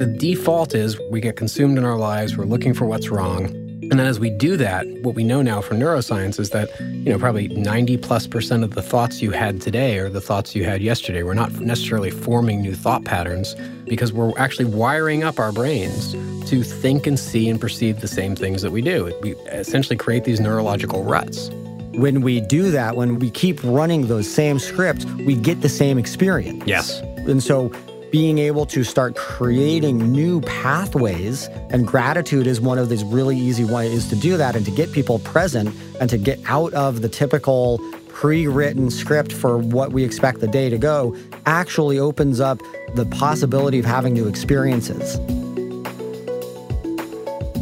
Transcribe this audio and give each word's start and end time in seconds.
The 0.00 0.06
default 0.06 0.74
is 0.74 0.98
we 1.10 1.20
get 1.20 1.36
consumed 1.36 1.76
in 1.76 1.84
our 1.84 1.98
lives, 1.98 2.34
we're 2.34 2.46
looking 2.46 2.72
for 2.72 2.86
what's 2.86 3.10
wrong. 3.10 3.44
And 3.44 3.92
then 3.92 4.06
as 4.06 4.18
we 4.18 4.30
do 4.30 4.56
that, 4.56 4.86
what 5.02 5.14
we 5.14 5.22
know 5.24 5.42
now 5.42 5.60
from 5.60 5.78
neuroscience 5.78 6.40
is 6.40 6.48
that, 6.50 6.70
you 6.80 7.12
know, 7.12 7.18
probably 7.18 7.48
90 7.48 7.98
plus 7.98 8.26
percent 8.26 8.64
of 8.64 8.70
the 8.70 8.80
thoughts 8.80 9.20
you 9.20 9.30
had 9.30 9.60
today 9.60 9.98
are 9.98 10.08
the 10.08 10.22
thoughts 10.22 10.54
you 10.54 10.64
had 10.64 10.80
yesterday. 10.80 11.22
We're 11.22 11.34
not 11.34 11.52
necessarily 11.60 12.10
forming 12.10 12.62
new 12.62 12.74
thought 12.74 13.04
patterns 13.04 13.54
because 13.84 14.10
we're 14.10 14.32
actually 14.38 14.64
wiring 14.64 15.22
up 15.22 15.38
our 15.38 15.52
brains 15.52 16.12
to 16.48 16.62
think 16.62 17.06
and 17.06 17.18
see 17.18 17.50
and 17.50 17.60
perceive 17.60 18.00
the 18.00 18.08
same 18.08 18.34
things 18.34 18.62
that 18.62 18.70
we 18.70 18.80
do. 18.80 19.12
We 19.20 19.32
essentially 19.52 19.98
create 19.98 20.24
these 20.24 20.40
neurological 20.40 21.04
ruts. 21.04 21.50
When 21.92 22.22
we 22.22 22.40
do 22.40 22.70
that, 22.70 22.96
when 22.96 23.18
we 23.18 23.30
keep 23.30 23.62
running 23.62 24.06
those 24.06 24.32
same 24.32 24.60
scripts, 24.60 25.04
we 25.26 25.36
get 25.36 25.60
the 25.60 25.68
same 25.68 25.98
experience. 25.98 26.64
Yes. 26.64 27.00
And 27.26 27.42
so 27.42 27.70
being 28.10 28.38
able 28.38 28.66
to 28.66 28.82
start 28.82 29.14
creating 29.14 30.10
new 30.10 30.40
pathways 30.40 31.46
and 31.70 31.86
gratitude 31.86 32.46
is 32.46 32.60
one 32.60 32.76
of 32.76 32.88
these 32.88 33.04
really 33.04 33.36
easy 33.36 33.64
ways 33.64 34.08
to 34.08 34.16
do 34.16 34.36
that 34.36 34.56
and 34.56 34.64
to 34.64 34.70
get 34.72 34.90
people 34.92 35.20
present 35.20 35.72
and 36.00 36.10
to 36.10 36.18
get 36.18 36.40
out 36.46 36.72
of 36.74 37.02
the 37.02 37.08
typical 37.08 37.78
pre-written 38.08 38.90
script 38.90 39.32
for 39.32 39.58
what 39.58 39.92
we 39.92 40.02
expect 40.02 40.40
the 40.40 40.48
day 40.48 40.68
to 40.68 40.76
go 40.76 41.16
actually 41.46 41.98
opens 42.00 42.40
up 42.40 42.60
the 42.94 43.06
possibility 43.06 43.78
of 43.78 43.84
having 43.84 44.12
new 44.12 44.26
experiences. 44.26 45.18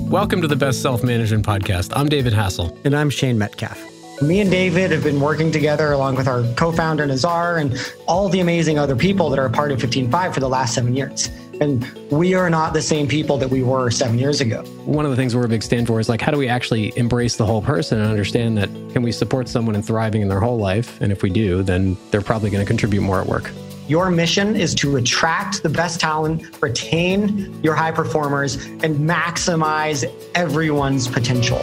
Welcome 0.08 0.40
to 0.40 0.48
the 0.48 0.56
Best 0.56 0.80
Self 0.80 1.04
Management 1.04 1.44
Podcast. 1.44 1.92
I'm 1.94 2.08
David 2.08 2.32
Hassel. 2.32 2.76
And 2.84 2.96
I'm 2.96 3.10
Shane 3.10 3.36
Metcalf. 3.36 3.97
Me 4.20 4.40
and 4.40 4.50
David 4.50 4.90
have 4.90 5.04
been 5.04 5.20
working 5.20 5.52
together 5.52 5.92
along 5.92 6.16
with 6.16 6.26
our 6.26 6.42
co-founder 6.54 7.06
Nazar 7.06 7.58
and 7.58 7.78
all 8.08 8.28
the 8.28 8.40
amazing 8.40 8.76
other 8.76 8.96
people 8.96 9.30
that 9.30 9.38
are 9.38 9.46
a 9.46 9.50
part 9.50 9.70
of 9.70 9.78
15Five 9.78 10.34
for 10.34 10.40
the 10.40 10.48
last 10.48 10.74
seven 10.74 10.96
years. 10.96 11.28
And 11.60 11.84
we 12.10 12.34
are 12.34 12.50
not 12.50 12.72
the 12.72 12.82
same 12.82 13.06
people 13.06 13.38
that 13.38 13.50
we 13.50 13.62
were 13.62 13.90
seven 13.90 14.18
years 14.18 14.40
ago. 14.40 14.62
One 14.84 15.04
of 15.04 15.12
the 15.12 15.16
things 15.16 15.36
we're 15.36 15.44
a 15.44 15.48
big 15.48 15.62
stand 15.62 15.86
for 15.86 16.00
is 16.00 16.08
like, 16.08 16.20
how 16.20 16.32
do 16.32 16.38
we 16.38 16.48
actually 16.48 16.92
embrace 16.96 17.36
the 17.36 17.46
whole 17.46 17.62
person 17.62 18.00
and 18.00 18.10
understand 18.10 18.58
that 18.58 18.68
can 18.92 19.02
we 19.02 19.12
support 19.12 19.48
someone 19.48 19.76
in 19.76 19.82
thriving 19.82 20.22
in 20.22 20.28
their 20.28 20.40
whole 20.40 20.58
life? 20.58 21.00
And 21.00 21.12
if 21.12 21.22
we 21.22 21.30
do, 21.30 21.62
then 21.62 21.96
they're 22.10 22.20
probably 22.20 22.50
going 22.50 22.64
to 22.64 22.68
contribute 22.68 23.02
more 23.02 23.20
at 23.20 23.26
work. 23.28 23.52
Your 23.86 24.10
mission 24.10 24.56
is 24.56 24.74
to 24.76 24.96
attract 24.96 25.62
the 25.62 25.68
best 25.68 26.00
talent, 26.00 26.60
retain 26.60 27.62
your 27.62 27.74
high 27.74 27.92
performers, 27.92 28.56
and 28.56 29.08
maximize 29.08 30.04
everyone's 30.34 31.06
potential. 31.06 31.60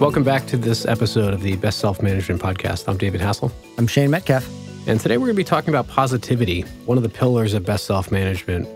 Welcome 0.00 0.24
back 0.24 0.44
to 0.46 0.56
this 0.56 0.84
episode 0.86 1.32
of 1.32 1.40
the 1.40 1.54
Best 1.54 1.78
Self 1.78 2.02
Management 2.02 2.42
Podcast. 2.42 2.88
I'm 2.88 2.96
David 2.96 3.20
Hassel. 3.20 3.52
I'm 3.78 3.86
Shane 3.86 4.10
Metcalf. 4.10 4.44
And 4.88 4.98
today 4.98 5.18
we're 5.18 5.26
going 5.26 5.36
to 5.36 5.40
be 5.40 5.44
talking 5.44 5.68
about 5.68 5.86
positivity, 5.86 6.62
one 6.84 6.98
of 6.98 7.04
the 7.04 7.08
pillars 7.08 7.54
of 7.54 7.64
best 7.64 7.84
self 7.84 8.10
management. 8.10 8.68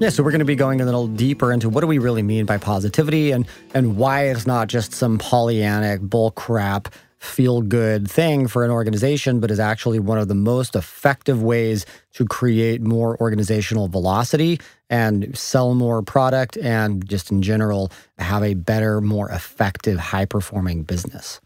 Yeah, 0.00 0.10
so 0.10 0.22
we're 0.22 0.32
going 0.32 0.40
to 0.40 0.44
be 0.44 0.54
going 0.54 0.82
a 0.82 0.84
little 0.84 1.06
deeper 1.06 1.50
into 1.50 1.70
what 1.70 1.80
do 1.80 1.86
we 1.86 1.96
really 1.96 2.22
mean 2.22 2.44
by 2.44 2.58
positivity 2.58 3.30
and 3.32 3.48
and 3.72 3.96
why 3.96 4.24
it's 4.24 4.46
not 4.46 4.68
just 4.68 4.92
some 4.92 5.16
Pollyannic 5.16 6.00
bull 6.00 6.32
crap 6.32 6.88
feel 7.18 7.62
good 7.62 8.08
thing 8.08 8.46
for 8.46 8.62
an 8.62 8.70
organization, 8.70 9.40
but 9.40 9.50
is 9.50 9.58
actually 9.58 9.98
one 9.98 10.18
of 10.18 10.28
the 10.28 10.34
most 10.34 10.76
effective 10.76 11.42
ways 11.42 11.86
to 12.12 12.26
create 12.26 12.82
more 12.82 13.16
organizational 13.22 13.88
velocity 13.88 14.60
and 14.88 15.36
sell 15.36 15.74
more 15.74 16.02
product 16.02 16.56
and 16.58 17.06
just 17.08 17.30
in 17.30 17.42
general 17.42 17.90
have 18.18 18.42
a 18.42 18.54
better, 18.54 19.00
more 19.00 19.30
effective, 19.30 19.98
high 19.98 20.24
performing 20.24 20.82
business. 20.82 21.40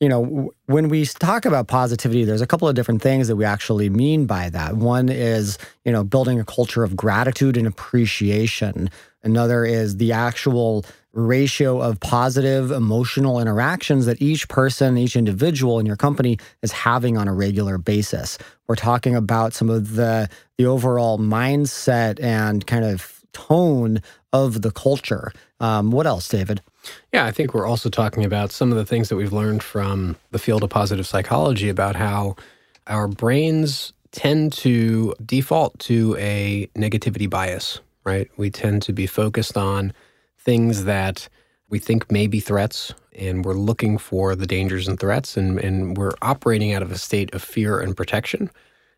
You 0.00 0.08
know, 0.08 0.52
when 0.66 0.88
we 0.88 1.04
talk 1.06 1.44
about 1.44 1.66
positivity, 1.66 2.24
there's 2.24 2.40
a 2.40 2.46
couple 2.46 2.68
of 2.68 2.76
different 2.76 3.02
things 3.02 3.26
that 3.26 3.34
we 3.34 3.44
actually 3.44 3.90
mean 3.90 4.26
by 4.26 4.48
that. 4.50 4.76
One 4.76 5.08
is, 5.08 5.58
you 5.84 5.90
know, 5.90 6.04
building 6.04 6.38
a 6.38 6.44
culture 6.44 6.84
of 6.84 6.96
gratitude 6.96 7.56
and 7.56 7.66
appreciation. 7.66 8.90
Another 9.24 9.64
is 9.64 9.96
the 9.96 10.12
actual 10.12 10.84
ratio 11.18 11.80
of 11.80 11.98
positive 12.00 12.70
emotional 12.70 13.40
interactions 13.40 14.06
that 14.06 14.22
each 14.22 14.48
person, 14.48 14.96
each 14.96 15.16
individual 15.16 15.78
in 15.78 15.86
your 15.86 15.96
company 15.96 16.38
is 16.62 16.72
having 16.72 17.16
on 17.18 17.28
a 17.28 17.34
regular 17.34 17.76
basis. 17.76 18.38
We're 18.66 18.76
talking 18.76 19.14
about 19.14 19.52
some 19.52 19.68
of 19.68 19.94
the 19.94 20.28
the 20.56 20.66
overall 20.66 21.18
mindset 21.18 22.22
and 22.22 22.66
kind 22.66 22.84
of 22.84 23.24
tone 23.32 24.00
of 24.32 24.62
the 24.62 24.70
culture. 24.70 25.32
Um, 25.60 25.90
what 25.90 26.06
else, 26.06 26.28
David? 26.28 26.60
Yeah, 27.12 27.26
I 27.26 27.32
think 27.32 27.54
we're 27.54 27.66
also 27.66 27.90
talking 27.90 28.24
about 28.24 28.52
some 28.52 28.70
of 28.70 28.78
the 28.78 28.84
things 28.84 29.08
that 29.08 29.16
we've 29.16 29.32
learned 29.32 29.62
from 29.62 30.16
the 30.30 30.38
field 30.38 30.62
of 30.62 30.70
positive 30.70 31.06
psychology 31.06 31.68
about 31.68 31.96
how 31.96 32.36
our 32.86 33.08
brains 33.08 33.92
tend 34.12 34.52
to 34.52 35.14
default 35.24 35.78
to 35.80 36.16
a 36.18 36.68
negativity 36.76 37.28
bias, 37.28 37.80
right? 38.04 38.30
We 38.36 38.50
tend 38.50 38.82
to 38.82 38.92
be 38.92 39.06
focused 39.06 39.56
on 39.56 39.92
things 40.48 40.84
that 40.84 41.28
we 41.68 41.78
think 41.78 42.10
may 42.10 42.26
be 42.26 42.40
threats 42.40 42.94
and 43.14 43.44
we're 43.44 43.52
looking 43.52 43.98
for 43.98 44.34
the 44.34 44.46
dangers 44.46 44.88
and 44.88 44.98
threats 44.98 45.36
and, 45.36 45.58
and 45.58 45.98
we're 45.98 46.14
operating 46.22 46.72
out 46.72 46.80
of 46.80 46.90
a 46.90 46.96
state 46.96 47.34
of 47.34 47.42
fear 47.42 47.78
and 47.78 47.94
protection. 47.94 48.50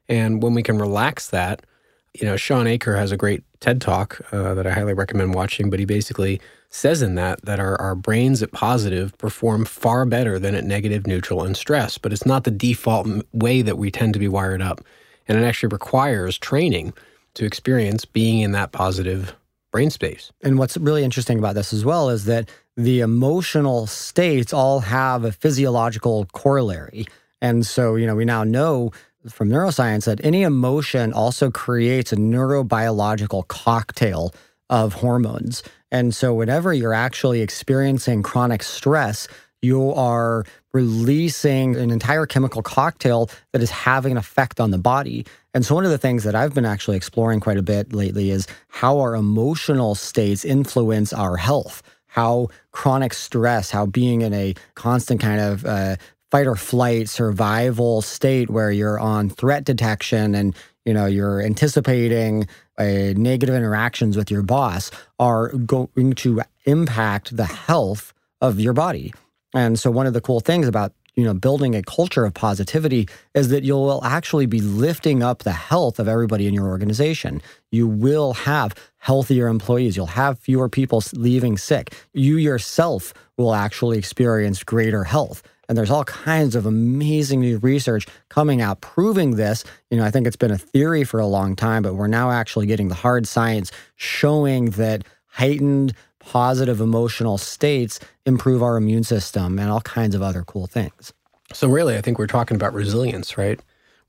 And 0.09 0.45
when 0.45 0.55
we 0.55 0.63
can 0.63 0.79
relax 0.79 1.31
that, 1.31 1.67
you 2.15 2.25
know, 2.25 2.37
Shawn 2.37 2.69
Achor 2.69 2.95
has 2.95 3.11
a 3.11 3.17
great 3.17 3.43
TED 3.59 3.81
talk 3.81 4.21
uh, 4.31 4.55
that 4.55 4.65
I 4.65 4.71
highly 4.71 4.95
recommend 4.95 5.35
watching, 5.35 5.71
but 5.71 5.81
he 5.81 5.85
basically 5.85 6.41
says 6.69 7.03
in 7.03 7.17
that 7.17 7.45
that 7.45 7.59
our, 7.59 7.75
our 7.81 7.97
brains 7.97 8.45
at 8.45 8.53
positive 8.53 9.19
perform 9.19 9.65
far 9.65 10.05
better 10.05 10.39
than 10.39 10.55
at 10.55 10.63
negative, 10.63 11.05
neutral, 11.05 11.43
and 11.43 11.57
stress. 11.57 11.99
But 11.99 12.13
it's 12.13 12.25
not 12.25 12.45
the 12.45 12.53
default 12.53 13.09
way 13.33 13.63
that 13.63 13.77
we 13.77 13.91
tend 13.91 14.13
to 14.13 14.21
be 14.21 14.29
wired 14.29 14.63
up. 14.63 14.83
And 15.27 15.37
it 15.37 15.43
actually 15.43 15.71
requires 15.73 16.39
training 16.39 16.93
to 17.35 17.45
experience 17.45 18.05
being 18.05 18.39
in 18.39 18.53
that 18.53 18.71
positive 18.71 19.35
brain 19.71 19.91
space. 19.91 20.33
And 20.43 20.59
what's 20.59 20.77
really 20.77 21.05
interesting 21.05 21.39
about 21.39 21.55
this 21.55 21.73
as 21.73 21.85
well 21.85 22.09
is 22.09 22.25
that 22.25 22.49
the 22.77 23.01
emotional 23.01 23.87
states 23.87 24.53
all 24.53 24.81
have 24.81 25.25
a 25.25 25.33
physiological 25.33 26.27
corollary. 26.33 27.07
And 27.41 27.67
so, 27.67 27.97
you 27.97 28.07
know, 28.07 28.17
we 28.17 28.25
now 28.25 28.45
know 28.45 28.93
from 29.29 29.51
neuroscience 29.51 30.05
that 30.07 30.25
any 30.25 30.43
emotion 30.43 31.13
also 31.13 31.51
creates 31.51 32.13
a 32.13 32.17
neurobiological 32.17 33.47
cocktail 33.49 34.35
of 34.71 34.95
hormones. 34.95 35.63
And 35.91 36.15
so, 36.15 36.33
whenever 36.33 36.73
you're 36.73 36.95
actually 36.95 37.41
experiencing 37.41 38.23
chronic 38.23 38.63
stress, 38.63 39.27
you 39.63 39.93
are 39.93 40.45
releasing 40.73 41.77
an 41.77 41.91
entire 41.91 42.27
chemical 42.27 42.63
cocktail 42.63 43.31
that 43.53 43.63
is 43.63 43.71
having 43.71 44.13
an 44.13 44.19
effect 44.19 44.61
on 44.61 44.71
the 44.71 44.79
body. 44.79 45.27
And 45.53 45.65
so, 45.65 45.75
one 45.75 45.85
of 45.85 45.91
the 45.91 45.99
things 45.99 46.25
that 46.25 46.35
I've 46.35 46.55
been 46.55 46.65
actually 46.65 46.97
exploring 46.97 47.41
quite 47.41 47.59
a 47.59 47.63
bit 47.63 47.93
lately 47.93 48.31
is 48.31 48.47
how 48.69 48.99
our 49.01 49.15
emotional 49.15 49.95
states 49.95 50.45
influence 50.45 51.13
our 51.13 51.37
health, 51.37 51.83
how 52.07 52.49
chronic 52.71 53.13
stress, 53.13 53.71
how 53.71 53.87
being 53.87 54.23
in 54.23 54.33
a 54.33 54.55
constant 54.75 55.21
kind 55.21 55.41
of 55.41 55.65
uh, 55.67 55.97
fight 56.31 56.47
or 56.47 56.57
flight 56.57 57.09
survival 57.09 58.03
state 58.03 58.51
where 58.51 58.71
you're 58.71 59.01
on 59.01 59.29
threat 59.29 59.65
detection 59.65 60.35
and 60.35 60.55
you 60.85 60.95
know 60.95 61.07
you're 61.07 61.41
anticipating 61.41 62.47
uh, 62.79 63.13
negative 63.17 63.55
interactions 63.55 64.17
with 64.17 64.31
your 64.31 64.43
boss 64.43 64.91
are 65.19 65.49
going 65.49 66.13
to 66.15 66.41
impact 66.65 67.37
the 67.37 67.45
health 67.45 68.15
of 68.41 68.61
your 68.61 68.73
body 68.73 69.13
and 69.55 69.79
so 69.79 69.91
one 69.91 70.07
of 70.07 70.13
the 70.13 70.21
cool 70.21 70.41
things 70.41 70.69
about 70.69 70.93
you 71.17 71.25
know 71.25 71.35
building 71.35 71.75
a 71.75 71.83
culture 71.83 72.25
of 72.25 72.35
positivity 72.35 73.09
is 73.35 73.49
that 73.49 73.65
you 73.65 73.75
will 73.75 74.05
actually 74.05 74.47
be 74.47 74.61
lifting 74.61 75.23
up 75.23 75.41
the 75.41 75.53
health 75.53 75.99
of 75.99 76.09
everybody 76.09 76.47
in 76.47 76.55
your 76.55 76.69
organization. 76.69 77.43
You 77.71 77.87
will 77.87 78.33
have 78.35 78.75
healthier 78.99 79.49
employees. 79.49 79.97
You'll 79.97 80.07
have 80.07 80.39
fewer 80.39 80.69
people 80.69 81.03
leaving 81.13 81.59
sick. 81.59 81.95
You 82.13 82.37
yourself 82.37 83.13
will 83.37 83.55
actually 83.55 83.99
experience 83.99 84.63
greater 84.63 85.05
health. 85.05 85.43
And 85.69 85.79
there's 85.79 85.91
all 85.91 86.05
kinds 86.05 86.57
of 86.57 86.67
amazing 86.67 87.41
new 87.41 87.59
research 87.59 88.05
coming 88.29 88.61
out 88.61 88.81
proving 88.81 89.37
this. 89.37 89.63
You 89.89 89.99
know, 89.99 90.05
I 90.05 90.11
think 90.11 90.27
it's 90.27 90.35
been 90.35 90.51
a 90.51 90.59
theory 90.59 91.05
for 91.05 91.21
a 91.21 91.27
long 91.27 91.55
time, 91.55 91.85
but 91.85 91.95
we're 91.95 92.09
now 92.09 92.33
actually 92.33 92.67
getting 92.67 92.89
the 92.89 92.97
hard 92.97 93.27
science 93.29 93.71
showing 93.95 94.71
that 94.71 95.05
heightened 95.29 95.95
positive 96.21 96.81
emotional 96.81 97.37
states 97.39 97.99
improve 98.25 98.63
our 98.63 98.77
immune 98.77 99.05
system 99.05 99.59
and 99.59 99.71
all 99.71 99.81
kinds 99.81 100.15
of 100.15 100.23
other 100.23 100.43
cool 100.45 100.67
things. 100.67 101.13
So, 101.53 101.69
really, 101.69 101.97
I 101.97 102.01
think 102.01 102.19
we're 102.19 102.29
talking 102.29 102.55
about 102.55 102.73
resilience, 102.73 103.37
right? 103.37 103.61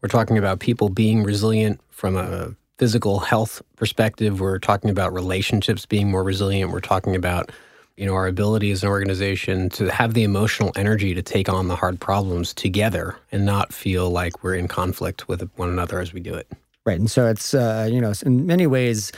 We're 0.01 0.09
talking 0.09 0.37
about 0.37 0.59
people 0.59 0.89
being 0.89 1.23
resilient 1.23 1.79
from 1.89 2.15
a 2.15 2.55
physical 2.77 3.19
health 3.19 3.61
perspective. 3.75 4.39
We're 4.39 4.59
talking 4.59 4.89
about 4.89 5.13
relationships 5.13 5.85
being 5.85 6.09
more 6.09 6.23
resilient. 6.23 6.71
We're 6.71 6.79
talking 6.79 7.15
about 7.15 7.51
you 7.97 8.05
know 8.05 8.15
our 8.15 8.27
ability 8.27 8.71
as 8.71 8.83
an 8.83 8.89
organization 8.89 9.69
to 9.69 9.91
have 9.91 10.13
the 10.13 10.23
emotional 10.23 10.71
energy 10.75 11.13
to 11.13 11.21
take 11.21 11.49
on 11.49 11.67
the 11.67 11.75
hard 11.75 11.99
problems 11.99 12.53
together 12.53 13.15
and 13.31 13.45
not 13.45 13.73
feel 13.73 14.09
like 14.09 14.43
we're 14.43 14.55
in 14.55 14.67
conflict 14.67 15.27
with 15.27 15.47
one 15.55 15.69
another 15.69 15.99
as 15.99 16.13
we 16.13 16.19
do 16.19 16.33
it. 16.33 16.47
Right, 16.85 16.99
and 16.99 17.11
so 17.11 17.27
it's 17.27 17.53
uh, 17.53 17.87
you 17.91 18.01
know 18.01 18.13
in 18.25 18.45
many 18.45 18.65
ways 18.65 19.11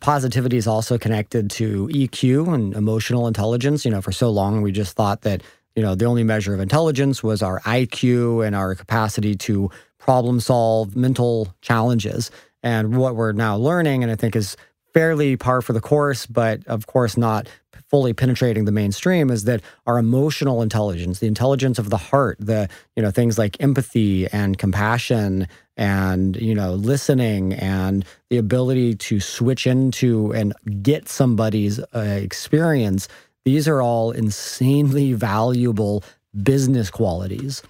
Positivity 0.00 0.56
is 0.56 0.66
also 0.66 0.96
connected 0.96 1.50
to 1.50 1.88
EQ 1.88 2.54
and 2.54 2.74
emotional 2.74 3.26
intelligence. 3.26 3.84
You 3.84 3.90
know, 3.90 4.00
for 4.00 4.12
so 4.12 4.30
long 4.30 4.62
we 4.62 4.72
just 4.72 4.96
thought 4.96 5.22
that, 5.22 5.42
you 5.74 5.82
know, 5.82 5.94
the 5.94 6.06
only 6.06 6.24
measure 6.24 6.54
of 6.54 6.60
intelligence 6.60 7.22
was 7.22 7.42
our 7.42 7.60
IQ 7.60 8.46
and 8.46 8.56
our 8.56 8.74
capacity 8.74 9.34
to 9.36 9.70
problem 9.98 10.40
solve 10.40 10.96
mental 10.96 11.54
challenges. 11.60 12.30
And 12.62 12.96
what 12.96 13.16
we're 13.16 13.32
now 13.32 13.56
learning, 13.56 14.02
and 14.02 14.10
I 14.10 14.16
think 14.16 14.34
is 14.34 14.56
fairly 14.94 15.36
par 15.36 15.60
for 15.60 15.74
the 15.74 15.80
course, 15.80 16.24
but 16.24 16.66
of 16.66 16.86
course 16.86 17.18
not 17.18 17.48
fully 17.88 18.12
penetrating 18.12 18.64
the 18.64 18.72
mainstream 18.72 19.30
is 19.30 19.44
that 19.44 19.62
our 19.86 19.98
emotional 19.98 20.62
intelligence, 20.62 21.20
the 21.20 21.26
intelligence 21.26 21.78
of 21.78 21.90
the 21.90 21.96
heart, 21.96 22.36
the 22.40 22.68
you 22.96 23.02
know 23.02 23.10
things 23.10 23.38
like 23.38 23.60
empathy 23.60 24.26
and 24.28 24.58
compassion 24.58 25.46
and 25.76 26.36
you 26.36 26.54
know 26.54 26.74
listening 26.74 27.52
and 27.54 28.04
the 28.30 28.38
ability 28.38 28.94
to 28.94 29.20
switch 29.20 29.66
into 29.66 30.32
and 30.32 30.54
get 30.82 31.08
somebody's 31.08 31.78
uh, 31.94 32.18
experience 32.20 33.08
these 33.44 33.68
are 33.68 33.80
all 33.80 34.10
insanely 34.10 35.12
valuable 35.12 36.02
business 36.42 36.90
qualities. 36.90 37.62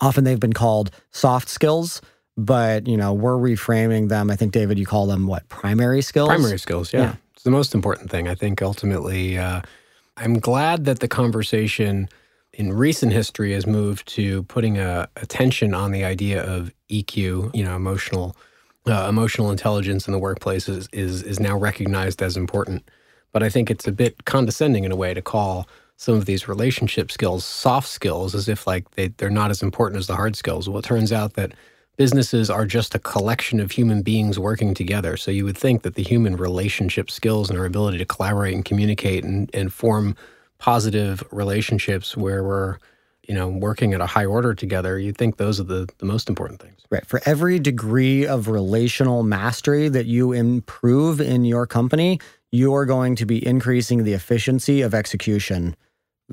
Often 0.00 0.22
they've 0.22 0.38
been 0.38 0.52
called 0.52 0.92
soft 1.10 1.48
skills 1.48 2.00
but 2.36 2.86
you 2.86 2.96
know 2.96 3.12
we're 3.12 3.36
reframing 3.36 4.08
them. 4.08 4.30
I 4.30 4.36
think 4.36 4.52
david 4.52 4.78
you 4.78 4.86
call 4.86 5.06
them 5.06 5.26
what? 5.26 5.48
Primary 5.48 6.02
skills? 6.02 6.28
Primary 6.28 6.58
skills 6.58 6.92
yeah, 6.92 7.00
yeah. 7.00 7.14
The 7.42 7.50
most 7.50 7.74
important 7.74 8.10
thing 8.10 8.28
i 8.28 8.34
think 8.34 8.62
ultimately 8.62 9.38
uh, 9.38 9.60
i'm 10.16 10.38
glad 10.38 10.84
that 10.84 11.00
the 11.00 11.08
conversation 11.08 12.08
in 12.54 12.72
recent 12.72 13.12
history 13.12 13.52
has 13.52 13.66
moved 13.66 14.06
to 14.06 14.42
putting 14.44 14.78
a 14.78 15.08
attention 15.16 15.74
on 15.74 15.90
the 15.90 16.04
idea 16.04 16.44
of 16.44 16.70
EQ, 16.90 17.54
you 17.54 17.64
know, 17.64 17.74
emotional 17.76 18.36
uh, 18.86 19.06
emotional 19.08 19.50
intelligence 19.50 20.08
in 20.08 20.12
the 20.12 20.18
workplace 20.18 20.68
is, 20.68 20.88
is 20.92 21.22
is 21.22 21.40
now 21.40 21.56
recognized 21.56 22.22
as 22.22 22.36
important. 22.36 22.88
But 23.32 23.42
I 23.42 23.48
think 23.48 23.70
it's 23.70 23.86
a 23.86 23.92
bit 23.92 24.24
condescending 24.24 24.84
in 24.84 24.92
a 24.92 24.96
way 24.96 25.14
to 25.14 25.22
call 25.22 25.66
some 25.96 26.14
of 26.14 26.26
these 26.26 26.48
relationship 26.48 27.10
skills 27.10 27.44
soft 27.44 27.88
skills 27.88 28.34
as 28.34 28.48
if 28.48 28.66
like 28.66 28.90
they, 28.92 29.08
they're 29.08 29.30
not 29.30 29.50
as 29.50 29.62
important 29.62 29.98
as 29.98 30.06
the 30.06 30.16
hard 30.16 30.36
skills. 30.36 30.68
Well, 30.68 30.80
it 30.80 30.84
turns 30.84 31.12
out 31.12 31.34
that 31.34 31.52
businesses 31.96 32.50
are 32.50 32.66
just 32.66 32.94
a 32.94 32.98
collection 32.98 33.60
of 33.60 33.70
human 33.70 34.02
beings 34.02 34.38
working 34.38 34.74
together. 34.74 35.16
So 35.16 35.30
you 35.30 35.44
would 35.44 35.58
think 35.58 35.82
that 35.82 35.94
the 35.94 36.02
human 36.02 36.36
relationship 36.36 37.10
skills 37.10 37.50
and 37.50 37.58
our 37.58 37.66
ability 37.66 37.98
to 37.98 38.04
collaborate 38.04 38.54
and 38.54 38.64
communicate 38.64 39.24
and, 39.24 39.50
and 39.54 39.72
form 39.72 40.16
positive 40.58 41.24
relationships 41.32 42.16
where 42.16 42.44
we're 42.44 42.78
you 43.28 43.34
know 43.34 43.48
working 43.48 43.94
at 43.94 44.00
a 44.00 44.06
high 44.06 44.24
order 44.24 44.54
together 44.54 44.98
you 44.98 45.12
think 45.12 45.36
those 45.36 45.60
are 45.60 45.64
the, 45.64 45.88
the 45.98 46.04
most 46.04 46.28
important 46.28 46.60
things. 46.60 46.80
Right. 46.90 47.04
For 47.04 47.20
every 47.24 47.58
degree 47.58 48.26
of 48.26 48.48
relational 48.48 49.22
mastery 49.22 49.88
that 49.88 50.06
you 50.06 50.32
improve 50.32 51.20
in 51.20 51.44
your 51.44 51.66
company 51.66 52.20
you're 52.52 52.86
going 52.86 53.16
to 53.16 53.26
be 53.26 53.44
increasing 53.44 54.04
the 54.04 54.12
efficiency 54.12 54.82
of 54.82 54.94
execution 54.94 55.74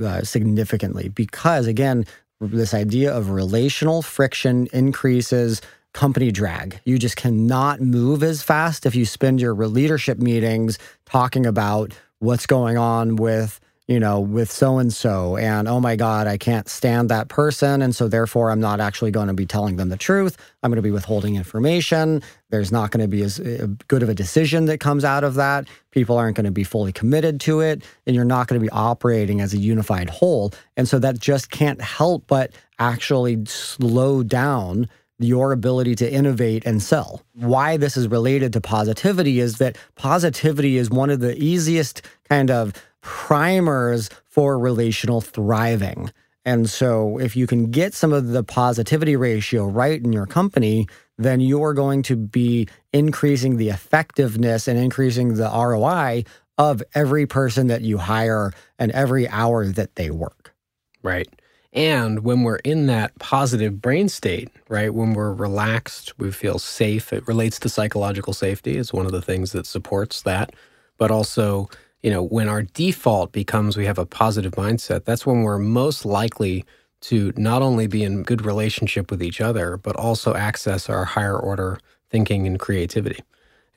uh, 0.04 0.22
significantly. 0.22 1.10
Because 1.10 1.66
again 1.66 2.06
this 2.40 2.74
idea 2.74 3.14
of 3.14 3.32
relational 3.32 4.02
friction 4.02 4.68
increases 4.72 5.62
company 5.94 6.32
drag. 6.32 6.80
You 6.86 6.98
just 6.98 7.16
cannot 7.16 7.82
move 7.82 8.24
as 8.24 8.42
fast 8.44 8.86
if 8.86 8.96
you 8.96 9.06
spend 9.06 9.42
your 9.42 9.54
leadership 9.54 10.20
meetings 10.20 10.78
talking 11.06 11.46
about 11.46 11.94
what's 12.20 12.46
going 12.46 12.78
on 12.78 13.16
with 13.16 13.60
you 13.90 14.00
know, 14.00 14.20
with 14.20 14.52
so 14.52 14.78
and 14.78 14.94
so, 14.94 15.36
and 15.36 15.68
oh 15.68 15.80
my 15.80 15.96
God, 15.96 16.28
I 16.28 16.38
can't 16.38 16.70
stand 16.70 17.10
that 17.10 17.28
person. 17.28 17.82
And 17.82 17.96
so 17.96 18.08
therefore, 18.08 18.52
I'm 18.52 18.60
not 18.60 18.80
actually 18.80 19.10
going 19.10 19.30
to 19.30 19.34
be 19.34 19.48
telling 19.48 19.78
them 19.78 19.90
the 19.90 19.98
truth. 19.98 20.38
I'm 20.62 20.70
going 20.70 20.76
to 20.76 20.84
be 20.84 20.92
withholding 20.92 21.36
information. 21.36 22.22
There's 22.52 22.72
not 22.72 22.92
going 22.92 23.02
to 23.02 23.08
be 23.08 23.24
as 23.24 23.40
uh, 23.40 23.66
good 23.88 24.04
of 24.04 24.10
a 24.10 24.14
decision 24.14 24.66
that 24.66 24.80
comes 24.80 25.04
out 25.04 25.24
of 25.24 25.34
that. 25.36 25.68
People 25.90 26.20
aren't 26.20 26.38
going 26.38 26.46
to 26.46 26.52
be 26.52 26.64
fully 26.64 26.92
committed 26.92 27.40
to 27.42 27.62
it, 27.62 27.84
and 28.06 28.16
you're 28.16 28.26
not 28.26 28.48
going 28.48 28.62
to 28.62 28.64
be 28.64 28.70
operating 28.70 29.42
as 29.42 29.56
a 29.56 29.58
unified 29.58 30.12
whole. 30.12 30.54
And 30.78 30.88
so 30.88 31.00
that 31.00 31.18
just 31.18 31.50
can't 31.50 31.82
help 31.82 32.28
but 32.28 32.52
actually 32.78 33.44
slow 33.46 34.22
down 34.22 34.88
your 35.18 35.52
ability 35.52 35.96
to 35.96 36.12
innovate 36.12 36.64
and 36.66 36.82
sell. 36.82 37.24
Why 37.34 37.76
this 37.76 37.98
is 37.98 38.08
related 38.08 38.54
to 38.54 38.62
positivity 38.62 39.40
is 39.40 39.58
that 39.58 39.78
positivity 39.96 40.78
is 40.78 40.90
one 40.90 41.10
of 41.10 41.20
the 41.20 41.36
easiest 41.42 42.04
kind 42.30 42.50
of 42.50 42.72
primers 43.02 44.10
for 44.26 44.58
relational 44.58 45.22
thriving. 45.22 46.12
And 46.46 46.70
so, 46.70 47.20
if 47.20 47.36
you 47.36 47.48
can 47.48 47.70
get 47.70 47.94
some 47.94 48.14
of 48.14 48.30
the 48.30 48.44
positivity 48.44 49.16
ratio 49.16 49.66
right 49.66 50.02
in 50.02 50.14
your 50.14 50.26
company, 50.26 50.88
then 51.18 51.42
you're 51.42 51.74
going 51.74 52.02
to 52.04 52.16
be 52.16 52.68
increasing 52.94 53.58
the 53.58 53.70
effectiveness 53.70 54.68
and 54.68 54.80
increasing 54.80 55.36
the 55.36 55.50
ROI 55.50 56.24
of 56.58 56.82
every 56.96 57.26
person 57.26 57.68
that 57.68 57.82
you 57.82 57.98
hire 57.98 58.52
and 58.80 58.92
every 58.92 59.28
hour 59.28 59.66
that 59.66 59.96
they 59.96 60.10
work. 60.10 60.54
Right. 61.04 61.28
And 61.72 62.24
when 62.24 62.44
we're 62.44 62.58
in 62.58 62.88
that 62.88 63.18
positive 63.20 63.82
brain 63.82 64.10
state, 64.10 64.50
right, 64.70 64.94
when 64.94 65.14
we're 65.14 65.34
relaxed, 65.34 66.18
we 66.18 66.32
feel 66.32 66.58
safe. 66.58 67.14
It 67.14 67.28
relates 67.28 67.60
to 67.60 67.70
psychological 67.70 68.34
safety. 68.34 68.78
It's 68.78 68.92
one 68.92 69.06
of 69.06 69.12
the 69.12 69.22
things 69.22 69.52
that 69.52 69.68
supports 69.68 70.24
that. 70.24 70.54
But 70.98 71.12
also, 71.12 71.70
you 72.02 72.10
know, 72.10 72.24
when 72.24 72.48
our 72.48 72.64
default 72.64 73.32
becomes 73.32 73.76
we 73.76 73.86
have 73.86 73.98
a 73.98 74.06
positive 74.06 74.54
mindset, 74.54 75.06
that's 75.06 75.26
when 75.26 75.42
we're 75.44 75.58
most 75.58 76.06
likely 76.06 76.66
to 77.02 77.34
not 77.38 77.62
only 77.62 77.88
be 77.88 78.04
in 78.04 78.24
good 78.24 78.46
relationship 78.46 79.12
with 79.12 79.24
each 79.24 79.42
other, 79.42 79.78
but 79.78 79.96
also 79.96 80.34
access 80.34 80.90
our 80.90 81.06
higher 81.06 81.38
order 81.38 81.80
thinking 82.10 82.48
and 82.48 82.60
creativity. 82.60 83.20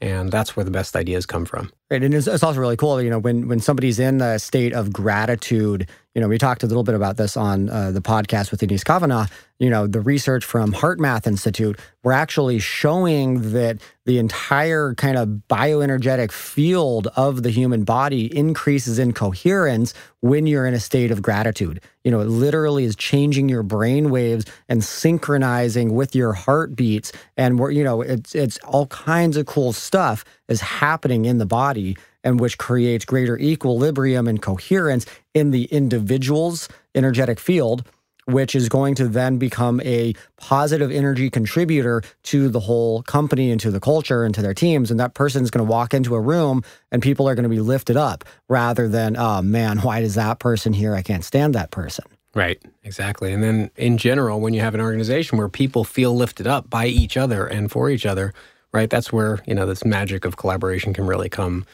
And 0.01 0.33
that's 0.33 0.57
where 0.57 0.65
the 0.65 0.71
best 0.71 0.97
ideas 0.97 1.27
come 1.27 1.45
from. 1.45 1.71
Right. 1.93 2.03
And 2.03 2.15
it's, 2.15 2.27
it's 2.27 2.43
also 2.43 2.59
really 2.59 2.79
cool, 2.79 3.03
you 3.03 3.11
know, 3.11 3.19
when, 3.19 3.49
when 3.49 3.61
somebody's 3.61 3.99
in 3.99 4.23
a 4.23 4.39
state 4.39 4.73
of 4.73 4.94
gratitude, 4.94 5.87
you 6.15 6.23
know, 6.23 6.29
we 6.29 6.39
talked 6.39 6.62
a 6.62 6.67
little 6.67 6.85
bit 6.85 6.94
about 6.94 7.19
this 7.19 7.37
on 7.37 7.69
uh, 7.69 7.91
the 7.91 8.00
podcast 8.00 8.50
with 8.50 8.61
Denise 8.61 8.83
Kavanagh, 8.83 9.27
you 9.59 9.69
know, 9.69 9.87
the 9.87 10.00
research 10.00 10.44
from 10.44 10.73
HeartMath 10.73 11.27
Institute, 11.27 11.79
we're 12.03 12.12
actually 12.12 12.59
showing 12.59 13.53
that 13.53 13.81
the 14.06 14.19
entire 14.19 14.94
kind 14.94 15.17
of 15.17 15.29
bioenergetic 15.49 16.33
field 16.33 17.09
of 17.15 17.43
the 17.43 17.50
human 17.50 17.85
body 17.85 18.35
increases 18.37 18.99
in 18.99 19.12
coherence 19.12 19.94
when 20.21 20.47
you're 20.47 20.67
in 20.67 20.75
a 20.75 20.81
state 20.81 21.11
of 21.11 21.23
gratitude. 21.23 21.81
You 22.05 22.11
know, 22.11 22.21
it 22.21 22.27
literally 22.27 22.85
is 22.85 22.97
changing 22.97 23.49
your 23.49 23.62
brain 23.62 24.11
waves 24.11 24.47
and 24.69 24.83
synchronizing 24.83 25.94
with 25.94 26.17
your 26.17 26.33
heartbeats. 26.33 27.12
And 27.37 27.59
we're, 27.59 27.71
you 27.71 27.85
know, 27.85 28.03
it's 28.03 28.35
it's 28.35 28.59
all 28.65 28.87
kinds 28.89 29.37
of 29.37 29.47
cool 29.47 29.73
stuff 29.73 30.25
is 30.53 30.61
happening 30.61 31.25
in 31.25 31.39
the 31.39 31.47
body 31.47 31.97
and 32.23 32.39
which 32.39 32.59
creates 32.59 33.05
greater 33.05 33.37
equilibrium 33.39 34.29
and 34.29 34.41
coherence 34.41 35.05
in 35.35 35.51
the 35.51 35.65
individual's 35.65 36.69
energetic 36.95 37.41
field 37.41 37.85
which 38.27 38.55
is 38.55 38.69
going 38.69 38.95
to 38.95 39.09
then 39.09 39.39
become 39.39 39.81
a 39.81 40.15
positive 40.37 40.91
energy 40.91 41.29
contributor 41.29 42.03
to 42.23 42.49
the 42.49 42.61
whole 42.61 43.03
company 43.03 43.51
and 43.51 43.61
to 43.61 43.71
the 43.71 43.81
culture 43.81 44.25
and 44.25 44.35
to 44.35 44.43
their 44.43 44.55
teams. 44.55 44.91
And 44.91 45.01
that 45.01 45.15
person 45.15 45.43
is 45.43 45.51
going 45.51 45.65
to 45.65 45.71
walk 45.71 45.93
into 45.93 46.15
a 46.15 46.21
room 46.21 46.63
and 46.91 47.03
people 47.03 47.29
are 47.29 47.35
going 47.35 47.44
to 47.44 47.49
be 47.49 47.61
lifted 47.61 47.97
up 47.97 48.25
rather 48.49 48.89
than, 48.89 49.17
oh 49.17 49.43
man, 49.43 49.79
why 49.79 50.01
does 50.01 50.15
that 50.15 50.39
person 50.39 50.73
here? 50.73 50.94
I 50.94 51.03
can't 51.03 51.25
stand 51.25 51.55
that 51.55 51.71
person. 51.71 52.05
Right, 52.35 52.63
exactly. 52.82 53.32
And 53.32 53.43
then 53.43 53.71
in 53.77 53.99
general, 53.99 54.41
when 54.41 54.55
you 54.55 54.61
have 54.61 54.75
an 54.75 54.81
organization 54.81 55.37
where 55.37 55.51
people 55.51 55.85
feel 55.85 56.15
lifted 56.15 56.47
up 56.47 56.71
by 56.71 56.87
each 56.87 57.17
other 57.17 57.47
and 57.47 57.71
for 57.71 57.91
each 57.91 58.06
other, 58.06 58.32
right, 58.72 58.91
that's 58.91 59.12
where, 59.12 59.41
you 59.46 59.55
know, 59.55 59.67
this 59.67 59.84
magic 59.84 60.24
of 60.24 60.36
collaboration 60.36 60.94
can 60.94 61.06
really 61.06 61.29
come 61.29 61.67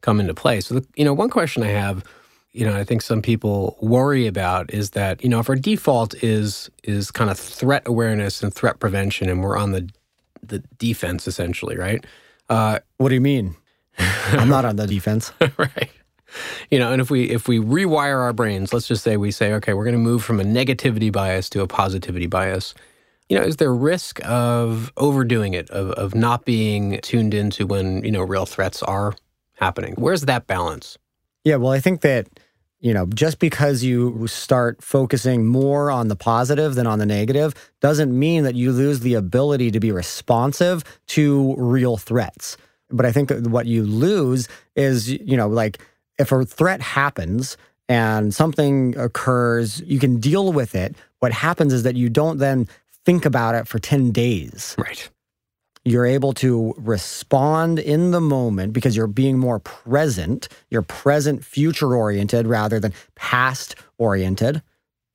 come 0.00 0.18
into 0.20 0.34
play. 0.34 0.60
So, 0.60 0.74
the, 0.76 0.86
you 0.96 1.04
know, 1.04 1.14
one 1.14 1.30
question 1.30 1.62
I 1.62 1.68
have 1.68 2.04
you 2.52 2.66
know, 2.66 2.76
I 2.76 2.84
think 2.84 3.00
some 3.00 3.22
people 3.22 3.78
worry 3.80 4.26
about 4.26 4.72
is 4.72 4.90
that, 4.90 5.22
you 5.22 5.28
know, 5.28 5.40
if 5.40 5.48
our 5.48 5.56
default 5.56 6.14
is 6.22 6.70
is 6.84 7.10
kind 7.10 7.30
of 7.30 7.38
threat 7.38 7.82
awareness 7.86 8.42
and 8.42 8.52
threat 8.52 8.78
prevention 8.78 9.28
and 9.28 9.42
we're 9.42 9.56
on 9.56 9.72
the 9.72 9.88
the 10.42 10.58
defense 10.78 11.26
essentially, 11.26 11.76
right? 11.76 12.04
Uh, 12.48 12.78
what 12.98 13.08
do 13.08 13.14
you 13.14 13.20
mean? 13.20 13.56
I'm 13.98 14.48
not 14.48 14.64
on 14.64 14.76
the 14.76 14.86
defense. 14.98 15.32
right. 15.56 15.90
You 16.70 16.78
know, 16.78 16.92
and 16.92 17.00
if 17.00 17.10
we 17.10 17.30
if 17.30 17.48
we 17.48 17.58
rewire 17.58 18.20
our 18.20 18.32
brains, 18.32 18.72
let's 18.72 18.88
just 18.88 19.02
say 19.02 19.16
we 19.16 19.30
say, 19.30 19.54
okay, 19.54 19.72
we're 19.72 19.84
going 19.84 19.94
to 19.94 19.98
move 19.98 20.22
from 20.22 20.40
a 20.40 20.44
negativity 20.44 21.10
bias 21.10 21.48
to 21.50 21.62
a 21.62 21.66
positivity 21.66 22.26
bias. 22.26 22.74
You 23.32 23.38
know, 23.38 23.44
is 23.46 23.56
there 23.56 23.74
risk 23.74 24.20
of 24.28 24.92
overdoing 24.98 25.54
it, 25.54 25.70
of 25.70 25.92
of 25.92 26.14
not 26.14 26.44
being 26.44 27.00
tuned 27.00 27.32
into 27.32 27.66
when, 27.66 28.04
you 28.04 28.10
know, 28.10 28.20
real 28.20 28.44
threats 28.44 28.82
are 28.82 29.14
happening? 29.54 29.94
Where's 29.96 30.26
that 30.26 30.46
balance? 30.46 30.98
Yeah, 31.42 31.56
well, 31.56 31.72
I 31.72 31.80
think 31.80 32.02
that 32.02 32.28
you 32.80 32.92
know, 32.92 33.06
just 33.06 33.38
because 33.38 33.82
you 33.82 34.26
start 34.26 34.82
focusing 34.84 35.46
more 35.46 35.90
on 35.90 36.08
the 36.08 36.14
positive 36.14 36.74
than 36.74 36.86
on 36.86 36.98
the 36.98 37.06
negative 37.06 37.54
doesn't 37.80 38.12
mean 38.12 38.44
that 38.44 38.54
you 38.54 38.70
lose 38.70 39.00
the 39.00 39.14
ability 39.14 39.70
to 39.70 39.80
be 39.80 39.92
responsive 39.92 40.84
to 41.06 41.54
real 41.56 41.96
threats. 41.96 42.58
But 42.90 43.06
I 43.06 43.12
think 43.12 43.30
what 43.46 43.64
you 43.64 43.84
lose 43.84 44.46
is, 44.76 45.10
you 45.10 45.38
know, 45.38 45.48
like 45.48 45.80
if 46.18 46.32
a 46.32 46.44
threat 46.44 46.82
happens 46.82 47.56
and 47.88 48.34
something 48.34 48.94
occurs, 48.98 49.80
you 49.86 49.98
can 49.98 50.20
deal 50.20 50.52
with 50.52 50.74
it. 50.74 50.96
What 51.20 51.32
happens 51.32 51.72
is 51.72 51.84
that 51.84 51.96
you 51.96 52.10
don't 52.10 52.36
then 52.38 52.66
think 53.04 53.24
about 53.24 53.54
it 53.54 53.68
for 53.68 53.78
10 53.78 54.12
days. 54.12 54.74
Right 54.78 55.08
you're 55.84 56.06
able 56.06 56.32
to 56.32 56.74
respond 56.78 57.78
in 57.78 58.12
the 58.12 58.20
moment 58.20 58.72
because 58.72 58.96
you're 58.96 59.06
being 59.06 59.38
more 59.38 59.58
present. 59.58 60.48
You're 60.70 60.82
present, 60.82 61.44
future 61.44 61.94
oriented 61.94 62.46
rather 62.46 62.78
than 62.78 62.92
past 63.14 63.74
oriented. 63.98 64.62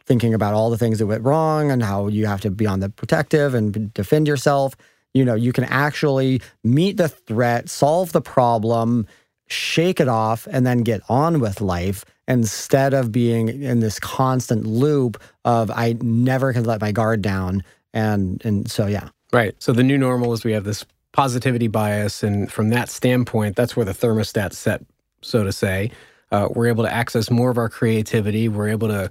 thinking 0.05 0.33
about 0.33 0.53
all 0.53 0.69
the 0.69 0.77
things 0.77 0.99
that 0.99 1.05
went 1.05 1.21
wrong 1.23 1.69
and 1.69 1.83
how 1.83 2.07
you 2.07 2.25
have 2.25 2.39
to 2.39 2.49
be 2.49 2.65
on 2.65 2.79
the 2.79 2.87
protective 2.87 3.53
and 3.53 3.93
defend 3.93 4.25
yourself. 4.25 4.73
You 5.13 5.25
know, 5.25 5.35
you 5.35 5.51
can 5.51 5.65
actually 5.65 6.41
meet 6.63 6.95
the 6.95 7.09
threat, 7.09 7.67
solve 7.67 8.13
the 8.13 8.21
problem, 8.21 9.05
shake 9.47 9.99
it 9.99 10.07
off, 10.07 10.47
and 10.49 10.65
then 10.65 10.79
get 10.79 11.01
on 11.09 11.41
with 11.41 11.59
life 11.59 12.05
instead 12.25 12.93
of 12.93 13.11
being 13.11 13.49
in 13.49 13.81
this 13.81 13.99
constant 13.99 14.65
loop 14.65 15.21
of 15.43 15.69
I 15.71 15.97
never 16.01 16.53
can 16.53 16.63
let 16.63 16.79
my 16.79 16.93
guard 16.93 17.21
down. 17.21 17.63
And 17.93 18.43
and 18.45 18.69
so 18.69 18.87
yeah. 18.87 19.09
Right. 19.33 19.55
So 19.59 19.73
the 19.73 19.83
new 19.83 19.97
normal 19.97 20.33
is 20.33 20.43
we 20.43 20.53
have 20.53 20.63
this 20.63 20.85
positivity 21.11 21.67
bias, 21.67 22.23
and 22.23 22.51
from 22.51 22.69
that 22.69 22.89
standpoint, 22.89 23.55
that's 23.55 23.75
where 23.75 23.85
the 23.85 23.93
thermostat 23.93 24.53
set, 24.53 24.83
so 25.21 25.43
to 25.43 25.51
say. 25.51 25.91
Uh, 26.31 26.49
we're 26.53 26.67
able 26.67 26.83
to 26.83 26.93
access 26.93 27.31
more 27.31 27.49
of 27.49 27.57
our 27.57 27.69
creativity. 27.69 28.49
We're 28.49 28.69
able 28.69 28.89
to 28.89 29.09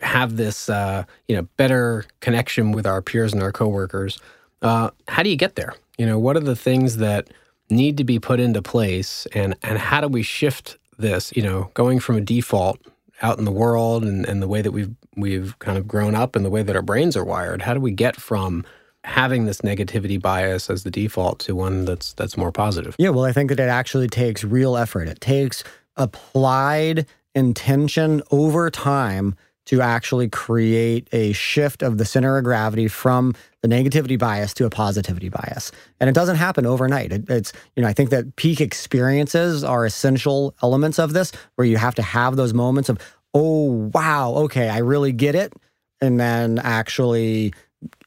have 0.00 0.36
this, 0.36 0.68
uh, 0.68 1.04
you 1.28 1.36
know, 1.36 1.42
better 1.56 2.04
connection 2.20 2.72
with 2.72 2.86
our 2.86 3.00
peers 3.00 3.32
and 3.32 3.42
our 3.42 3.52
coworkers. 3.52 4.18
Uh, 4.62 4.90
how 5.08 5.22
do 5.22 5.30
you 5.30 5.36
get 5.36 5.54
there? 5.54 5.74
You 5.96 6.06
know, 6.06 6.18
what 6.18 6.36
are 6.36 6.40
the 6.40 6.56
things 6.56 6.96
that 6.98 7.30
need 7.70 7.96
to 7.96 8.04
be 8.04 8.18
put 8.18 8.40
into 8.40 8.62
place, 8.62 9.26
and 9.32 9.56
and 9.62 9.78
how 9.78 10.00
do 10.00 10.08
we 10.08 10.22
shift 10.22 10.78
this? 10.98 11.32
You 11.34 11.42
know, 11.42 11.70
going 11.74 12.00
from 12.00 12.16
a 12.16 12.20
default 12.20 12.78
out 13.22 13.38
in 13.38 13.44
the 13.44 13.52
world 13.52 14.04
and, 14.04 14.26
and 14.26 14.42
the 14.42 14.48
way 14.48 14.62
that 14.62 14.72
we've 14.72 14.94
we've 15.16 15.58
kind 15.58 15.78
of 15.78 15.88
grown 15.88 16.14
up 16.14 16.36
and 16.36 16.44
the 16.44 16.50
way 16.50 16.62
that 16.62 16.76
our 16.76 16.82
brains 16.82 17.16
are 17.16 17.24
wired. 17.24 17.62
How 17.62 17.74
do 17.74 17.80
we 17.80 17.92
get 17.92 18.16
from 18.16 18.64
having 19.04 19.46
this 19.46 19.60
negativity 19.60 20.20
bias 20.20 20.68
as 20.68 20.82
the 20.82 20.90
default 20.90 21.38
to 21.40 21.54
one 21.54 21.84
that's 21.84 22.12
that's 22.14 22.36
more 22.36 22.52
positive? 22.52 22.94
Yeah, 22.98 23.10
well, 23.10 23.24
I 23.24 23.32
think 23.32 23.50
that 23.50 23.60
it 23.60 23.68
actually 23.68 24.08
takes 24.08 24.44
real 24.44 24.76
effort. 24.76 25.08
It 25.08 25.20
takes 25.20 25.64
applied 25.96 27.06
intention 27.34 28.22
over 28.30 28.70
time 28.70 29.36
to 29.66 29.82
actually 29.82 30.28
create 30.28 31.08
a 31.12 31.32
shift 31.32 31.82
of 31.82 31.98
the 31.98 32.04
center 32.04 32.38
of 32.38 32.44
gravity 32.44 32.88
from 32.88 33.34
the 33.62 33.68
negativity 33.68 34.18
bias 34.18 34.54
to 34.54 34.64
a 34.64 34.70
positivity 34.70 35.28
bias. 35.28 35.72
And 36.00 36.08
it 36.08 36.14
doesn't 36.14 36.36
happen 36.36 36.66
overnight. 36.66 37.12
It, 37.12 37.28
it's, 37.28 37.52
you 37.74 37.82
know, 37.82 37.88
I 37.88 37.92
think 37.92 38.10
that 38.10 38.36
peak 38.36 38.60
experiences 38.60 39.64
are 39.64 39.84
essential 39.84 40.54
elements 40.62 40.98
of 40.98 41.12
this 41.12 41.32
where 41.56 41.66
you 41.66 41.76
have 41.76 41.94
to 41.96 42.02
have 42.02 42.36
those 42.36 42.54
moments 42.54 42.88
of, 42.88 42.98
oh, 43.34 43.90
wow, 43.92 44.32
okay, 44.34 44.68
I 44.68 44.78
really 44.78 45.12
get 45.12 45.34
it. 45.34 45.52
And 46.00 46.20
then 46.20 46.58
actually 46.58 47.52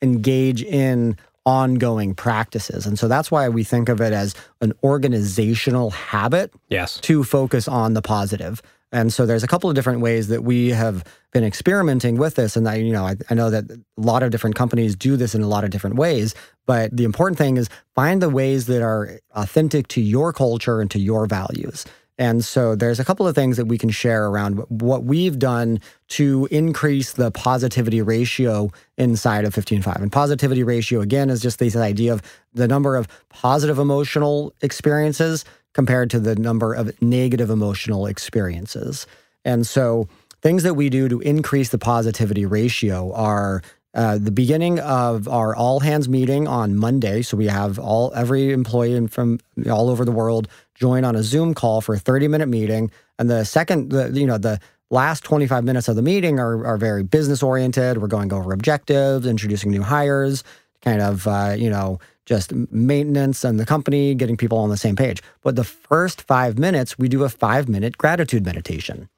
engage 0.01 0.63
in 0.63 1.18
ongoing 1.46 2.13
practices. 2.13 2.86
And 2.86 3.00
so 3.00 3.08
that's 3.08 3.32
why 3.32 3.50
we 3.50 3.63
think 3.63 3.89
of 3.89 4.00
it 4.01 4.13
as 4.13 4.36
an 4.62 4.74
organizational 4.84 5.89
habit 5.89 6.54
yes. 6.70 7.00
to 7.01 7.24
focus 7.24 7.68
on 7.68 7.96
the 7.96 8.01
positive. 8.01 8.62
And 8.91 9.13
so 9.13 9.25
there's 9.25 9.43
a 9.43 9.48
couple 9.48 9.69
of 9.69 9.75
different 9.75 10.01
ways 10.01 10.29
that 10.29 10.43
we 10.43 10.69
have 10.69 11.03
been 11.31 11.43
experimenting 11.43 12.17
with 12.17 12.36
this. 12.36 12.55
And 12.55 12.67
I, 12.67 12.75
you 12.75 12.91
know, 12.91 13.05
I, 13.05 13.15
I, 13.29 13.36
know 13.36 13.51
that 13.51 13.69
a 13.69 13.79
lot 13.98 14.24
of 14.24 14.31
different 14.31 14.55
companies 14.55 14.96
do 14.96 15.15
this 15.15 15.36
in 15.36 15.43
a 15.43 15.48
lot 15.48 15.63
of 15.63 15.69
different 15.69 15.96
ways. 15.96 16.34
But 16.65 16.96
the 16.96 17.03
important 17.03 17.38
thing 17.38 17.58
is 17.58 17.69
find 17.93 18.22
the 18.22 18.29
ways 18.29 18.65
that 18.65 18.81
are 18.81 19.19
authentic 19.34 19.88
to 19.89 20.01
your 20.01 20.34
culture 20.34 20.81
and 20.81 20.89
to 20.91 21.00
your 21.00 21.27
values. 21.27 21.86
And 22.19 22.43
so 22.43 22.75
there's 22.75 23.00
a 23.00 23.05
couple 23.05 23.25
of 23.25 23.34
things 23.34 23.55
that 23.55 23.67
we 23.67 23.77
can 23.77 23.89
share 23.89 24.27
around 24.27 24.58
what 24.67 25.05
we've 25.05 25.39
done 25.39 25.79
to 26.10 26.50
increase 26.51 27.13
the 27.13 27.31
positivity 27.31 28.01
ratio 28.01 28.72
inside 28.98 29.46
of 29.46 29.55
15Five. 29.55 30.01
And 30.01 30.12
positivity 30.12 30.62
ratio, 30.62 31.00
again, 31.00 31.29
is 31.29 31.41
just 31.41 31.60
this 31.60 31.77
idea 31.77 32.12
of 32.12 32.22
the 32.53 32.67
number 32.67 32.98
of 32.98 33.08
positive 33.29 33.79
emotional 33.79 34.53
experiences 34.62 35.46
compared 35.79 36.09
to 36.09 36.19
the 36.19 36.36
number 36.36 36.74
of 36.74 36.91
negative 37.01 37.50
emotional 37.50 38.05
experiences. 38.05 39.07
And 39.45 39.65
so 39.65 40.09
things 40.41 40.63
that 40.63 40.74
we 40.74 40.89
do 40.89 41.07
to 41.07 41.21
increase 41.21 41.69
the 41.69 41.77
positivity 41.77 42.45
ratio 42.45 43.13
are 43.13 43.62
uh, 43.93 44.17
the 44.17 44.29
beginning 44.29 44.79
of 44.81 45.29
our 45.29 45.55
all 45.55 45.79
hands 45.79 46.09
meeting 46.09 46.50
on 46.50 46.75
Monday. 46.75 47.21
So 47.21 47.38
we 47.38 47.48
have 47.48 47.79
all 47.79 48.12
every 48.13 48.51
employee 48.51 49.07
from 49.07 49.39
all 49.71 49.89
over 49.89 50.03
the 50.03 50.12
world 50.12 50.50
join 50.75 51.05
on 51.05 51.15
a 51.15 51.24
Zoom 51.24 51.53
call 51.53 51.79
for 51.79 51.95
a 51.95 51.98
30 51.98 52.27
minute 52.27 52.50
meeting. 52.50 52.91
And 53.17 53.29
the 53.29 53.45
second, 53.45 53.89
the, 53.89 54.12
you 54.12 54.27
know, 54.27 54.38
the 54.38 54.59
last 54.89 55.24
25 55.24 55.63
minutes 55.63 55.88
of 55.88 55.95
the 55.95 56.01
meeting 56.01 56.41
are, 56.41 56.65
are 56.65 56.75
very 56.75 57.03
business 57.03 57.41
oriented. 57.41 58.00
We're 58.00 58.07
going 58.07 58.33
over 58.33 58.51
objectives, 58.51 59.25
introducing 59.25 59.71
new 59.71 59.83
hires, 59.83 60.43
kind 60.81 61.01
of, 61.01 61.27
uh, 61.27 61.55
you 61.57 61.69
know, 61.69 62.00
just 62.25 62.53
maintenance 62.71 63.43
and 63.43 63.59
the 63.59 63.65
company, 63.65 64.13
getting 64.13 64.38
people 64.38 64.57
on 64.59 64.69
the 64.69 64.77
same 64.77 64.95
page. 64.95 65.21
But 65.41 65.55
the 65.55 65.63
first 65.63 66.21
five 66.21 66.59
minutes, 66.59 66.98
we 66.98 67.09
do 67.09 67.24
a 67.24 67.29
five 67.29 67.67
minute 67.67 67.98
gratitude 67.98 68.45
meditation. 68.45 69.09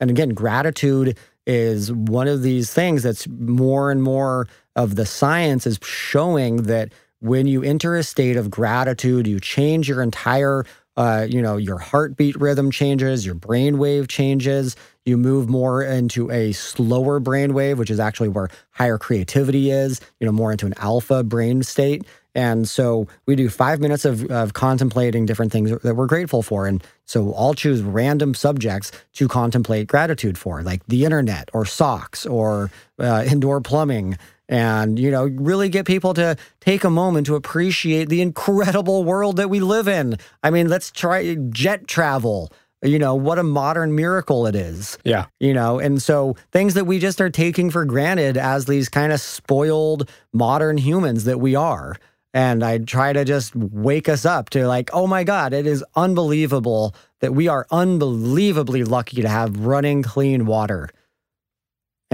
And 0.00 0.10
again, 0.10 0.30
gratitude 0.30 1.18
is 1.46 1.92
one 1.92 2.26
of 2.26 2.42
these 2.42 2.72
things 2.72 3.02
that's 3.02 3.28
more 3.28 3.90
and 3.90 4.02
more 4.02 4.48
of 4.76 4.96
the 4.96 5.06
science 5.06 5.66
is 5.66 5.78
showing 5.82 6.64
that 6.64 6.92
when 7.20 7.46
you 7.46 7.62
enter 7.62 7.96
a 7.96 8.02
state 8.02 8.36
of 8.36 8.50
gratitude, 8.50 9.26
you 9.26 9.40
change 9.40 9.88
your 9.88 10.02
entire, 10.02 10.64
uh, 10.96 11.26
you 11.28 11.42
know, 11.42 11.56
your 11.56 11.78
heartbeat 11.78 12.36
rhythm 12.40 12.70
changes, 12.70 13.26
your 13.26 13.34
brain 13.34 13.78
wave 13.78 14.08
changes. 14.08 14.76
You 15.04 15.18
move 15.18 15.48
more 15.48 15.82
into 15.82 16.30
a 16.30 16.52
slower 16.52 17.20
brain 17.20 17.52
wave, 17.52 17.78
which 17.78 17.90
is 17.90 18.00
actually 18.00 18.28
where 18.28 18.48
higher 18.70 18.96
creativity 18.96 19.70
is, 19.70 20.00
you 20.20 20.26
know, 20.26 20.32
more 20.32 20.52
into 20.52 20.66
an 20.66 20.74
alpha 20.78 21.22
brain 21.22 21.62
state. 21.62 22.04
And 22.34 22.68
so 22.68 23.06
we 23.26 23.36
do 23.36 23.48
five 23.48 23.80
minutes 23.80 24.04
of, 24.04 24.24
of 24.30 24.54
contemplating 24.54 25.24
different 25.24 25.52
things 25.52 25.70
that 25.70 25.94
we're 25.94 26.06
grateful 26.06 26.42
for. 26.42 26.66
And 26.66 26.82
so 27.04 27.32
I'll 27.34 27.54
choose 27.54 27.82
random 27.82 28.34
subjects 28.34 28.90
to 29.14 29.28
contemplate 29.28 29.86
gratitude 29.86 30.36
for, 30.36 30.62
like 30.62 30.84
the 30.86 31.04
internet 31.04 31.48
or 31.52 31.64
socks 31.64 32.26
or 32.26 32.70
uh, 32.98 33.24
indoor 33.26 33.60
plumbing. 33.60 34.18
And, 34.48 34.98
you 34.98 35.10
know, 35.10 35.24
really 35.24 35.70
get 35.70 35.86
people 35.86 36.12
to 36.14 36.36
take 36.60 36.84
a 36.84 36.90
moment 36.90 37.26
to 37.26 37.34
appreciate 37.34 38.08
the 38.08 38.20
incredible 38.20 39.04
world 39.04 39.36
that 39.36 39.48
we 39.48 39.60
live 39.60 39.88
in. 39.88 40.18
I 40.42 40.50
mean, 40.50 40.68
let's 40.68 40.90
try 40.90 41.34
jet 41.50 41.86
travel 41.86 42.52
you 42.82 42.98
know 42.98 43.14
what 43.14 43.38
a 43.38 43.42
modern 43.42 43.94
miracle 43.94 44.46
it 44.46 44.54
is 44.54 44.98
yeah 45.04 45.24
you 45.40 45.54
know 45.54 45.78
and 45.78 46.02
so 46.02 46.36
things 46.52 46.74
that 46.74 46.84
we 46.84 46.98
just 46.98 47.18
are 47.18 47.30
taking 47.30 47.70
for 47.70 47.86
granted 47.86 48.36
as 48.36 48.66
these 48.66 48.90
kind 48.90 49.10
of 49.10 49.22
spoiled 49.22 50.10
modern 50.34 50.76
humans 50.76 51.24
that 51.24 51.40
we 51.40 51.54
are 51.54 51.96
and 52.34 52.64
I 52.64 52.78
try 52.78 53.12
to 53.12 53.24
just 53.24 53.54
wake 53.54 54.08
us 54.08 54.26
up 54.26 54.50
to 54.50 54.66
like, 54.66 54.90
oh 54.92 55.06
my 55.06 55.22
God, 55.22 55.52
it 55.52 55.68
is 55.68 55.84
unbelievable 55.94 56.94
that 57.20 57.32
we 57.32 57.46
are 57.46 57.64
unbelievably 57.70 58.82
lucky 58.82 59.22
to 59.22 59.28
have 59.28 59.64
running 59.64 60.02
clean 60.02 60.44
water. 60.44 60.90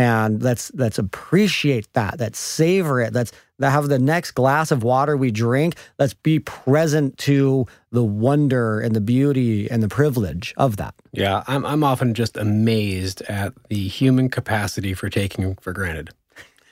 And 0.00 0.42
let's 0.42 0.72
let's 0.74 0.98
appreciate 0.98 1.92
that. 1.92 2.18
Let's 2.18 2.38
savor 2.38 3.02
it. 3.02 3.12
Let's 3.12 3.32
have 3.60 3.88
the 3.88 3.98
next 3.98 4.30
glass 4.30 4.70
of 4.70 4.82
water 4.82 5.14
we 5.14 5.30
drink. 5.30 5.76
Let's 5.98 6.14
be 6.14 6.38
present 6.38 7.18
to 7.18 7.66
the 7.92 8.02
wonder 8.02 8.80
and 8.80 8.96
the 8.96 9.02
beauty 9.02 9.70
and 9.70 9.82
the 9.82 9.88
privilege 9.88 10.54
of 10.56 10.78
that. 10.78 10.94
Yeah, 11.12 11.44
I'm 11.46 11.66
I'm 11.66 11.84
often 11.84 12.14
just 12.14 12.38
amazed 12.38 13.20
at 13.22 13.52
the 13.68 13.88
human 13.88 14.30
capacity 14.30 14.94
for 14.94 15.10
taking 15.10 15.56
for 15.56 15.74
granted. 15.74 16.08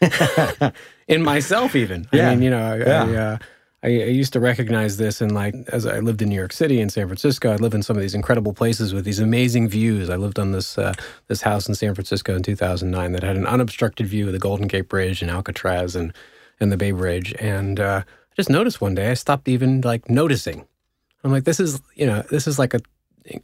in 1.08 1.22
myself, 1.22 1.76
even. 1.76 2.06
Yeah. 2.10 2.30
I 2.30 2.34
mean, 2.34 2.42
you 2.44 2.50
know, 2.50 2.76
yeah. 2.76 3.04
I, 3.04 3.14
uh, 3.14 3.38
I, 3.82 3.88
I, 3.88 4.06
used 4.06 4.32
to 4.32 4.40
recognize 4.40 4.96
this 4.96 5.20
in 5.20 5.32
like 5.32 5.54
as 5.68 5.86
I 5.86 6.00
lived 6.00 6.20
in 6.20 6.28
New 6.28 6.34
York 6.34 6.52
City 6.52 6.80
and 6.80 6.92
San 6.92 7.06
Francisco. 7.06 7.52
I 7.52 7.56
lived 7.56 7.74
in 7.74 7.82
some 7.82 7.96
of 7.96 8.02
these 8.02 8.14
incredible 8.14 8.52
places 8.52 8.92
with 8.92 9.04
these 9.04 9.20
amazing 9.20 9.68
views. 9.68 10.10
I 10.10 10.16
lived 10.16 10.38
on 10.38 10.52
this 10.52 10.76
uh, 10.78 10.94
this 11.28 11.42
house 11.42 11.68
in 11.68 11.74
San 11.74 11.94
Francisco 11.94 12.34
in 12.34 12.42
2009 12.42 13.12
that 13.12 13.22
had 13.22 13.36
an 13.36 13.46
unobstructed 13.46 14.06
view 14.06 14.26
of 14.26 14.32
the 14.32 14.38
Golden 14.38 14.66
Gate 14.66 14.88
Bridge 14.88 15.22
and 15.22 15.30
Alcatraz 15.30 15.94
and 15.94 16.12
and 16.60 16.72
the 16.72 16.76
Bay 16.76 16.90
Bridge. 16.90 17.34
And 17.38 17.78
uh, 17.78 18.02
I 18.06 18.34
just 18.34 18.50
noticed 18.50 18.80
one 18.80 18.94
day 18.94 19.10
I 19.10 19.14
stopped 19.14 19.48
even 19.48 19.80
like 19.82 20.10
noticing. 20.10 20.66
I'm 21.22 21.30
like, 21.30 21.44
this 21.44 21.60
is 21.60 21.80
you 21.94 22.06
know, 22.06 22.22
this 22.30 22.46
is 22.46 22.58
like 22.58 22.74
a 22.74 22.80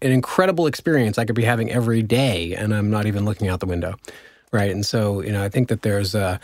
an 0.03 0.11
incredible 0.13 0.67
experience 0.67 1.19
I 1.19 1.27
could 1.27 1.35
be 1.35 1.45
having 1.45 1.71
every 1.71 2.03
day, 2.03 2.55
and 2.55 2.75
I'm 2.75 2.91
not 2.91 3.07
even 3.07 3.25
looking 3.25 3.49
out 3.49 3.61
the 3.61 3.67
window 3.67 3.95
right? 4.55 4.71
And 4.71 4.87
so, 4.87 5.21
you 5.21 5.33
know, 5.33 5.43
I 5.43 5.49
think 5.49 5.69
that 5.69 5.83
there's 5.83 6.15
a 6.15 6.41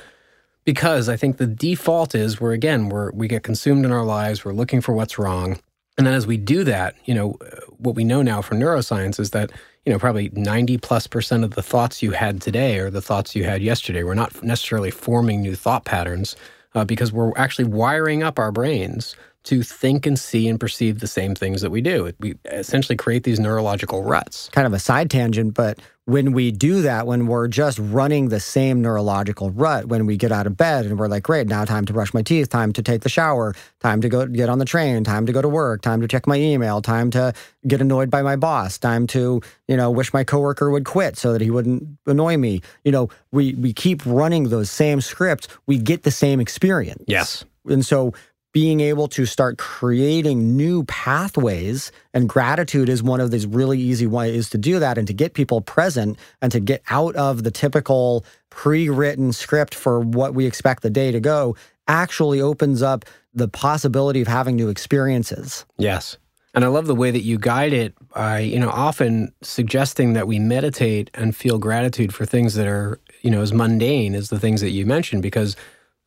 because 0.70 1.08
I 1.08 1.16
think 1.16 1.38
the 1.38 1.48
default 1.48 2.14
is 2.14 2.40
we're 2.40 2.52
again 2.52 2.90
we're 2.90 3.10
we 3.10 3.26
get 3.26 3.42
consumed 3.42 3.84
in 3.84 3.90
our 3.90 4.04
lives. 4.04 4.44
We're 4.44 4.52
looking 4.52 4.80
for 4.80 4.92
what's 4.92 5.18
wrong, 5.18 5.58
and 5.98 6.06
then 6.06 6.14
as 6.14 6.28
we 6.28 6.36
do 6.36 6.62
that, 6.62 6.94
you 7.06 7.12
know, 7.12 7.30
what 7.78 7.96
we 7.96 8.04
know 8.04 8.22
now 8.22 8.40
from 8.40 8.60
neuroscience 8.60 9.18
is 9.18 9.30
that 9.30 9.50
you 9.84 9.92
know 9.92 9.98
probably 9.98 10.30
ninety 10.32 10.78
plus 10.78 11.08
percent 11.08 11.42
of 11.42 11.56
the 11.56 11.62
thoughts 11.62 12.04
you 12.04 12.12
had 12.12 12.40
today 12.40 12.78
are 12.78 12.88
the 12.88 13.02
thoughts 13.02 13.34
you 13.34 13.42
had 13.42 13.62
yesterday. 13.62 14.04
We're 14.04 14.14
not 14.14 14.44
necessarily 14.44 14.92
forming 14.92 15.42
new 15.42 15.56
thought 15.56 15.84
patterns 15.84 16.36
uh, 16.76 16.84
because 16.84 17.12
we're 17.12 17.36
actually 17.36 17.64
wiring 17.64 18.22
up 18.22 18.38
our 18.38 18.52
brains 18.52 19.16
to 19.42 19.64
think 19.64 20.06
and 20.06 20.16
see 20.20 20.46
and 20.46 20.60
perceive 20.60 21.00
the 21.00 21.08
same 21.08 21.34
things 21.34 21.62
that 21.62 21.70
we 21.70 21.80
do. 21.80 22.12
We 22.20 22.36
essentially 22.44 22.94
create 22.94 23.24
these 23.24 23.40
neurological 23.40 24.04
ruts. 24.04 24.48
Kind 24.50 24.68
of 24.68 24.72
a 24.72 24.78
side 24.78 25.10
tangent, 25.10 25.54
but 25.54 25.80
when 26.10 26.32
we 26.32 26.50
do 26.50 26.82
that, 26.82 27.06
when 27.06 27.28
we're 27.28 27.46
just 27.46 27.78
running 27.78 28.30
the 28.30 28.40
same 28.40 28.82
neurological 28.82 29.50
rut, 29.52 29.86
when 29.86 30.06
we 30.06 30.16
get 30.16 30.32
out 30.32 30.44
of 30.44 30.56
bed 30.56 30.84
and 30.84 30.98
we're 30.98 31.06
like, 31.06 31.22
great, 31.22 31.46
now 31.46 31.64
time 31.64 31.84
to 31.84 31.92
brush 31.92 32.12
my 32.12 32.20
teeth, 32.20 32.48
time 32.48 32.72
to 32.72 32.82
take 32.82 33.02
the 33.02 33.08
shower, 33.08 33.54
time 33.78 34.00
to 34.00 34.08
go 34.08 34.26
get 34.26 34.48
on 34.48 34.58
the 34.58 34.64
train, 34.64 35.04
time 35.04 35.24
to 35.24 35.32
go 35.32 35.40
to 35.40 35.48
work, 35.48 35.82
time 35.82 36.00
to 36.00 36.08
check 36.08 36.26
my 36.26 36.34
email, 36.34 36.82
time 36.82 37.12
to 37.12 37.32
get 37.68 37.80
annoyed 37.80 38.10
by 38.10 38.22
my 38.22 38.34
boss, 38.34 38.76
time 38.76 39.06
to, 39.06 39.40
you 39.68 39.76
know, 39.76 39.88
wish 39.88 40.12
my 40.12 40.24
coworker 40.24 40.70
would 40.70 40.84
quit 40.84 41.16
so 41.16 41.32
that 41.32 41.40
he 41.40 41.50
wouldn't 41.50 41.86
annoy 42.06 42.36
me. 42.36 42.60
You 42.84 42.90
know, 42.90 43.08
we 43.30 43.54
we 43.54 43.72
keep 43.72 44.04
running 44.04 44.48
those 44.48 44.68
same 44.68 45.00
scripts, 45.00 45.46
we 45.66 45.78
get 45.78 46.02
the 46.02 46.10
same 46.10 46.40
experience. 46.40 47.04
Yes. 47.06 47.44
And 47.66 47.86
so 47.86 48.14
being 48.52 48.80
able 48.80 49.06
to 49.08 49.26
start 49.26 49.58
creating 49.58 50.56
new 50.56 50.84
pathways 50.84 51.92
and 52.12 52.28
gratitude 52.28 52.88
is 52.88 53.02
one 53.02 53.20
of 53.20 53.30
these 53.30 53.46
really 53.46 53.78
easy 53.78 54.06
ways 54.06 54.50
to 54.50 54.58
do 54.58 54.78
that 54.78 54.98
and 54.98 55.06
to 55.06 55.12
get 55.12 55.34
people 55.34 55.60
present 55.60 56.18
and 56.42 56.50
to 56.50 56.58
get 56.58 56.82
out 56.90 57.14
of 57.16 57.44
the 57.44 57.50
typical 57.50 58.24
pre-written 58.50 59.32
script 59.32 59.74
for 59.74 60.00
what 60.00 60.34
we 60.34 60.46
expect 60.46 60.82
the 60.82 60.90
day 60.90 61.12
to 61.12 61.20
go 61.20 61.54
actually 61.86 62.40
opens 62.40 62.82
up 62.82 63.04
the 63.34 63.48
possibility 63.48 64.20
of 64.20 64.26
having 64.26 64.56
new 64.56 64.68
experiences. 64.68 65.64
Yes. 65.78 66.16
And 66.52 66.64
I 66.64 66.68
love 66.68 66.86
the 66.86 66.96
way 66.96 67.12
that 67.12 67.22
you 67.22 67.38
guide 67.38 67.72
it 67.72 67.94
by, 68.08 68.40
you 68.40 68.58
know, 68.58 68.70
often 68.70 69.32
suggesting 69.40 70.14
that 70.14 70.26
we 70.26 70.40
meditate 70.40 71.08
and 71.14 71.36
feel 71.36 71.58
gratitude 71.58 72.12
for 72.12 72.26
things 72.26 72.54
that 72.54 72.66
are, 72.66 72.98
you 73.22 73.30
know, 73.30 73.40
as 73.40 73.52
mundane 73.52 74.16
as 74.16 74.30
the 74.30 74.40
things 74.40 74.60
that 74.60 74.70
you 74.70 74.84
mentioned 74.84 75.22
because 75.22 75.54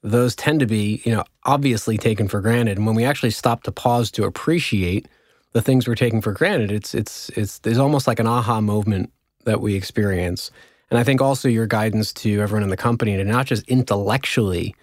those 0.03 0.35
tend 0.35 0.59
to 0.59 0.65
be, 0.65 1.01
you 1.05 1.13
know, 1.13 1.23
obviously 1.45 1.97
taken 1.97 2.27
for 2.27 2.41
granted. 2.41 2.77
And 2.77 2.85
when 2.85 2.95
we 2.95 3.05
actually 3.05 3.31
stop 3.31 3.63
to 3.63 3.71
pause 3.71 4.11
to 4.11 4.25
appreciate 4.25 5.07
the 5.53 5.61
things 5.61 5.87
we're 5.87 5.95
taking 5.95 6.21
for 6.21 6.33
granted, 6.33 6.71
it's 6.71 6.93
it's 6.93 7.29
it's 7.29 7.59
there's 7.59 7.77
almost 7.77 8.05
like 8.05 8.19
an 8.19 8.27
aha 8.27 8.59
moment 8.59 9.11
that 9.45 9.61
we 9.61 9.75
experience. 9.75 10.51
And 10.91 10.99
I 10.99 11.03
think 11.03 11.21
also 11.21 11.47
your 11.47 11.67
guidance 11.67 12.11
to 12.13 12.41
everyone 12.41 12.63
in 12.63 12.69
the 12.69 12.77
company 12.77 13.15
to 13.15 13.23
not 13.23 13.45
just 13.45 13.67
intellectually 13.67 14.75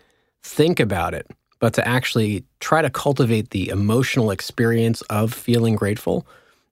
think 0.42 0.80
about 0.80 1.14
it, 1.14 1.26
but 1.60 1.74
to 1.74 1.86
actually 1.86 2.44
try 2.60 2.82
to 2.82 2.90
cultivate 2.90 3.50
the 3.50 3.68
emotional 3.68 4.30
experience 4.30 5.02
of 5.02 5.32
feeling 5.34 5.76
grateful, 5.76 6.26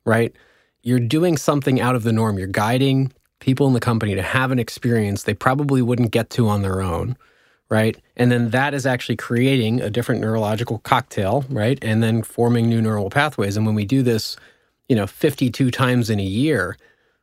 right? 0.04 0.34
You're 0.82 1.00
doing 1.00 1.36
something 1.36 1.80
out 1.80 1.94
of 1.94 2.02
the 2.02 2.12
norm. 2.12 2.38
You're 2.38 2.46
guiding 2.46 3.12
people 3.40 3.66
in 3.66 3.74
the 3.74 3.80
company 3.80 4.14
to 4.14 4.22
have 4.22 4.50
an 4.50 4.58
experience 4.58 5.22
they 5.22 5.34
probably 5.34 5.82
wouldn't 5.82 6.10
get 6.10 6.30
to 6.30 6.48
on 6.48 6.62
their 6.62 6.80
own 6.80 7.16
right? 7.70 7.96
And 8.16 8.32
then 8.32 8.50
that 8.50 8.74
is 8.74 8.86
actually 8.86 9.16
creating 9.16 9.80
a 9.80 9.90
different 9.90 10.20
neurological 10.20 10.78
cocktail, 10.78 11.44
right? 11.48 11.78
And 11.82 12.02
then 12.02 12.22
forming 12.22 12.68
new 12.68 12.80
neural 12.80 13.10
pathways. 13.10 13.56
And 13.56 13.66
when 13.66 13.74
we 13.74 13.84
do 13.84 14.02
this, 14.02 14.36
you 14.88 14.96
know, 14.96 15.06
52 15.06 15.70
times 15.70 16.08
in 16.08 16.18
a 16.18 16.24
year, 16.24 16.76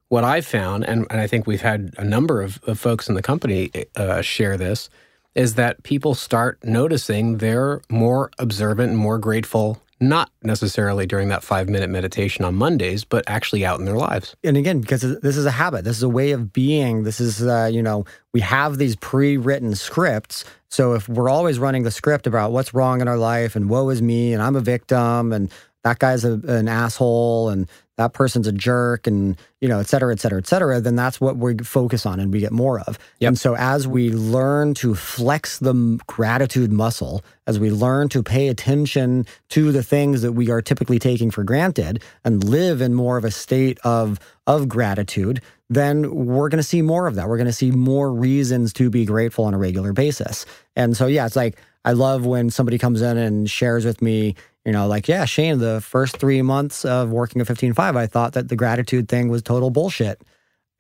what 0.10 0.24
I've 0.24 0.46
found, 0.46 0.86
and, 0.86 1.08
and 1.10 1.20
I 1.20 1.28
think 1.28 1.48
we've 1.48 1.62
had 1.62 1.94
a 1.98 2.04
number 2.04 2.42
of, 2.42 2.60
of 2.68 2.80
folks 2.80 3.10
in 3.10 3.16
the 3.16 3.24
company 3.24 3.72
uh, 3.96 4.22
share 4.22 4.56
this, 4.56 4.90
is 5.34 5.56
that 5.56 5.84
people 5.84 6.16
start 6.16 6.64
noticing 6.64 7.38
they're 7.40 7.82
more 7.90 8.32
observant 8.40 8.92
and 8.92 8.98
more 8.98 9.18
grateful 9.18 9.82
not 10.00 10.30
necessarily 10.44 11.06
during 11.06 11.30
that 11.30 11.44
five 11.44 11.70
minute 11.70 11.90
meditation 11.90 12.44
on 12.44 12.56
Mondays, 12.56 13.04
but 13.06 13.24
actually 13.28 13.66
out 13.66 13.80
in 13.80 13.86
their 13.86 13.96
lives. 13.96 14.36
And 14.44 14.58
again, 14.58 14.82
because 14.82 15.02
this 15.22 15.38
is 15.38 15.46
a 15.46 15.52
habit, 15.52 15.86
this 15.86 15.98
is 15.98 16.04
a 16.04 16.10
way 16.10 16.32
of 16.32 16.52
being. 16.52 17.04
This 17.04 17.20
is, 17.20 17.42
uh, 17.42 17.70
you 17.72 17.82
know, 17.82 18.06
we 18.34 18.42
have 18.42 18.78
these 18.78 18.96
pre 18.96 19.38
written 19.38 19.76
scripts. 19.76 20.44
So 20.70 20.94
if 20.94 21.08
we're 21.08 21.30
always 21.30 21.60
running 21.60 21.84
the 21.84 21.92
script 21.92 22.28
about 22.28 22.52
what's 22.52 22.74
wrong 22.74 23.00
in 23.00 23.08
our 23.08 23.18
life 23.18 23.56
and 23.56 23.70
woe 23.70 23.90
is 23.90 24.02
me 24.02 24.34
and 24.34 24.42
I'm 24.42 24.56
a 24.56 24.62
victim 24.62 25.32
and 25.32 25.52
that 25.86 26.00
guy's 26.00 26.26
a, 26.26 26.34
an 26.48 26.68
asshole 26.68 27.50
and 27.50 27.70
that 27.98 28.14
person's 28.14 28.48
a 28.48 28.52
jerk 28.52 29.08
and 29.08 29.38
you 29.62 29.70
know 29.70 29.80
et 29.80 29.88
cetera 29.88 30.12
et 30.12 30.20
cetera 30.20 30.40
et 30.40 30.48
cetera 30.48 30.82
then 30.82 30.96
that's 30.96 31.22
what 31.22 31.38
we 31.38 31.56
focus 31.60 32.06
on 32.06 32.20
and 32.20 32.34
we 32.34 32.40
get 32.40 32.52
more 32.52 32.80
of. 32.82 32.98
Yep. 33.20 33.28
and 33.28 33.40
so 33.40 33.56
as 33.56 33.88
we 33.88 34.10
learn 34.10 34.74
to 34.76 34.96
flex 34.96 35.60
the 35.60 36.00
gratitude 36.08 36.74
muscle 36.74 37.24
as 37.46 37.60
we 37.60 37.70
learn 37.70 38.10
to 38.10 38.24
pay 38.24 38.48
attention 38.48 39.28
to 39.50 39.72
the 39.72 39.84
things 39.84 40.24
that 40.24 40.34
we 40.34 40.50
are 40.50 40.62
typically 40.62 40.98
taking 40.98 41.30
for 41.30 41.44
granted 41.44 42.04
and 42.26 42.44
live 42.44 42.82
in 42.82 42.96
more 42.96 43.18
of 43.18 43.24
a 43.24 43.32
state 43.32 43.78
of 43.84 44.20
of 44.48 44.68
gratitude 44.68 45.40
then 45.70 46.28
we're 46.28 46.50
going 46.50 46.58
to 46.58 46.64
see 46.64 46.84
more 46.84 47.08
of 47.08 47.16
that. 47.16 47.28
We're 47.28 47.38
going 47.38 47.48
to 47.48 47.54
see 47.54 47.72
more 47.72 48.14
reasons 48.14 48.72
to 48.74 48.92
be 48.92 49.04
grateful 49.04 49.46
on 49.46 49.56
a 49.56 49.58
regular 49.58 49.94
basis. 49.94 50.46
And 50.76 50.98
so 50.98 51.08
yeah 51.08 51.26
it's 51.26 51.36
like 51.36 51.58
i 51.86 51.92
love 51.92 52.26
when 52.26 52.50
somebody 52.50 52.80
comes 52.80 53.02
in 53.02 53.18
and 53.18 53.50
shares 53.50 53.86
with 53.86 54.02
me 54.02 54.36
you 54.66 54.72
know, 54.72 54.88
like, 54.88 55.08
yeah, 55.08 55.26
Shane, 55.26 55.60
the 55.60 55.80
first 55.80 56.18
three 56.18 56.42
months 56.42 56.86
of 56.86 57.12
working 57.12 57.40
at 57.40 57.48
15Five, 57.48 57.96
I 57.96 58.08
thought 58.08 58.34
that 58.34 58.50
the 58.50 58.56
gratitude 58.56 59.08
thing 59.08 59.30
was 59.30 59.44
total 59.44 59.70
bullshit. 59.70 60.22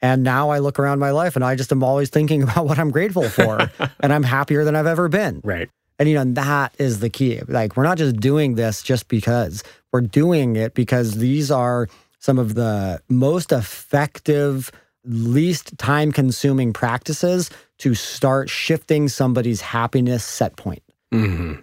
And 0.01 0.23
now 0.23 0.49
I 0.49 0.59
look 0.59 0.79
around 0.79 0.99
my 0.99 1.11
life 1.11 1.35
and 1.35 1.45
I 1.45 1.55
just 1.55 1.71
am 1.71 1.83
always 1.83 2.09
thinking 2.09 2.43
about 2.43 2.65
what 2.65 2.79
I'm 2.79 2.91
grateful 2.91 3.29
for. 3.29 3.71
and 3.99 4.11
I'm 4.11 4.23
happier 4.23 4.63
than 4.63 4.75
I've 4.75 4.87
ever 4.87 5.07
been. 5.07 5.41
Right. 5.43 5.69
And, 5.99 6.09
you 6.09 6.15
know, 6.15 6.25
that 6.33 6.75
is 6.77 6.99
the 6.99 7.09
key. 7.09 7.41
Like, 7.47 7.77
we're 7.77 7.83
not 7.83 7.97
just 7.97 8.17
doing 8.17 8.55
this 8.55 8.83
just 8.83 9.07
because, 9.07 9.63
we're 9.93 10.01
doing 10.01 10.57
it 10.57 10.73
because 10.73 11.13
these 11.19 11.51
are 11.51 11.87
some 12.19 12.37
of 12.37 12.55
the 12.55 12.99
most 13.07 13.51
effective, 13.51 14.71
least 15.05 15.77
time 15.77 16.11
consuming 16.11 16.73
practices 16.73 17.49
to 17.77 17.93
start 17.93 18.49
shifting 18.49 19.07
somebody's 19.07 19.61
happiness 19.61 20.25
set 20.25 20.57
point. 20.57 20.83
Mm-hmm. 21.13 21.61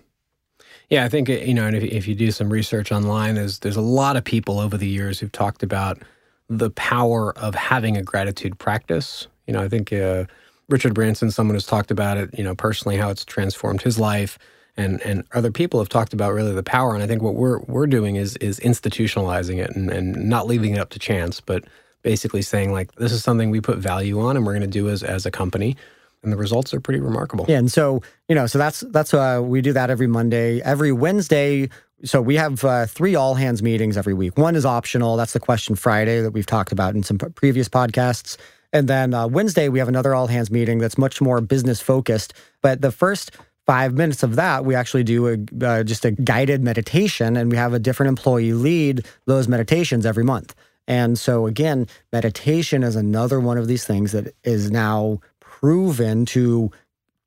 Yeah, 0.93 1.07
I 1.07 1.09
think 1.09 1.31
uh, 1.31 1.33
you 1.33 1.55
know, 1.55 1.67
and 1.67 1.75
if, 1.75 1.83
if 1.85 2.07
you 2.07 2.15
do 2.15 2.31
some 2.31 2.51
research 2.51 2.93
online, 2.93 3.37
there's 3.37 3.61
there's 3.61 3.77
a 3.77 3.81
lot 3.81 4.19
of 4.19 4.25
people 4.25 4.61
over 4.61 4.77
the 4.77 4.87
years 4.87 5.19
who've 5.19 5.33
talked 5.33 5.63
about 5.63 6.03
the 6.51 6.69
power 6.73 7.33
of 7.39 7.55
having 7.55 7.97
a 7.97 8.03
gratitude 8.03 8.59
practice. 8.59 9.27
You 9.47 9.55
know, 9.55 9.63
I 9.63 9.71
think 9.71 9.91
uh, 9.91 10.27
Richard 10.69 10.93
Branson, 10.93 11.31
someone 11.31 11.55
who's 11.55 11.65
talked 11.65 11.91
about 11.91 12.19
it, 12.19 12.39
you 12.39 12.45
know, 12.45 12.55
personally 12.55 12.99
how 12.99 13.09
it's 13.09 13.25
transformed 13.25 13.81
his 13.81 13.99
life, 13.99 14.39
and 14.77 15.01
and 15.01 15.25
other 15.33 15.51
people 15.51 15.81
have 15.81 15.89
talked 15.89 16.13
about 16.13 16.35
really 16.35 16.53
the 16.53 16.63
power. 16.63 16.93
And 16.93 17.03
I 17.03 17.07
think 17.07 17.23
what 17.23 17.37
we're 17.37 17.61
we're 17.61 17.87
doing 17.87 18.17
is 18.17 18.37
is 18.37 18.61
institutionalizing 18.61 19.65
it 19.65 19.75
and, 19.75 19.91
and 19.91 20.29
not 20.29 20.47
leaving 20.47 20.75
it 20.75 20.79
up 20.79 20.91
to 20.91 20.99
chance, 20.99 21.41
but 21.41 21.65
basically 22.03 22.43
saying 22.43 22.71
like 22.71 22.93
this 22.97 23.13
is 23.13 23.25
something 23.25 23.49
we 23.49 23.63
put 23.63 23.79
value 23.79 24.21
on, 24.21 24.37
and 24.37 24.45
we're 24.45 24.53
going 24.53 24.61
to 24.61 24.67
do 24.67 24.91
as 24.91 25.03
as 25.03 25.25
a 25.25 25.31
company 25.31 25.75
and 26.23 26.33
the 26.33 26.37
results 26.37 26.73
are 26.73 26.81
pretty 26.81 27.01
remarkable. 27.01 27.47
Yeah, 27.49 27.59
and 27.59 27.71
so 27.71 28.03
you 28.29 28.35
know, 28.35 28.47
so 28.47 28.59
that's 28.59 28.81
that's 28.91 29.13
uh, 29.13 29.41
we 29.43 29.61
do 29.61 29.73
that 29.73 29.91
every 29.91 30.07
Monday, 30.07 30.61
every 30.63 30.93
Wednesday. 30.93 31.69
So 32.05 32.21
we 32.21 32.37
have 32.37 32.65
uh, 32.65 32.87
three 32.87 33.15
all 33.15 33.35
hands 33.35 33.63
meetings 33.63 33.97
every 33.97 34.15
week. 34.15 34.37
One 34.37 34.57
is 34.57 34.67
optional. 34.67 35.17
That's 35.17 35.33
the 35.33 35.41
question 35.41 35.77
Friday 35.77 36.21
that 36.21 36.33
we've 36.33 36.47
talked 36.47 36.73
about 36.73 36.95
in 36.95 37.03
some 37.03 37.19
previous 37.19 37.69
podcasts. 37.69 38.37
And 38.73 38.89
then 38.89 39.15
uh, 39.15 39.29
Wednesday 39.29 39.69
we 39.69 39.79
have 39.79 39.89
another 39.89 40.15
all 40.15 40.27
hands 40.27 40.51
meeting 40.51 40.79
that's 40.79 40.99
much 40.99 41.21
more 41.21 41.41
business 41.41 41.81
focused. 41.81 42.33
But 42.61 42.81
the 42.81 42.91
first 42.91 43.33
five 43.67 43.95
minutes 43.95 44.23
of 44.23 44.37
that, 44.37 44.65
we 44.65 44.75
actually 44.75 45.05
do 45.05 45.29
a, 45.29 45.65
uh, 45.65 45.83
just 45.85 46.05
a 46.05 46.11
guided 46.11 46.63
meditation, 46.65 47.37
and 47.37 47.51
we 47.51 47.57
have 47.57 47.75
a 47.75 47.79
different 47.79 48.09
employee 48.09 48.53
lead 48.53 49.07
those 49.27 49.47
meditations 49.47 50.05
every 50.05 50.25
month. 50.25 50.55
And 50.89 51.17
so 51.19 51.47
again, 51.47 51.87
meditation 52.13 52.83
is 52.83 52.97
another 52.97 53.39
one 53.39 53.59
of 53.59 53.69
these 53.69 53.85
things 53.85 54.13
that 54.13 54.35
is 54.43 54.71
now 54.71 55.21
proven 55.63 56.27
to 56.27 56.71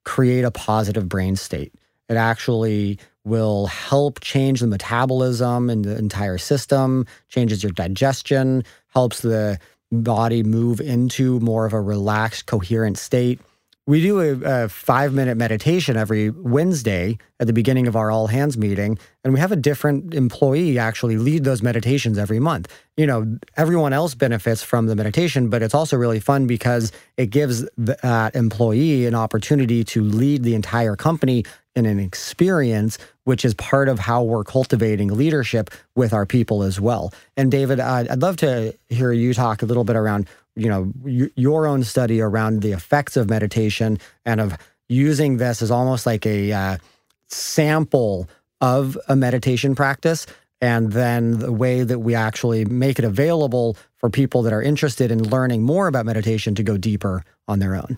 create 0.03 0.43
a 0.43 0.51
positive 0.51 1.07
brain 1.07 1.35
state. 1.35 1.73
It 2.09 2.17
actually 2.17 2.99
will 3.23 3.65
help 3.67 4.19
change 4.19 4.59
the 4.59 4.67
metabolism 4.67 5.69
in 5.69 5.81
the 5.81 5.97
entire 5.97 6.37
system, 6.37 7.07
changes 7.29 7.63
your 7.63 7.71
digestion, 7.71 8.63
helps 8.89 9.21
the 9.21 9.57
body 9.91 10.43
move 10.43 10.79
into 10.79 11.39
more 11.39 11.65
of 11.65 11.73
a 11.73 11.81
relaxed, 11.81 12.45
coherent 12.45 12.97
state. 12.97 13.39
We 13.87 14.01
do 14.01 14.19
a, 14.19 14.63
a 14.63 14.69
five 14.69 15.13
minute 15.13 15.37
meditation 15.37 15.95
every 15.95 16.31
Wednesday 16.31 17.19
at 17.39 17.45
the 17.45 17.53
beginning 17.53 17.85
of 17.85 17.95
our 17.95 18.09
all 18.09 18.25
hands 18.25 18.57
meeting, 18.57 18.97
and 19.23 19.31
we 19.31 19.39
have 19.39 19.51
a 19.51 19.55
different 19.55 20.15
employee 20.15 20.79
actually 20.79 21.17
lead 21.17 21.43
those 21.43 21.61
meditations 21.61 22.17
every 22.17 22.39
month. 22.39 22.67
You 22.97 23.05
know, 23.05 23.37
everyone 23.57 23.93
else 23.93 24.15
benefits 24.15 24.63
from 24.63 24.87
the 24.87 24.95
meditation, 24.95 25.49
but 25.49 25.61
it's 25.61 25.75
also 25.75 25.97
really 25.97 26.19
fun 26.19 26.47
because 26.47 26.91
it 27.17 27.27
gives 27.27 27.63
that 27.77 28.35
employee 28.35 29.05
an 29.05 29.13
opportunity 29.13 29.83
to 29.83 30.01
lead 30.01 30.41
the 30.41 30.55
entire 30.55 30.95
company 30.95 31.45
in 31.75 31.85
an 31.85 31.99
experience, 31.99 32.97
which 33.25 33.45
is 33.45 33.53
part 33.53 33.87
of 33.87 33.99
how 33.99 34.23
we're 34.23 34.43
cultivating 34.43 35.09
leadership 35.09 35.69
with 35.93 36.11
our 36.11 36.25
people 36.25 36.63
as 36.63 36.79
well. 36.81 37.13
And 37.37 37.51
David, 37.51 37.79
I'd 37.79 38.21
love 38.21 38.37
to 38.37 38.73
hear 38.89 39.11
you 39.11 39.35
talk 39.35 39.61
a 39.61 39.65
little 39.67 39.83
bit 39.83 39.95
around 39.95 40.27
you 40.55 40.69
know 40.69 40.91
your 41.35 41.67
own 41.67 41.83
study 41.83 42.21
around 42.21 42.61
the 42.61 42.71
effects 42.71 43.17
of 43.17 43.29
meditation 43.29 43.99
and 44.25 44.39
of 44.39 44.57
using 44.87 45.37
this 45.37 45.61
as 45.61 45.71
almost 45.71 46.05
like 46.05 46.25
a 46.25 46.51
uh, 46.51 46.77
sample 47.27 48.29
of 48.61 48.97
a 49.07 49.15
meditation 49.15 49.75
practice 49.75 50.25
and 50.61 50.93
then 50.93 51.39
the 51.39 51.51
way 51.51 51.83
that 51.83 51.99
we 51.99 52.15
actually 52.15 52.63
make 52.65 52.97
it 52.97 53.05
available 53.05 53.75
for 53.97 54.09
people 54.09 54.41
that 54.41 54.53
are 54.53 54.61
interested 54.61 55.11
in 55.11 55.21
learning 55.29 55.61
more 55.61 55.87
about 55.87 56.05
meditation 56.05 56.55
to 56.55 56.63
go 56.63 56.77
deeper 56.77 57.23
on 57.47 57.59
their 57.59 57.75
own 57.75 57.97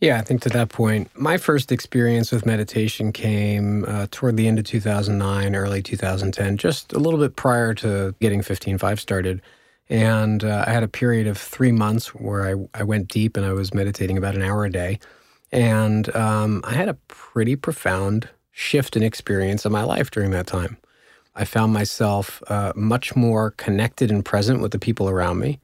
yeah, 0.00 0.18
I 0.18 0.22
think 0.22 0.42
to 0.42 0.48
that 0.50 0.68
point, 0.68 1.08
my 1.18 1.38
first 1.38 1.72
experience 1.72 2.30
with 2.30 2.44
meditation 2.44 3.12
came 3.12 3.84
uh, 3.86 4.06
toward 4.10 4.36
the 4.36 4.48
end 4.48 4.58
of 4.58 4.66
2009, 4.66 5.54
early 5.54 5.82
2010, 5.82 6.58
just 6.58 6.92
a 6.92 6.98
little 6.98 7.18
bit 7.18 7.36
prior 7.36 7.72
to 7.74 8.14
getting 8.20 8.42
15Five 8.42 8.98
started. 8.98 9.40
And 9.90 10.42
uh, 10.44 10.64
I 10.66 10.72
had 10.72 10.82
a 10.82 10.88
period 10.88 11.26
of 11.26 11.36
three 11.36 11.72
months 11.72 12.08
where 12.14 12.46
I, 12.46 12.80
I 12.80 12.82
went 12.84 13.08
deep 13.08 13.36
and 13.36 13.44
I 13.44 13.52
was 13.52 13.74
meditating 13.74 14.16
about 14.16 14.34
an 14.34 14.42
hour 14.42 14.64
a 14.64 14.70
day. 14.70 14.98
And 15.52 16.14
um, 16.16 16.62
I 16.64 16.74
had 16.74 16.88
a 16.88 16.94
pretty 17.08 17.54
profound 17.56 18.28
shift 18.50 18.96
in 18.96 19.02
experience 19.02 19.66
in 19.66 19.72
my 19.72 19.84
life 19.84 20.10
during 20.10 20.30
that 20.30 20.46
time. 20.46 20.78
I 21.36 21.44
found 21.44 21.72
myself 21.72 22.42
uh, 22.48 22.72
much 22.76 23.16
more 23.16 23.50
connected 23.52 24.10
and 24.10 24.24
present 24.24 24.60
with 24.60 24.70
the 24.70 24.78
people 24.78 25.08
around 25.08 25.38
me. 25.38 25.60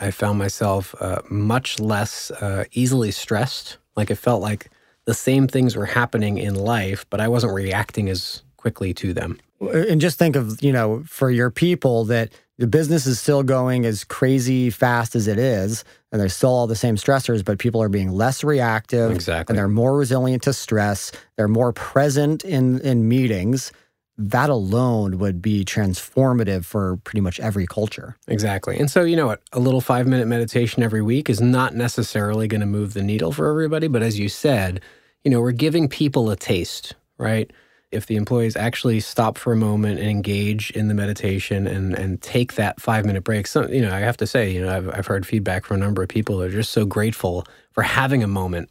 I 0.00 0.12
found 0.12 0.38
myself 0.38 0.94
uh, 1.00 1.22
much 1.28 1.80
less 1.80 2.30
uh, 2.30 2.64
easily 2.72 3.10
stressed. 3.10 3.78
Like 3.96 4.10
it 4.10 4.16
felt 4.16 4.40
like 4.40 4.70
the 5.06 5.14
same 5.14 5.48
things 5.48 5.74
were 5.74 5.86
happening 5.86 6.38
in 6.38 6.54
life, 6.54 7.04
but 7.10 7.20
I 7.20 7.26
wasn't 7.28 7.54
reacting 7.54 8.08
as 8.08 8.42
quickly 8.56 8.94
to 8.94 9.12
them. 9.12 9.40
And 9.60 10.00
just 10.00 10.18
think 10.18 10.36
of, 10.36 10.62
you 10.62 10.72
know, 10.72 11.02
for 11.06 11.30
your 11.30 11.50
people 11.50 12.04
that 12.04 12.30
the 12.58 12.66
business 12.66 13.06
is 13.06 13.20
still 13.20 13.44
going 13.44 13.86
as 13.86 14.02
crazy 14.04 14.68
fast 14.68 15.14
as 15.14 15.28
it 15.28 15.38
is, 15.38 15.84
and 16.10 16.20
there's 16.20 16.34
still 16.34 16.50
all 16.50 16.66
the 16.66 16.76
same 16.76 16.96
stressors, 16.96 17.44
but 17.44 17.58
people 17.58 17.80
are 17.80 17.88
being 17.88 18.10
less 18.10 18.42
reactive. 18.42 19.12
Exactly. 19.12 19.52
And 19.52 19.58
they're 19.58 19.68
more 19.68 19.96
resilient 19.96 20.42
to 20.42 20.52
stress. 20.52 21.12
They're 21.36 21.48
more 21.48 21.72
present 21.72 22.44
in, 22.44 22.80
in 22.80 23.08
meetings. 23.08 23.70
That 24.16 24.50
alone 24.50 25.18
would 25.18 25.40
be 25.40 25.64
transformative 25.64 26.64
for 26.64 26.96
pretty 27.04 27.20
much 27.20 27.38
every 27.38 27.68
culture. 27.68 28.16
Exactly. 28.26 28.76
And 28.76 28.90
so, 28.90 29.04
you 29.04 29.14
know 29.14 29.28
what? 29.28 29.40
A 29.52 29.60
little 29.60 29.80
five 29.80 30.08
minute 30.08 30.26
meditation 30.26 30.82
every 30.82 31.02
week 31.02 31.30
is 31.30 31.40
not 31.40 31.76
necessarily 31.76 32.48
going 32.48 32.60
to 32.60 32.66
move 32.66 32.94
the 32.94 33.02
needle 33.02 33.30
for 33.30 33.48
everybody. 33.48 33.86
But 33.86 34.02
as 34.02 34.18
you 34.18 34.28
said, 34.28 34.80
you 35.22 35.30
know, 35.30 35.40
we're 35.40 35.52
giving 35.52 35.88
people 35.88 36.30
a 36.30 36.36
taste, 36.36 36.96
right? 37.18 37.52
If 37.90 38.06
the 38.06 38.16
employees 38.16 38.56
actually 38.56 39.00
stop 39.00 39.38
for 39.38 39.52
a 39.52 39.56
moment 39.56 39.98
and 39.98 40.08
engage 40.08 40.70
in 40.72 40.88
the 40.88 40.94
meditation 40.94 41.66
and 41.66 41.94
and 41.94 42.20
take 42.20 42.54
that 42.54 42.80
five 42.80 43.04
minute 43.04 43.24
break. 43.24 43.46
Some 43.46 43.72
you 43.72 43.80
know 43.80 43.92
i 43.94 44.00
have 44.00 44.16
to 44.18 44.26
say 44.26 44.50
you 44.50 44.60
know 44.60 44.74
I've, 44.74 44.88
I've 44.90 45.06
heard 45.06 45.26
feedback 45.26 45.64
from 45.64 45.78
a 45.78 45.80
number 45.84 46.02
of 46.02 46.08
people 46.08 46.38
that 46.38 46.48
are 46.48 46.56
just 46.56 46.72
so 46.72 46.84
grateful 46.84 47.46
for 47.72 47.82
having 47.82 48.22
a 48.22 48.28
moment 48.28 48.70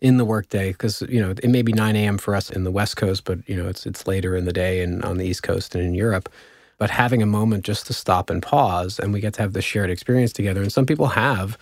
in 0.00 0.16
the 0.16 0.24
workday 0.24 0.72
because 0.72 1.02
you 1.08 1.20
know 1.20 1.30
it 1.30 1.48
may 1.48 1.62
be 1.62 1.72
9 1.72 1.96
a.m 1.96 2.18
for 2.18 2.34
us 2.34 2.50
in 2.50 2.64
the 2.64 2.70
west 2.70 2.96
coast 2.96 3.24
but 3.24 3.38
you 3.48 3.56
know 3.56 3.68
it's 3.68 3.86
it's 3.86 4.06
later 4.06 4.36
in 4.36 4.44
the 4.44 4.52
day 4.52 4.82
and 4.82 5.04
on 5.04 5.18
the 5.18 5.26
east 5.26 5.42
coast 5.42 5.74
and 5.74 5.84
in 5.84 5.94
europe. 5.94 6.28
But 6.78 6.90
having 6.90 7.22
a 7.22 7.26
moment 7.26 7.64
just 7.64 7.86
to 7.86 7.92
stop 7.92 8.28
and 8.28 8.42
pause 8.42 8.98
and 8.98 9.12
we 9.12 9.20
get 9.20 9.34
to 9.34 9.42
have 9.42 9.52
the 9.52 9.62
shared 9.62 9.90
experience 9.90 10.32
together 10.32 10.62
and 10.62 10.72
some 10.72 10.86
people 10.86 11.08
have 11.08 11.56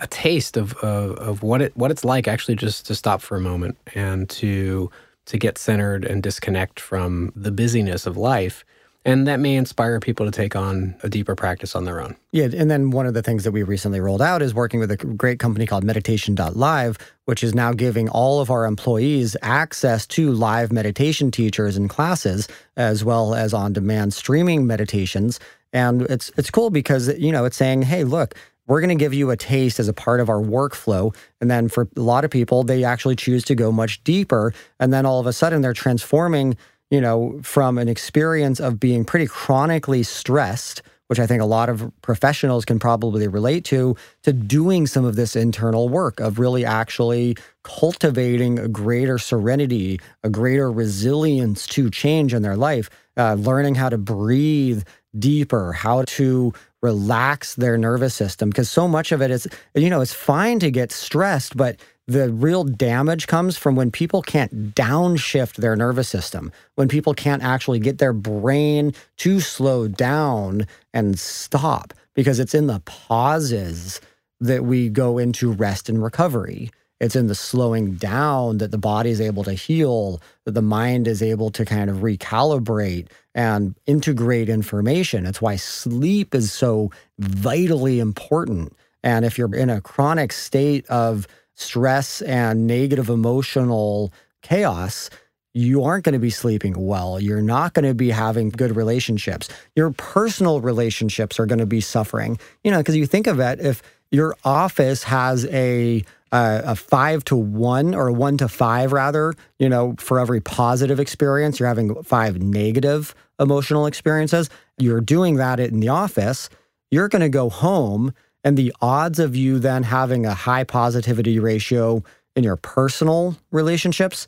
a 0.00 0.06
taste 0.08 0.56
of, 0.56 0.74
of, 0.78 1.16
of 1.18 1.42
what 1.42 1.62
it 1.62 1.76
what 1.76 1.90
it's 1.90 2.04
like 2.04 2.28
actually 2.28 2.56
just 2.56 2.86
to 2.86 2.94
stop 2.94 3.22
for 3.22 3.36
a 3.36 3.40
moment 3.40 3.78
and 3.94 4.28
to 4.30 4.90
to 5.26 5.38
get 5.38 5.58
centered 5.58 6.04
and 6.04 6.22
disconnect 6.22 6.80
from 6.80 7.32
the 7.36 7.50
busyness 7.50 8.06
of 8.06 8.16
life. 8.16 8.64
And 9.04 9.28
that 9.28 9.38
may 9.38 9.54
inspire 9.54 10.00
people 10.00 10.26
to 10.26 10.32
take 10.32 10.56
on 10.56 10.96
a 11.04 11.08
deeper 11.08 11.36
practice 11.36 11.76
on 11.76 11.84
their 11.84 12.00
own. 12.00 12.16
Yeah. 12.32 12.48
And 12.52 12.68
then 12.68 12.90
one 12.90 13.06
of 13.06 13.14
the 13.14 13.22
things 13.22 13.44
that 13.44 13.52
we 13.52 13.62
recently 13.62 14.00
rolled 14.00 14.20
out 14.20 14.42
is 14.42 14.52
working 14.52 14.80
with 14.80 14.90
a 14.90 14.96
great 14.96 15.38
company 15.38 15.64
called 15.64 15.84
Meditation.live, 15.84 16.98
which 17.24 17.44
is 17.44 17.54
now 17.54 17.72
giving 17.72 18.08
all 18.08 18.40
of 18.40 18.50
our 18.50 18.64
employees 18.64 19.36
access 19.42 20.08
to 20.08 20.32
live 20.32 20.72
meditation 20.72 21.30
teachers 21.30 21.76
and 21.76 21.88
classes, 21.88 22.48
as 22.76 23.04
well 23.04 23.36
as 23.36 23.54
on 23.54 23.72
demand 23.72 24.12
streaming 24.12 24.66
meditations. 24.66 25.38
And 25.72 26.02
it's 26.02 26.32
it's 26.36 26.50
cool 26.50 26.70
because 26.70 27.16
you 27.16 27.30
know 27.30 27.44
it's 27.44 27.56
saying, 27.56 27.82
hey, 27.82 28.02
look, 28.02 28.34
we're 28.66 28.80
going 28.80 28.96
to 28.96 29.02
give 29.02 29.14
you 29.14 29.30
a 29.30 29.36
taste 29.36 29.78
as 29.78 29.88
a 29.88 29.92
part 29.92 30.20
of 30.20 30.28
our 30.28 30.40
workflow. 30.40 31.14
And 31.40 31.50
then 31.50 31.68
for 31.68 31.88
a 31.96 32.00
lot 32.00 32.24
of 32.24 32.30
people, 32.30 32.64
they 32.64 32.84
actually 32.84 33.16
choose 33.16 33.44
to 33.44 33.54
go 33.54 33.70
much 33.70 34.02
deeper. 34.04 34.52
And 34.80 34.92
then 34.92 35.06
all 35.06 35.20
of 35.20 35.26
a 35.26 35.32
sudden, 35.32 35.62
they're 35.62 35.72
transforming, 35.72 36.56
you 36.90 37.00
know, 37.00 37.38
from 37.42 37.78
an 37.78 37.88
experience 37.88 38.60
of 38.60 38.80
being 38.80 39.04
pretty 39.04 39.26
chronically 39.26 40.02
stressed, 40.02 40.82
which 41.08 41.20
I 41.20 41.26
think 41.26 41.40
a 41.40 41.46
lot 41.46 41.68
of 41.68 41.92
professionals 42.02 42.64
can 42.64 42.80
probably 42.80 43.28
relate 43.28 43.64
to, 43.66 43.94
to 44.24 44.32
doing 44.32 44.88
some 44.88 45.04
of 45.04 45.14
this 45.14 45.36
internal 45.36 45.88
work 45.88 46.18
of 46.18 46.40
really 46.40 46.64
actually 46.64 47.36
cultivating 47.62 48.58
a 48.58 48.66
greater 48.66 49.18
serenity, 49.18 50.00
a 50.24 50.30
greater 50.30 50.70
resilience 50.70 51.66
to 51.68 51.90
change 51.90 52.34
in 52.34 52.42
their 52.42 52.56
life, 52.56 52.90
uh, 53.16 53.34
learning 53.34 53.76
how 53.76 53.88
to 53.88 53.98
breathe 53.98 54.82
deeper, 55.18 55.72
how 55.72 56.02
to 56.04 56.52
relax 56.82 57.54
their 57.54 57.78
nervous 57.78 58.14
system 58.14 58.50
because 58.50 58.70
so 58.70 58.86
much 58.86 59.12
of 59.12 59.22
it 59.22 59.30
is 59.30 59.48
you 59.74 59.88
know 59.88 60.00
it's 60.00 60.12
fine 60.12 60.58
to 60.58 60.70
get 60.70 60.92
stressed 60.92 61.56
but 61.56 61.80
the 62.06 62.30
real 62.30 62.62
damage 62.62 63.26
comes 63.26 63.56
from 63.56 63.74
when 63.74 63.90
people 63.90 64.22
can't 64.22 64.74
downshift 64.74 65.56
their 65.56 65.74
nervous 65.74 66.08
system 66.08 66.52
when 66.74 66.86
people 66.88 67.14
can't 67.14 67.42
actually 67.42 67.80
get 67.80 67.98
their 67.98 68.12
brain 68.12 68.92
to 69.16 69.40
slow 69.40 69.88
down 69.88 70.66
and 70.92 71.18
stop 71.18 71.94
because 72.14 72.38
it's 72.38 72.54
in 72.54 72.66
the 72.66 72.80
pauses 72.80 74.00
that 74.40 74.64
we 74.64 74.88
go 74.88 75.18
into 75.18 75.52
rest 75.52 75.88
and 75.88 76.02
recovery 76.02 76.70
it's 77.00 77.16
in 77.16 77.26
the 77.26 77.34
slowing 77.34 77.94
down 77.94 78.58
that 78.58 78.70
the 78.70 78.78
body 78.78 79.10
is 79.10 79.20
able 79.20 79.44
to 79.44 79.52
heal, 79.52 80.20
that 80.44 80.52
the 80.52 80.62
mind 80.62 81.06
is 81.06 81.22
able 81.22 81.50
to 81.50 81.64
kind 81.64 81.90
of 81.90 81.98
recalibrate 81.98 83.08
and 83.34 83.74
integrate 83.86 84.48
information. 84.48 85.26
It's 85.26 85.42
why 85.42 85.56
sleep 85.56 86.34
is 86.34 86.52
so 86.52 86.90
vitally 87.18 88.00
important. 88.00 88.74
And 89.02 89.24
if 89.24 89.36
you're 89.36 89.54
in 89.54 89.68
a 89.68 89.80
chronic 89.80 90.32
state 90.32 90.86
of 90.86 91.28
stress 91.54 92.22
and 92.22 92.66
negative 92.66 93.08
emotional 93.08 94.12
chaos, 94.42 95.10
you 95.52 95.84
aren't 95.84 96.04
going 96.04 96.12
to 96.12 96.18
be 96.18 96.30
sleeping 96.30 96.74
well. 96.76 97.18
You're 97.20 97.40
not 97.40 97.72
going 97.72 97.86
to 97.86 97.94
be 97.94 98.10
having 98.10 98.50
good 98.50 98.76
relationships. 98.76 99.48
Your 99.74 99.90
personal 99.90 100.60
relationships 100.60 101.40
are 101.40 101.46
going 101.46 101.58
to 101.58 101.66
be 101.66 101.80
suffering. 101.80 102.38
You 102.62 102.70
know, 102.70 102.78
because 102.78 102.96
you 102.96 103.06
think 103.06 103.26
of 103.26 103.40
it, 103.40 103.60
if 103.60 103.82
your 104.10 104.36
office 104.44 105.02
has 105.04 105.46
a 105.46 106.04
uh, 106.36 106.60
a 106.64 106.76
five 106.76 107.24
to 107.24 107.36
one 107.36 107.94
or 107.94 108.08
a 108.08 108.12
one 108.12 108.36
to 108.36 108.46
five 108.46 108.92
rather 108.92 109.34
you 109.58 109.68
know 109.68 109.94
for 109.98 110.18
every 110.18 110.40
positive 110.40 111.00
experience 111.00 111.58
you're 111.58 111.68
having 111.68 112.02
five 112.02 112.42
negative 112.42 113.14
emotional 113.40 113.86
experiences. 113.86 114.50
You're 114.78 115.00
doing 115.00 115.36
that 115.36 115.60
in 115.60 115.80
the 115.80 115.88
office. 115.88 116.48
You're 116.90 117.08
going 117.08 117.22
to 117.22 117.28
go 117.28 117.48
home 117.48 118.12
and 118.44 118.56
the 118.56 118.72
odds 118.80 119.18
of 119.18 119.34
you 119.34 119.58
then 119.58 119.82
having 119.82 120.26
a 120.26 120.34
high 120.34 120.64
positivity 120.64 121.38
ratio 121.38 122.02
in 122.34 122.44
your 122.44 122.56
personal 122.56 123.36
relationships 123.50 124.26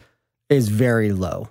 is 0.48 0.68
very 0.68 1.12
low. 1.12 1.48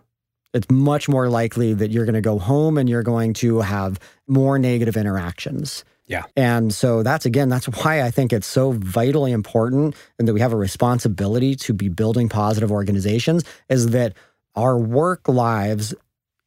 It's 0.53 0.69
much 0.71 1.07
more 1.07 1.29
likely 1.29 1.73
that 1.75 1.91
you're 1.91 2.05
going 2.05 2.15
to 2.15 2.21
go 2.21 2.39
home 2.39 2.77
and 2.77 2.89
you're 2.89 3.03
going 3.03 3.33
to 3.35 3.61
have 3.61 3.99
more 4.27 4.57
negative 4.57 4.97
interactions 4.97 5.85
yeah. 6.07 6.23
And 6.35 6.73
so 6.73 7.03
that's 7.03 7.25
again, 7.25 7.49
that's 7.49 7.65
why 7.65 8.01
I 8.01 8.11
think 8.11 8.31
it's 8.31 8.47
so 8.47 8.71
vitally 8.71 9.33
important 9.33 9.95
and 10.17 10.27
that 10.27 10.33
we 10.33 10.39
have 10.39 10.53
a 10.53 10.57
responsibility 10.57 11.55
to 11.57 11.73
be 11.73 11.89
building 11.89 12.29
positive 12.29 12.71
organizations 12.71 13.43
is 13.69 13.89
that 13.89 14.13
our 14.55 14.77
work 14.77 15.27
lives 15.27 15.93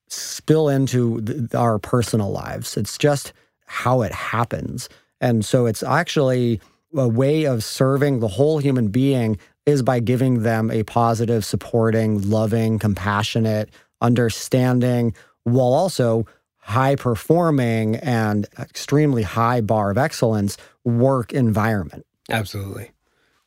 spill 0.09 0.69
into 0.69 1.21
th- 1.21 1.55
our 1.55 1.79
personal 1.79 2.33
lives. 2.33 2.77
It's 2.77 2.97
just 2.97 3.33
how 3.67 4.03
it 4.03 4.13
happens. 4.13 4.89
And 5.21 5.45
so 5.45 5.67
it's 5.67 5.83
actually 5.83 6.61
a 6.97 7.07
way 7.07 7.45
of 7.45 7.63
serving 7.63 8.21
the 8.21 8.29
whole 8.29 8.59
human 8.59 8.89
being 8.89 9.39
is 9.67 9.83
by 9.83 10.01
giving 10.01 10.43
them 10.43 10.71
a 10.71 10.83
positive, 10.85 11.45
supporting, 11.45 12.29
loving, 12.29 12.79
compassionate, 12.79 13.69
understanding, 14.01 15.15
while 15.45 15.73
also 15.73 16.27
high 16.61 16.97
performing 16.97 17.97
and 17.97 18.47
extremely 18.59 19.23
high 19.23 19.61
bar 19.61 19.91
of 19.91 19.99
excellence 19.99 20.57
work 20.85 21.33
environment. 21.33 22.07
Absolutely. 22.29 22.91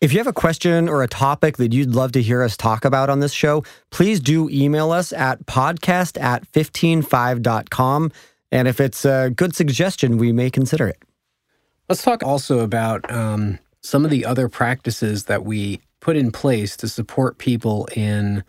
If 0.01 0.11
you 0.11 0.19
have 0.19 0.27
a 0.27 0.33
question 0.33 0.89
or 0.89 1.01
a 1.01 1.07
topic 1.07 1.55
that 1.57 1.71
you'd 1.71 1.95
love 1.95 2.11
to 2.11 2.21
hear 2.21 2.43
us 2.43 2.57
talk 2.57 2.83
about 2.83 3.09
on 3.09 3.21
this 3.21 3.31
show, 3.31 3.63
please 3.89 4.19
do 4.19 4.49
email 4.49 4.91
us 4.91 5.13
at 5.13 5.45
podcast 5.45 6.21
at 6.21 6.45
15Five.com. 6.51 8.11
And 8.51 8.67
if 8.67 8.81
it's 8.81 9.05
a 9.05 9.31
good 9.33 9.55
suggestion, 9.55 10.17
we 10.17 10.33
may 10.33 10.49
consider 10.49 10.87
it. 10.89 11.01
Let's 11.87 12.03
talk 12.03 12.21
also 12.21 12.59
about 12.59 13.09
um, 13.09 13.59
some 13.79 14.03
of 14.03 14.11
the 14.11 14.25
other 14.25 14.49
practices 14.49 15.25
that 15.25 15.45
we 15.45 15.79
put 16.01 16.17
in 16.17 16.31
place 16.31 16.75
to 16.77 16.89
support 16.89 17.37
people 17.37 17.87
in 17.95 18.43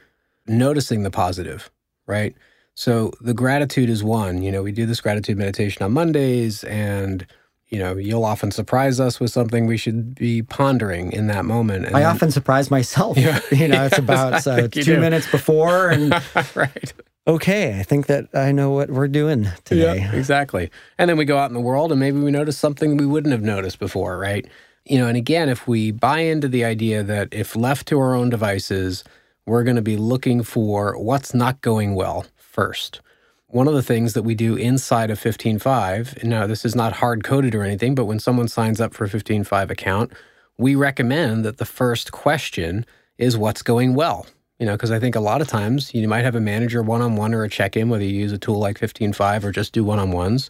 noticing 0.49 1.05
the 1.05 1.11
positive, 1.11 1.71
right? 2.07 2.35
So 2.75 3.13
the 3.21 3.35
gratitude 3.35 3.89
is 3.89 4.03
one. 4.03 4.43
You 4.43 4.51
know, 4.51 4.63
we 4.63 4.73
do 4.73 4.87
this 4.87 5.01
gratitude 5.01 5.39
meditation 5.39 5.83
on 5.83 5.93
Mondays, 5.93 6.65
and 6.65 7.27
you 7.69 7.79
know, 7.79 7.97
you'll 7.97 8.25
often 8.25 8.51
surprise 8.51 9.01
us 9.01 9.19
with 9.19 9.31
something 9.31 9.67
we 9.67 9.77
should 9.77 10.15
be 10.15 10.43
pondering 10.43 11.13
in 11.13 11.29
that 11.29 11.45
moment. 11.45 11.87
And 11.87 11.97
I 11.97 12.01
then, 12.01 12.09
often 12.11 12.31
surprise 12.31 12.71
myself. 12.71 13.17
Yeah, 13.25 13.41
you 13.53 13.69
know, 13.69 13.85
it's 13.85 13.99
about 14.07 14.47
uh, 14.47 14.69
two 14.69 14.83
do. 14.83 15.01
minutes 15.01 15.31
before, 15.31 15.89
and 15.89 16.13
right. 16.55 16.93
Okay, 17.27 17.79
I 17.79 17.83
think 17.83 18.07
that 18.07 18.29
I 18.35 18.53
know 18.53 18.71
what 18.71 18.91
we're 18.91 19.09
doing 19.09 19.49
today. 19.65 19.99
Yeah, 20.01 20.15
exactly. 20.15 20.71
And 20.99 21.09
then 21.09 21.17
we 21.17 21.25
go 21.25 21.39
out 21.39 21.51
in 21.51 21.55
the 21.55 21.61
world, 21.61 21.91
and 21.91 21.99
maybe 21.99 22.21
we 22.21 22.31
notice 22.31 22.59
something 22.59 22.97
we 22.97 23.07
wouldn't 23.07 23.33
have 23.33 23.43
noticed 23.43 23.79
before, 23.79 24.19
right? 24.19 24.47
You 24.85 24.99
know, 24.99 25.07
and 25.07 25.17
again, 25.17 25.49
if 25.49 25.67
we 25.67 25.91
buy 25.91 26.21
into 26.21 26.49
the 26.49 26.65
idea 26.65 27.03
that 27.03 27.29
if 27.33 27.57
left 27.57 27.89
to 27.89 27.99
our 27.99 28.15
own 28.15 28.29
devices, 28.29 29.05
we're 29.47 29.65
going 29.65 29.77
to 29.77 29.83
be 29.83 29.97
looking 29.97 30.43
for 30.43 30.99
what's 30.99 31.33
not 31.33 31.63
going 31.63 31.95
well 31.95 32.27
first. 32.55 33.01
one 33.49 33.69
of 33.69 33.75
the 33.75 33.83
things 33.83 34.15
that 34.15 34.23
we 34.23 34.35
do 34.35 34.57
inside 34.57 35.11
of 35.11 35.21
15Five, 35.21 36.25
now 36.25 36.47
this 36.47 36.65
is 36.65 36.75
not 36.75 36.95
hard 36.95 37.23
coded 37.23 37.55
or 37.55 37.63
anything, 37.63 37.95
but 37.95 38.07
when 38.07 38.19
someone 38.19 38.49
signs 38.49 38.81
up 38.81 38.95
for 38.95 39.05
a 39.05 39.09
15Five 39.09 39.71
account, 39.71 40.13
we 40.57 40.75
recommend 40.75 41.45
that 41.45 41.59
the 41.59 41.65
first 41.65 42.13
question 42.13 42.87
is 43.19 43.37
what's 43.37 43.63
going 43.63 43.95
well. 43.95 44.27
You 44.59 44.67
know, 44.67 44.73
because 44.73 44.93
I 44.93 45.01
think 45.01 45.17
a 45.17 45.21
lot 45.21 45.41
of 45.41 45.49
times 45.49 45.93
you 45.93 46.07
might 46.09 46.25
have 46.25 46.37
a 46.37 46.41
manager 46.41 46.83
one 46.83 47.03
on 47.03 47.17
one 47.17 47.35
or 47.35 47.43
a 47.45 47.49
check 47.49 47.77
in, 47.77 47.89
whether 47.89 48.05
you 48.05 48.19
use 48.19 48.33
a 48.33 48.39
tool 48.39 48.59
like 48.59 48.79
15Five 48.79 49.45
or 49.45 49.51
just 49.51 49.73
do 49.73 49.85
one 49.85 49.99
on 49.99 50.13
ones, 50.13 50.49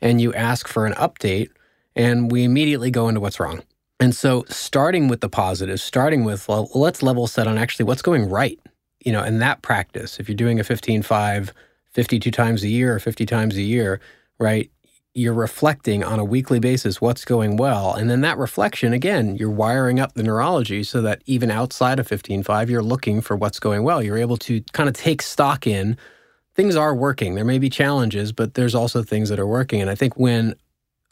and 0.00 0.20
you 0.20 0.32
ask 0.34 0.68
for 0.68 0.86
an 0.86 0.94
update, 0.94 1.50
and 1.94 2.30
we 2.32 2.44
immediately 2.44 2.90
go 2.90 3.08
into 3.08 3.20
what's 3.20 3.38
wrong. 3.38 3.62
And 4.00 4.16
so, 4.16 4.44
starting 4.48 5.06
with 5.08 5.20
the 5.20 5.28
positives, 5.28 5.82
starting 5.82 6.24
with, 6.24 6.48
well, 6.48 6.68
let's 6.74 7.02
level 7.02 7.26
set 7.26 7.46
on 7.46 7.56
actually 7.56 7.84
what's 7.84 8.02
going 8.02 8.28
right, 8.28 8.58
you 9.04 9.12
know, 9.12 9.22
and 9.22 9.40
that 9.42 9.62
practice. 9.62 10.18
If 10.18 10.28
you're 10.28 10.36
doing 10.36 10.60
a 10.60 10.64
15Five 10.64 11.50
52 11.92 12.30
times 12.30 12.62
a 12.62 12.68
year 12.68 12.94
or 12.94 12.98
50 12.98 13.26
times 13.26 13.56
a 13.56 13.62
year, 13.62 14.00
right? 14.38 14.70
you're 15.14 15.34
reflecting 15.34 16.02
on 16.02 16.18
a 16.18 16.24
weekly 16.24 16.58
basis 16.58 17.00
what's 17.00 17.24
going 17.24 17.56
well. 17.56 17.92
And 17.92 18.08
then 18.08 18.22
that 18.22 18.38
reflection, 18.38 18.94
again, 18.94 19.36
you're 19.36 19.50
wiring 19.50 20.00
up 20.00 20.14
the 20.14 20.22
neurology 20.22 20.82
so 20.82 21.02
that 21.02 21.20
even 21.26 21.50
outside 21.50 21.98
of 21.98 22.08
15Five, 22.08 22.70
you're 22.70 22.82
looking 22.82 23.20
for 23.20 23.36
what's 23.36 23.60
going 23.60 23.82
well. 23.82 24.02
You're 24.02 24.16
able 24.16 24.38
to 24.38 24.62
kind 24.72 24.88
of 24.88 24.94
take 24.94 25.20
stock 25.20 25.66
in 25.66 25.98
things 26.54 26.76
are 26.76 26.94
working. 26.94 27.34
There 27.34 27.44
may 27.44 27.58
be 27.58 27.68
challenges, 27.70 28.32
but 28.32 28.54
there's 28.54 28.74
also 28.74 29.02
things 29.02 29.28
that 29.28 29.38
are 29.38 29.46
working. 29.46 29.80
And 29.80 29.90
I 29.90 29.94
think 29.94 30.16
when 30.16 30.54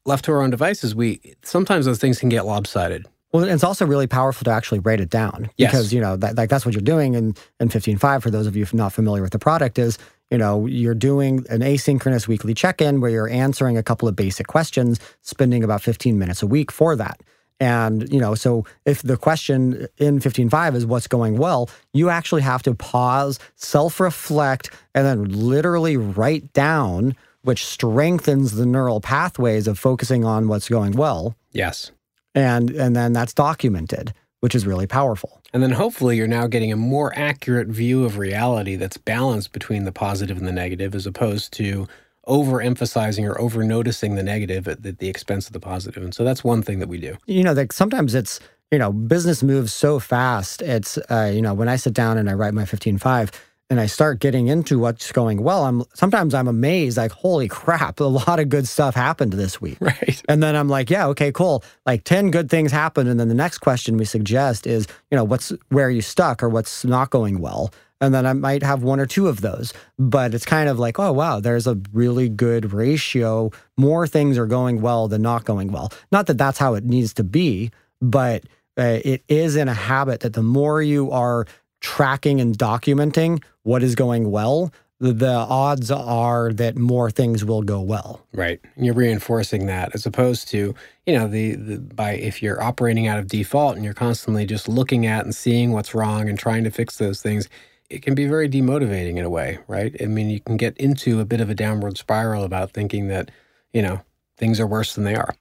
left 0.06 0.24
to 0.26 0.32
our 0.32 0.42
own 0.42 0.50
devices, 0.50 0.94
we 0.94 1.20
sometimes 1.42 1.86
those 1.86 1.98
things 1.98 2.18
can 2.18 2.28
get 2.28 2.46
lopsided. 2.46 3.06
Well, 3.32 3.44
it's 3.44 3.62
also 3.62 3.86
really 3.86 4.08
powerful 4.08 4.44
to 4.44 4.50
actually 4.50 4.80
write 4.80 5.00
it 5.00 5.08
down 5.08 5.50
yes. 5.56 5.70
because 5.70 5.92
you 5.92 6.00
know 6.00 6.16
that 6.16 6.36
like 6.36 6.50
that's 6.50 6.66
what 6.66 6.74
you're 6.74 6.82
doing 6.82 7.14
in 7.14 7.36
in 7.60 7.68
15Five 7.68 8.22
for 8.22 8.30
those 8.30 8.46
of 8.46 8.56
you 8.56 8.66
not 8.72 8.92
familiar 8.92 9.22
with 9.22 9.32
the 9.32 9.38
product 9.38 9.78
is 9.78 9.98
you 10.30 10.38
know, 10.38 10.66
you're 10.66 10.94
doing 10.94 11.44
an 11.50 11.60
asynchronous 11.60 12.28
weekly 12.28 12.54
check 12.54 12.80
in 12.80 13.00
where 13.00 13.10
you're 13.10 13.28
answering 13.28 13.76
a 13.76 13.82
couple 13.82 14.08
of 14.08 14.14
basic 14.14 14.46
questions, 14.46 15.00
spending 15.22 15.64
about 15.64 15.82
15 15.82 16.18
minutes 16.18 16.42
a 16.42 16.46
week 16.46 16.70
for 16.70 16.94
that. 16.96 17.20
And, 17.58 18.10
you 18.10 18.20
know, 18.20 18.34
so 18.34 18.64
if 18.86 19.02
the 19.02 19.16
question 19.18 19.86
in 19.98 20.18
15Five 20.18 20.74
is 20.74 20.86
what's 20.86 21.08
going 21.08 21.36
well, 21.36 21.68
you 21.92 22.08
actually 22.08 22.40
have 22.42 22.62
to 22.62 22.74
pause, 22.74 23.38
self 23.56 24.00
reflect, 24.00 24.70
and 24.94 25.04
then 25.04 25.24
literally 25.24 25.96
write 25.98 26.52
down, 26.54 27.16
which 27.42 27.66
strengthens 27.66 28.52
the 28.52 28.64
neural 28.64 29.00
pathways 29.00 29.66
of 29.66 29.78
focusing 29.78 30.24
on 30.24 30.48
what's 30.48 30.68
going 30.70 30.92
well. 30.92 31.34
Yes. 31.52 31.90
And, 32.34 32.70
and 32.70 32.94
then 32.94 33.12
that's 33.12 33.34
documented, 33.34 34.12
which 34.40 34.54
is 34.54 34.66
really 34.66 34.86
powerful. 34.86 35.40
And 35.52 35.62
then 35.62 35.72
hopefully 35.72 36.16
you're 36.16 36.28
now 36.28 36.46
getting 36.46 36.72
a 36.72 36.76
more 36.76 37.12
accurate 37.16 37.68
view 37.68 38.04
of 38.04 38.18
reality 38.18 38.76
that's 38.76 38.96
balanced 38.96 39.52
between 39.52 39.84
the 39.84 39.92
positive 39.92 40.38
and 40.38 40.46
the 40.46 40.52
negative, 40.52 40.94
as 40.94 41.06
opposed 41.06 41.52
to 41.54 41.88
overemphasizing 42.28 43.28
or 43.28 43.40
over 43.40 43.64
noticing 43.64 44.14
the 44.14 44.22
negative 44.22 44.68
at 44.68 44.82
the, 44.82 44.92
the 44.92 45.08
expense 45.08 45.46
of 45.46 45.52
the 45.52 45.60
positive. 45.60 46.02
And 46.02 46.14
so 46.14 46.22
that's 46.22 46.44
one 46.44 46.62
thing 46.62 46.78
that 46.78 46.88
we 46.88 46.98
do. 46.98 47.16
You 47.26 47.42
know, 47.42 47.52
like 47.52 47.72
sometimes 47.72 48.14
it's, 48.14 48.38
you 48.70 48.78
know, 48.78 48.92
business 48.92 49.42
moves 49.42 49.72
so 49.72 49.98
fast. 49.98 50.62
It's, 50.62 50.96
uh, 51.10 51.32
you 51.34 51.42
know, 51.42 51.54
when 51.54 51.68
I 51.68 51.76
sit 51.76 51.92
down 51.92 52.18
and 52.18 52.30
I 52.30 52.34
write 52.34 52.54
my 52.54 52.62
15Five, 52.62 53.32
and 53.70 53.78
I 53.80 53.86
start 53.86 54.18
getting 54.18 54.48
into 54.48 54.80
what's 54.80 55.12
going 55.12 55.42
well, 55.42 55.64
I'm 55.64 55.84
sometimes 55.94 56.34
I'm 56.34 56.48
amazed, 56.48 56.96
like, 56.96 57.12
holy 57.12 57.46
crap, 57.46 58.00
a 58.00 58.04
lot 58.04 58.40
of 58.40 58.48
good 58.48 58.66
stuff 58.66 58.96
happened 58.96 59.32
this 59.32 59.60
week. 59.60 59.78
Right. 59.90 60.22
And 60.28 60.42
then 60.42 60.54
I'm 60.54 60.68
like, 60.68 60.88
yeah, 60.90 61.06
okay, 61.08 61.32
cool. 61.32 61.64
Like 61.84 62.04
10 62.04 62.30
good 62.30 62.48
things 62.48 62.70
happened. 62.70 63.08
And 63.08 63.18
then 63.18 63.28
the 63.28 63.34
next 63.34 63.58
question 63.58 63.96
we 63.96 64.04
suggest 64.04 64.66
is, 64.66 64.86
you 65.10 65.16
know, 65.16 65.24
what's 65.24 65.52
where 65.68 65.86
are 65.86 65.90
you 65.90 66.02
stuck 66.02 66.42
or 66.42 66.48
what's 66.48 66.84
not 66.84 67.10
going 67.10 67.40
well? 67.40 67.72
And 68.00 68.14
then 68.14 68.26
I 68.26 68.32
might 68.32 68.62
have 68.62 68.82
one 68.82 69.00
or 69.00 69.06
two 69.06 69.28
of 69.28 69.40
those. 69.40 69.72
But 69.98 70.34
it's 70.34 70.44
kind 70.44 70.68
of 70.68 70.78
like, 70.78 70.98
oh, 70.98 71.12
wow, 71.12 71.40
there's 71.40 71.66
a 71.66 71.78
really 71.92 72.28
good 72.28 72.72
ratio. 72.72 73.50
More 73.76 74.06
things 74.06 74.38
are 74.38 74.46
going 74.46 74.80
well 74.80 75.08
than 75.08 75.22
not 75.22 75.44
going 75.44 75.72
well. 75.72 75.92
Not 76.12 76.26
that 76.26 76.38
that's 76.38 76.58
how 76.58 76.74
it 76.74 76.84
needs 76.84 77.12
to 77.14 77.24
be, 77.24 77.70
but 78.00 78.44
uh, 78.78 79.00
it 79.04 79.22
is 79.28 79.56
in 79.56 79.68
a 79.68 79.74
habit 79.74 80.20
that 80.20 80.32
the 80.32 80.42
more 80.42 80.80
you 80.80 81.10
are 81.10 81.46
tracking 81.80 82.40
and 82.40 82.56
documenting 82.56 83.42
what 83.62 83.82
is 83.82 83.94
going 83.94 84.30
well, 84.30 84.72
the 85.00 85.32
odds 85.32 85.90
are 85.90 86.52
that 86.52 86.76
more 86.76 87.10
things 87.10 87.42
will 87.42 87.62
go 87.62 87.80
well. 87.80 88.26
Right. 88.34 88.60
You're 88.76 88.94
reinforcing 88.94 89.66
that 89.66 89.94
as 89.94 90.04
opposed 90.04 90.48
to, 90.48 90.74
you 91.06 91.14
know, 91.14 91.26
the, 91.26 91.54
the 91.54 91.78
by 91.78 92.12
if 92.12 92.42
you're 92.42 92.62
operating 92.62 93.06
out 93.06 93.18
of 93.18 93.26
default 93.26 93.76
and 93.76 93.84
you're 93.84 93.94
constantly 93.94 94.44
just 94.44 94.68
looking 94.68 95.06
at 95.06 95.24
and 95.24 95.34
seeing 95.34 95.72
what's 95.72 95.94
wrong 95.94 96.28
and 96.28 96.38
trying 96.38 96.64
to 96.64 96.70
fix 96.70 96.98
those 96.98 97.22
things, 97.22 97.48
it 97.88 98.02
can 98.02 98.14
be 98.14 98.26
very 98.26 98.48
demotivating 98.48 99.16
in 99.16 99.24
a 99.24 99.30
way, 99.30 99.58
right? 99.66 99.96
I 100.02 100.04
mean, 100.04 100.28
you 100.28 100.40
can 100.40 100.58
get 100.58 100.76
into 100.76 101.18
a 101.18 101.24
bit 101.24 101.40
of 101.40 101.48
a 101.48 101.54
downward 101.54 101.96
spiral 101.96 102.44
about 102.44 102.72
thinking 102.72 103.08
that, 103.08 103.30
you 103.72 103.80
know, 103.80 104.02
things 104.36 104.60
are 104.60 104.66
worse 104.66 104.94
than 104.94 105.04
they 105.04 105.14
are. 105.14 105.34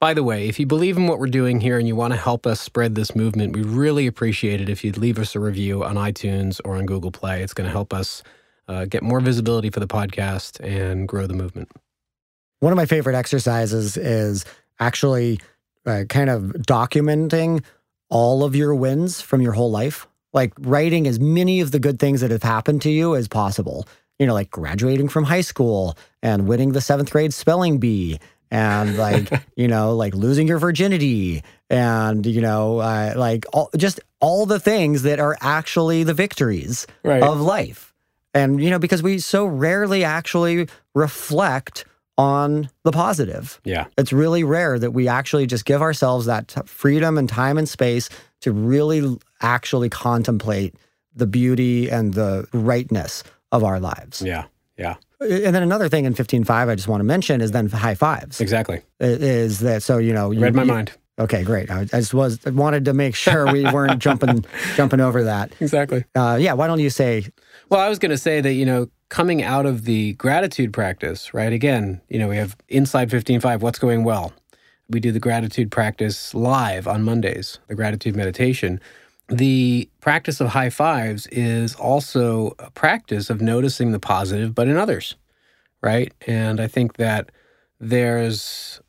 By 0.00 0.14
the 0.14 0.24
way, 0.24 0.48
if 0.48 0.58
you 0.58 0.64
believe 0.64 0.96
in 0.96 1.06
what 1.08 1.18
we're 1.18 1.26
doing 1.26 1.60
here 1.60 1.78
and 1.78 1.86
you 1.86 1.94
want 1.94 2.14
to 2.14 2.18
help 2.18 2.46
us 2.46 2.58
spread 2.58 2.94
this 2.94 3.14
movement, 3.14 3.52
we 3.52 3.62
really 3.62 4.06
appreciate 4.06 4.58
it 4.58 4.70
if 4.70 4.82
you'd 4.82 4.96
leave 4.96 5.18
us 5.18 5.36
a 5.36 5.40
review 5.40 5.84
on 5.84 5.96
iTunes 5.96 6.58
or 6.64 6.76
on 6.76 6.86
Google 6.86 7.12
Play. 7.12 7.42
It's 7.42 7.52
going 7.52 7.66
to 7.66 7.70
help 7.70 7.92
us 7.92 8.22
uh, 8.66 8.86
get 8.86 9.02
more 9.02 9.20
visibility 9.20 9.68
for 9.68 9.78
the 9.78 9.86
podcast 9.86 10.58
and 10.64 11.06
grow 11.06 11.26
the 11.26 11.34
movement. 11.34 11.70
One 12.60 12.72
of 12.72 12.78
my 12.78 12.86
favorite 12.86 13.14
exercises 13.14 13.98
is 13.98 14.46
actually 14.78 15.38
uh, 15.84 16.04
kind 16.08 16.30
of 16.30 16.44
documenting 16.66 17.62
all 18.08 18.42
of 18.42 18.56
your 18.56 18.74
wins 18.74 19.20
from 19.20 19.42
your 19.42 19.52
whole 19.52 19.70
life, 19.70 20.08
like 20.32 20.54
writing 20.60 21.06
as 21.08 21.20
many 21.20 21.60
of 21.60 21.72
the 21.72 21.78
good 21.78 21.98
things 21.98 22.22
that 22.22 22.30
have 22.30 22.42
happened 22.42 22.80
to 22.82 22.90
you 22.90 23.16
as 23.16 23.28
possible. 23.28 23.86
You 24.18 24.26
know, 24.26 24.32
like 24.32 24.50
graduating 24.50 25.10
from 25.10 25.24
high 25.24 25.40
school 25.42 25.98
and 26.22 26.48
winning 26.48 26.72
the 26.72 26.80
seventh 26.80 27.10
grade 27.10 27.34
spelling 27.34 27.76
bee 27.76 28.18
and 28.50 28.96
like 28.96 29.30
you 29.56 29.68
know 29.68 29.94
like 29.94 30.14
losing 30.14 30.48
your 30.48 30.58
virginity 30.58 31.42
and 31.68 32.26
you 32.26 32.40
know 32.40 32.78
uh, 32.78 33.14
like 33.16 33.44
all, 33.52 33.70
just 33.76 34.00
all 34.20 34.46
the 34.46 34.60
things 34.60 35.02
that 35.02 35.20
are 35.20 35.36
actually 35.40 36.02
the 36.02 36.14
victories 36.14 36.86
right. 37.04 37.22
of 37.22 37.40
life. 37.40 37.94
And 38.34 38.62
you 38.62 38.70
know 38.70 38.78
because 38.78 39.02
we 39.02 39.18
so 39.18 39.46
rarely 39.46 40.04
actually 40.04 40.68
reflect 40.94 41.84
on 42.18 42.68
the 42.84 42.92
positive. 42.92 43.60
Yeah. 43.64 43.86
It's 43.96 44.12
really 44.12 44.44
rare 44.44 44.78
that 44.78 44.90
we 44.90 45.08
actually 45.08 45.46
just 45.46 45.64
give 45.64 45.80
ourselves 45.80 46.26
that 46.26 46.48
t- 46.48 46.60
freedom 46.66 47.16
and 47.16 47.26
time 47.26 47.56
and 47.56 47.66
space 47.66 48.10
to 48.40 48.52
really 48.52 49.18
actually 49.40 49.88
contemplate 49.88 50.74
the 51.14 51.26
beauty 51.26 51.88
and 51.88 52.12
the 52.12 52.46
rightness 52.52 53.24
of 53.52 53.64
our 53.64 53.80
lives. 53.80 54.20
Yeah. 54.20 54.44
Yeah 54.76 54.96
and 55.20 55.54
then 55.54 55.62
another 55.62 55.88
thing 55.88 56.04
in 56.04 56.14
15Five 56.14 56.68
I 56.68 56.74
just 56.74 56.88
want 56.88 57.00
to 57.00 57.04
mention 57.04 57.40
is 57.40 57.50
then 57.50 57.68
high 57.68 57.94
fives. 57.94 58.40
Exactly. 58.40 58.82
Is 58.98 59.60
that 59.60 59.82
so, 59.82 59.98
you 59.98 60.12
know, 60.12 60.30
you, 60.30 60.40
read 60.40 60.54
my 60.54 60.62
you, 60.62 60.68
mind. 60.68 60.92
Okay, 61.18 61.42
great. 61.42 61.70
I, 61.70 61.80
I 61.80 61.84
just 61.84 62.14
was 62.14 62.42
wanted 62.46 62.86
to 62.86 62.94
make 62.94 63.14
sure 63.14 63.52
we 63.52 63.64
weren't 63.70 63.98
jumping 64.02 64.44
jumping 64.76 65.00
over 65.00 65.24
that. 65.24 65.52
Exactly. 65.60 66.04
Uh, 66.14 66.38
yeah, 66.40 66.54
why 66.54 66.66
don't 66.66 66.80
you 66.80 66.90
say 66.90 67.26
Well, 67.68 67.80
I 67.80 67.88
was 67.88 67.98
going 67.98 68.10
to 68.10 68.18
say 68.18 68.40
that, 68.40 68.54
you 68.54 68.64
know, 68.64 68.88
coming 69.10 69.42
out 69.42 69.66
of 69.66 69.84
the 69.84 70.14
gratitude 70.14 70.72
practice, 70.72 71.34
right? 71.34 71.52
Again, 71.52 72.00
you 72.08 72.18
know, 72.18 72.28
we 72.28 72.36
have 72.36 72.56
inside 72.68 73.10
15Five 73.10 73.60
what's 73.60 73.78
going 73.78 74.04
well. 74.04 74.32
We 74.88 74.98
do 75.00 75.12
the 75.12 75.20
gratitude 75.20 75.70
practice 75.70 76.34
live 76.34 76.88
on 76.88 77.02
Mondays, 77.02 77.58
the 77.68 77.74
gratitude 77.74 78.16
meditation 78.16 78.80
the 79.30 79.88
practice 80.00 80.40
of 80.40 80.48
high 80.48 80.70
fives 80.70 81.26
is 81.28 81.74
also 81.76 82.54
a 82.58 82.70
practice 82.72 83.30
of 83.30 83.40
noticing 83.40 83.92
the 83.92 84.00
positive, 84.00 84.54
but 84.54 84.68
in 84.68 84.76
others, 84.76 85.16
right? 85.82 86.12
And 86.26 86.60
I 86.60 86.66
think 86.66 86.96
that 86.96 87.30
there's, 87.80 88.80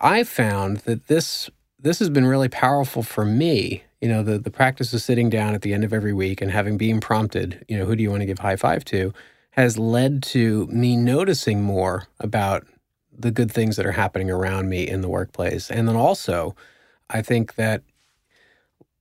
I 0.00 0.24
found 0.24 0.78
that 0.78 1.08
this 1.08 1.50
this 1.78 1.98
has 2.00 2.10
been 2.10 2.26
really 2.26 2.48
powerful 2.48 3.02
for 3.02 3.24
me. 3.24 3.84
You 4.00 4.08
know, 4.08 4.22
the 4.22 4.38
the 4.38 4.50
practice 4.50 4.94
of 4.94 5.02
sitting 5.02 5.30
down 5.30 5.54
at 5.54 5.62
the 5.62 5.74
end 5.74 5.84
of 5.84 5.92
every 5.92 6.12
week 6.14 6.40
and 6.40 6.50
having 6.50 6.78
being 6.78 7.00
prompted, 7.00 7.64
you 7.68 7.78
know, 7.78 7.86
who 7.86 7.96
do 7.96 8.02
you 8.04 8.10
want 8.10 8.22
to 8.22 8.26
give 8.26 8.40
high 8.40 8.56
five 8.56 8.84
to, 8.86 9.12
has 9.52 9.78
led 9.78 10.22
to 10.24 10.66
me 10.68 10.96
noticing 10.96 11.62
more 11.62 12.08
about 12.20 12.66
the 13.18 13.30
good 13.32 13.50
things 13.50 13.76
that 13.76 13.86
are 13.86 13.92
happening 13.92 14.30
around 14.30 14.68
me 14.68 14.86
in 14.88 15.00
the 15.02 15.08
workplace, 15.08 15.70
and 15.70 15.88
then 15.88 15.96
also. 15.96 16.54
I 17.10 17.22
think 17.22 17.54
that 17.54 17.82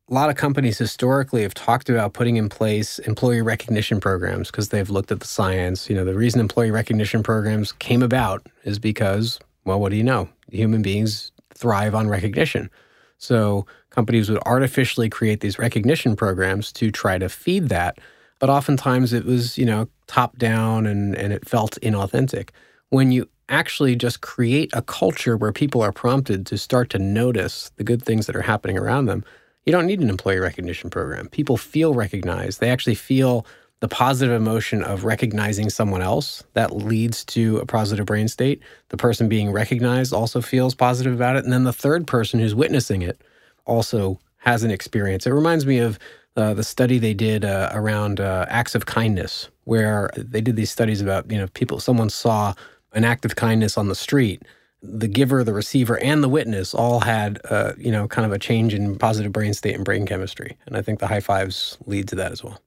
a 0.10 0.14
lot 0.14 0.30
of 0.30 0.36
companies 0.36 0.78
historically 0.78 1.42
have 1.42 1.56
talked 1.56 1.90
about 1.90 2.14
putting 2.14 2.38
in 2.38 2.48
place 2.48 3.00
employee 3.00 3.42
recognition 3.42 4.00
programs 4.00 4.52
because 4.52 4.70
they've 4.70 4.90
looked 4.90 5.12
at 5.12 5.20
the 5.20 5.28
science. 5.28 5.90
You 5.90 5.96
know, 5.96 6.06
the 6.06 6.14
reason 6.14 6.40
employee 6.40 6.70
recognition 6.70 7.24
programs 7.24 7.72
came 7.72 8.04
about 8.04 8.46
is 8.64 8.78
because, 8.78 9.40
well, 9.64 9.80
what 9.80 9.90
do 9.90 9.96
you 9.96 10.04
know? 10.04 10.30
Human 10.52 10.84
beings 10.84 11.32
thrive 11.56 11.96
on 11.96 12.08
recognition. 12.08 12.70
So 13.18 13.66
companies 13.90 14.30
would 14.30 14.42
artificially 14.46 15.10
create 15.10 15.40
these 15.40 15.58
recognition 15.58 16.16
programs 16.16 16.72
to 16.74 16.92
try 16.92 17.18
to 17.18 17.28
feed 17.28 17.70
that. 17.70 17.98
But 18.40 18.52
oftentimes 18.52 19.12
it 19.12 19.26
was, 19.26 19.58
you 19.58 19.66
know, 19.66 19.88
top 20.06 20.38
down 20.38 20.86
and, 20.86 21.16
and 21.16 21.34
it 21.34 21.50
felt 21.50 21.80
inauthentic. 21.82 22.50
When 22.90 23.12
you 23.12 23.28
actually 23.50 23.96
just 23.96 24.22
create 24.22 24.70
a 24.74 24.84
culture 24.84 25.36
where 25.36 25.52
people 25.52 25.82
are 25.82 25.92
prompted 25.92 26.46
to 26.48 26.58
start 26.60 26.92
to 26.92 27.00
notice 27.00 27.72
the 27.78 27.84
good 27.84 28.04
things 28.04 28.28
that 28.28 28.36
are 28.36 28.42
happening 28.42 28.78
around 28.78 29.06
them, 29.06 29.24
you 29.66 29.72
don't 29.72 29.88
need 29.88 30.00
an 30.00 30.10
employee 30.10 30.40
recognition 30.40 30.90
program. 30.90 31.28
People 31.30 31.58
feel 31.58 31.94
recognized. 31.94 32.60
They 32.60 32.70
actually 32.70 32.96
feel 32.96 33.46
the 33.82 33.88
positive 33.88 34.34
emotion 34.34 34.84
of 34.84 35.04
recognizing 35.04 35.70
someone 35.70 36.02
else 36.02 36.44
that 36.54 36.76
leads 36.76 37.26
to 37.26 37.58
a 37.58 37.66
positive 37.66 38.06
brain 38.06 38.28
state. 38.28 38.62
The 38.90 38.98
person 38.98 39.28
being 39.28 39.52
recognized 39.52 40.14
also 40.14 40.42
feels 40.42 40.74
positive 40.74 41.14
about 41.14 41.36
it. 41.36 41.44
And 41.44 41.52
then 41.52 41.66
the 41.66 41.74
third 41.74 42.08
person 42.08 42.40
who's 42.40 42.56
witnessing 42.56 43.02
it 43.02 43.22
also 43.66 44.20
has 44.38 44.64
an 44.64 44.72
experience. 44.72 45.28
It 45.28 45.32
reminds 45.32 45.66
me 45.66 45.80
of 45.80 46.00
uh, 46.38 46.54
the 46.54 46.64
study 46.64 47.00
they 47.00 47.14
did 47.14 47.44
uh, 47.44 47.70
around 47.74 48.20
uh, 48.20 48.46
acts 48.50 48.76
of 48.76 48.86
kindness, 48.86 49.50
where 49.64 50.10
they 50.16 50.42
did 50.42 50.56
these 50.56 50.72
studies 50.72 51.02
about, 51.02 51.30
you 51.32 51.38
know, 51.38 51.48
people, 51.48 51.80
someone 51.80 52.10
saw 52.10 52.54
an 52.94 53.04
act 53.04 53.26
of 53.26 53.36
kindness 53.36 53.78
on 53.78 53.88
the 53.88 53.96
street. 53.96 54.44
The 54.82 55.08
giver, 55.08 55.44
the 55.44 55.54
receiver, 55.54 55.98
and 56.00 56.24
the 56.24 56.30
witness 56.30 56.74
all 56.74 57.00
had, 57.02 57.40
uh, 57.50 57.74
you 57.78 57.92
know, 57.92 58.08
kind 58.08 58.26
of 58.26 58.32
a 58.32 58.40
change 58.40 58.74
in 58.74 58.98
positive 58.98 59.32
brain 59.32 59.54
state 59.54 59.76
and 59.76 59.84
brain 59.84 60.06
chemistry. 60.06 60.58
And 60.68 60.78
I 60.78 60.82
think 60.82 61.00
the 61.00 61.08
high 61.08 61.22
fives 61.22 61.78
lead 61.86 62.08
to 62.10 62.16
that 62.16 62.32
as 62.32 62.44
well. 62.44 62.60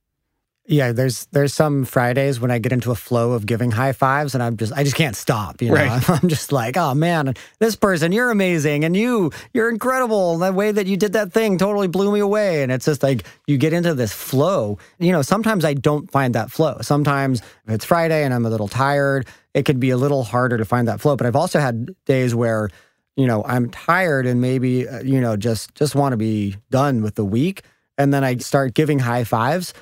Yeah, 0.71 0.93
there's 0.93 1.25
there's 1.33 1.55
some 1.55 1.87
Fridays 1.87 2.41
when 2.41 2.51
I 2.51 2.59
get 2.59 2.75
into 2.75 2.91
a 2.91 2.95
flow 2.95 3.33
of 3.33 3.47
giving 3.47 3.71
high 3.71 3.93
fives 3.93 4.35
and 4.35 4.43
I'm 4.43 4.59
just 4.59 4.71
I 4.75 4.85
just 4.85 4.97
can't 4.97 5.17
stop. 5.17 5.63
You 5.63 5.71
know, 5.71 5.77
right. 5.77 6.11
I'm 6.23 6.29
just 6.29 6.53
like, 6.53 6.77
oh 6.77 6.93
man, 6.93 7.33
this 7.59 7.75
person, 7.75 8.13
you're 8.13 8.31
amazing, 8.31 8.85
and 8.85 8.95
you, 8.95 9.31
you're 9.55 9.71
incredible. 9.71 10.37
The 10.37 10.53
way 10.53 10.71
that 10.71 10.87
you 10.87 10.99
did 10.99 11.15
that 11.15 11.33
thing 11.33 11.57
totally 11.57 11.89
blew 11.89 12.13
me 12.13 12.21
away. 12.21 12.63
And 12.63 12.71
it's 12.71 12.85
just 12.85 13.03
like 13.03 13.25
you 13.47 13.57
get 13.57 13.73
into 13.73 13.95
this 13.95 14.13
flow. 14.13 14.77
You 14.99 15.11
know, 15.11 15.23
sometimes 15.23 15.65
I 15.65 15.73
don't 15.73 16.11
find 16.11 16.35
that 16.35 16.51
flow. 16.51 16.77
Sometimes 16.83 17.41
if 17.41 17.71
it's 17.71 17.87
Friday 17.87 18.23
and 18.23 18.35
I'm 18.35 18.45
a 18.45 18.51
little 18.51 18.69
tired, 18.69 19.27
it 19.55 19.65
could 19.65 19.81
be 19.81 19.89
a 19.89 19.97
little 19.97 20.23
harder 20.23 20.59
to 20.59 20.67
find 20.67 20.87
that 20.87 21.01
flow. 21.01 21.17
But 21.17 21.27
I've 21.27 21.37
also 21.37 21.61
had 21.61 21.95
days 22.05 22.35
where, 22.35 22.69
you 23.17 23.27
know, 23.27 23.43
I'm 23.47 23.71
tired 23.71 24.27
and 24.27 24.43
maybe 24.43 24.87
uh, 24.87 25.01
you 25.01 25.19
know 25.19 25.35
just 25.35 25.75
just 25.75 25.95
want 25.95 26.13
to 26.13 26.19
be 26.19 26.57
done 26.71 27.03
with 27.03 27.15
the 27.15 27.25
week, 27.25 27.63
and 27.97 28.13
then 28.13 28.23
I 28.23 28.37
start 28.37 28.75
giving 28.75 28.99
high 28.99 29.25
fives 29.25 29.73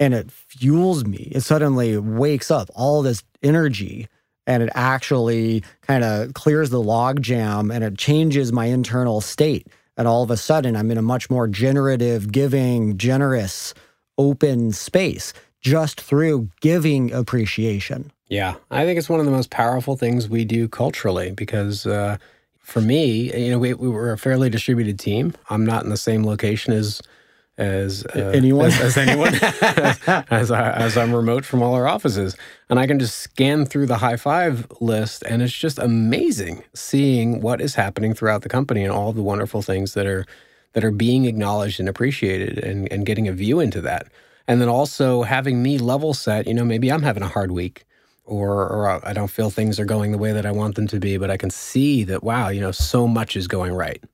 and 0.00 0.14
it 0.14 0.30
fuels 0.30 1.04
me. 1.04 1.30
It 1.32 1.40
suddenly 1.40 1.96
wakes 1.96 2.50
up 2.50 2.70
all 2.74 3.02
this 3.02 3.22
energy 3.42 4.08
and 4.46 4.62
it 4.62 4.70
actually 4.74 5.62
kind 5.82 6.04
of 6.04 6.34
clears 6.34 6.70
the 6.70 6.80
log 6.80 7.22
jam 7.22 7.70
and 7.70 7.84
it 7.84 7.98
changes 7.98 8.52
my 8.52 8.66
internal 8.66 9.20
state. 9.20 9.66
And 9.96 10.06
all 10.06 10.22
of 10.22 10.30
a 10.30 10.36
sudden, 10.36 10.76
I'm 10.76 10.90
in 10.90 10.98
a 10.98 11.02
much 11.02 11.28
more 11.28 11.48
generative, 11.48 12.30
giving, 12.30 12.96
generous, 12.96 13.74
open 14.16 14.72
space 14.72 15.32
just 15.60 16.00
through 16.00 16.48
giving 16.60 17.12
appreciation. 17.12 18.12
Yeah, 18.28 18.54
I 18.70 18.84
think 18.84 18.98
it's 18.98 19.08
one 19.08 19.20
of 19.20 19.26
the 19.26 19.32
most 19.32 19.50
powerful 19.50 19.96
things 19.96 20.28
we 20.28 20.44
do 20.44 20.68
culturally 20.68 21.32
because 21.32 21.86
uh, 21.86 22.18
for 22.58 22.80
me, 22.80 23.34
you 23.36 23.50
know, 23.50 23.58
we, 23.58 23.74
we 23.74 23.88
were 23.88 24.12
a 24.12 24.18
fairly 24.18 24.50
distributed 24.50 24.98
team. 24.98 25.34
I'm 25.50 25.66
not 25.66 25.82
in 25.82 25.90
the 25.90 25.96
same 25.96 26.24
location 26.24 26.72
as 26.72 27.02
as 27.58 28.06
uh, 28.14 28.30
anyone 28.32 28.66
as, 28.66 28.80
as 28.80 28.96
anyone 28.96 29.34
as, 30.30 30.50
I, 30.50 30.70
as 30.70 30.96
I'm 30.96 31.12
remote 31.12 31.44
from 31.44 31.60
all 31.60 31.74
our 31.74 31.88
offices, 31.88 32.36
and 32.70 32.78
I 32.78 32.86
can 32.86 33.00
just 33.00 33.18
scan 33.18 33.66
through 33.66 33.86
the 33.86 33.98
high 33.98 34.16
five 34.16 34.66
list, 34.80 35.24
and 35.24 35.42
it's 35.42 35.52
just 35.52 35.78
amazing 35.78 36.62
seeing 36.72 37.40
what 37.40 37.60
is 37.60 37.74
happening 37.74 38.14
throughout 38.14 38.42
the 38.42 38.48
company 38.48 38.84
and 38.84 38.92
all 38.92 39.12
the 39.12 39.22
wonderful 39.22 39.60
things 39.60 39.94
that 39.94 40.06
are 40.06 40.24
that 40.74 40.84
are 40.84 40.92
being 40.92 41.24
acknowledged 41.24 41.80
and 41.80 41.88
appreciated, 41.88 42.58
and 42.58 42.90
and 42.92 43.04
getting 43.04 43.26
a 43.26 43.32
view 43.32 43.58
into 43.58 43.80
that, 43.80 44.06
and 44.46 44.60
then 44.60 44.68
also 44.68 45.22
having 45.24 45.60
me 45.60 45.78
level 45.78 46.14
set. 46.14 46.46
You 46.46 46.54
know, 46.54 46.64
maybe 46.64 46.92
I'm 46.92 47.02
having 47.02 47.24
a 47.24 47.28
hard 47.28 47.50
week. 47.50 47.84
Or, 48.30 48.68
or 48.68 49.08
I 49.08 49.14
don't 49.14 49.30
feel 49.30 49.48
things 49.48 49.80
are 49.80 49.86
going 49.86 50.12
the 50.12 50.18
way 50.18 50.32
that 50.32 50.44
I 50.44 50.50
want 50.50 50.74
them 50.74 50.86
to 50.88 51.00
be, 51.00 51.16
but 51.16 51.30
I 51.30 51.38
can 51.38 51.48
see 51.48 52.04
that, 52.04 52.22
wow, 52.22 52.50
you 52.50 52.60
know, 52.60 52.72
so 52.72 53.08
much 53.08 53.38
is 53.38 53.48
going 53.48 53.72
right. 53.72 54.04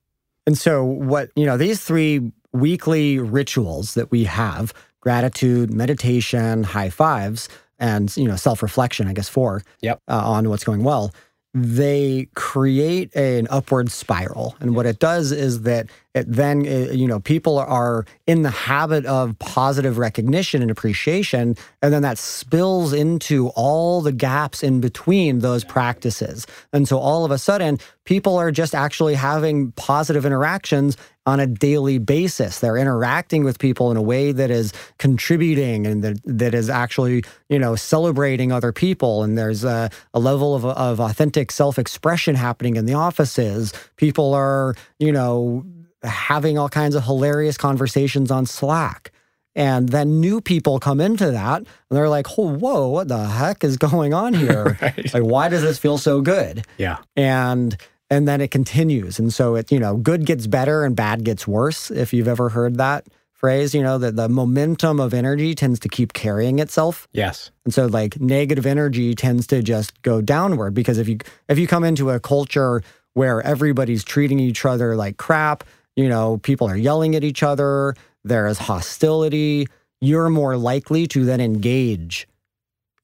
And 0.47 0.57
so, 0.57 0.85
what, 0.85 1.31
you 1.35 1.45
know, 1.45 1.57
these 1.57 1.83
three 1.83 2.31
weekly 2.55 3.19
rituals 3.19 3.93
that 3.95 4.11
we 4.11 4.25
have 4.25 4.73
gratitude, 5.01 5.71
meditation, 5.71 6.63
high 6.63 6.89
fives, 6.89 7.51
and 7.79 8.17
you 8.17 8.27
know 8.27 8.37
self-reflection 8.37 9.09
i 9.09 9.13
guess 9.13 9.29
four 9.29 9.63
yep. 9.81 10.01
Uh, 10.09 10.23
on 10.25 10.49
what's 10.49 10.65
going 10.65 10.85
well 10.85 11.13
they 11.53 12.29
create 12.35 13.15
an 13.15 13.47
upward 13.51 13.91
spiral 13.91 14.57
and 14.61 14.75
what 14.75 14.87
it 14.87 14.99
does 14.99 15.33
is 15.33 15.63
that 15.63 15.89
then 16.15 16.67
uh, 16.67 16.93
you 16.93 17.07
know 17.07 17.21
people 17.21 17.59
are 17.59 18.05
in 18.27 18.43
the 18.43 18.51
habit 18.51 19.05
of 19.07 19.39
positive 19.39 19.99
recognition 19.99 20.63
and 20.63 20.71
appreciation 20.71 21.57
and 21.83 21.93
then 21.93 22.03
that 22.03 22.19
spills 22.19 22.93
into 22.93 23.49
all 23.49 24.01
the 24.01 24.13
gaps 24.13 24.63
in 24.63 24.81
between 24.81 25.41
those 25.41 25.65
practices. 25.65 26.47
And 26.73 26.87
so 26.89 26.99
all 26.99 27.25
of 27.25 27.31
a 27.31 27.39
sudden 27.39 27.79
people 28.05 28.37
are 28.37 28.51
just 28.51 28.75
actually 28.75 29.15
having 29.15 29.73
positive 29.73 30.25
interactions 30.25 30.97
on 31.27 31.41
a 31.41 31.47
daily 31.47 31.99
basis. 31.99 32.61
They're 32.61 32.77
interacting 32.77 33.45
with 33.45 33.59
people 33.59 33.91
in 33.91 33.97
a 33.97 34.03
way 34.03 34.31
that 34.33 34.51
is 34.51 34.73
contributing 34.99 35.87
and 35.87 36.05
that, 36.05 36.21
that 36.25 36.55
is 36.55 36.69
actually 36.69 37.25
you 37.49 37.59
know 37.59 37.75
celebrating 37.75 38.53
other 38.53 38.73
people. 38.73 39.23
And 39.23 39.37
there's 39.37 39.65
a, 39.65 39.91
a 40.13 40.21
level 40.21 40.55
of, 40.55 40.65
of 40.65 41.01
authentic 41.01 41.51
self-expression 41.51 42.35
happening 42.35 42.77
in 42.77 42.87
the 42.87 42.95
offices. 42.95 43.73
People 43.97 44.35
are 44.35 44.75
you 44.99 45.11
know 45.11 45.65
having 46.05 46.59
all 46.59 46.69
kinds 46.69 46.95
of 46.95 47.05
hilarious 47.05 47.57
conversations 47.57 48.31
on 48.31 48.47
Slack. 48.47 49.11
And 49.57 49.89
then 49.89 50.21
new 50.21 50.41
people 50.41 50.81
come 50.81 51.01
into 51.01 51.31
that 51.31 51.59
and 51.59 51.69
they're 51.91 52.09
like, 52.09 52.27
oh, 52.39 52.55
whoa, 52.57 52.89
what 52.89 53.09
the 53.09 53.25
heck 53.27 53.63
is 53.63 53.77
going 53.77 54.13
on 54.13 54.35
here? 54.45 54.77
right. 54.81 55.15
Like, 55.15 55.23
why 55.23 55.49
does 55.49 55.63
this 55.63 55.79
feel 55.79 55.99
so 55.99 56.21
good? 56.21 56.67
Yeah. 56.77 56.99
And 57.17 57.77
and 58.11 58.29
then 58.29 58.41
it 58.41 58.51
continues. 58.51 59.19
And 59.19 59.33
so 59.33 59.55
it, 59.57 59.73
you 59.73 59.79
know, 59.79 59.97
good 59.97 60.27
gets 60.27 60.47
better 60.47 60.85
and 60.85 60.95
bad 60.95 61.25
gets 61.25 61.49
worse. 61.49 61.91
If 61.91 62.13
you've 62.13 62.29
ever 62.29 62.51
heard 62.51 62.77
that 62.77 63.07
phrase, 63.33 63.75
you 63.75 63.83
know, 63.83 63.99
that 63.99 64.17
the 64.17 64.29
momentum 64.29 65.01
of 65.01 65.15
energy 65.15 65.55
tends 65.55 65.79
to 65.81 65.89
keep 65.89 66.13
carrying 66.13 66.59
itself. 66.59 67.09
Yes. 67.13 67.51
And 67.65 67.73
so 67.73 67.87
like 67.87 68.21
negative 68.21 68.67
energy 68.67 69.15
tends 69.15 69.47
to 69.49 69.63
just 69.63 70.01
go 70.03 70.21
downward 70.21 70.75
because 70.75 70.99
if 70.99 71.09
you 71.09 71.19
if 71.49 71.59
you 71.59 71.67
come 71.67 71.85
into 71.85 72.11
a 72.11 72.19
culture 72.21 72.83
where 73.15 73.41
everybody's 73.43 74.03
treating 74.03 74.41
each 74.41 74.65
other 74.65 74.97
like 74.97 75.17
crap, 75.17 75.65
you 75.97 76.09
know, 76.09 76.39
people 76.39 76.69
are 76.69 76.77
yelling 76.77 77.15
at 77.15 77.25
each 77.25 77.43
other, 77.43 77.95
there 78.25 78.47
is 78.47 78.59
hostility, 78.59 79.67
you're 80.01 80.31
more 80.31 80.57
likely 80.57 81.07
to 81.09 81.25
then 81.25 81.41
engage 81.41 82.27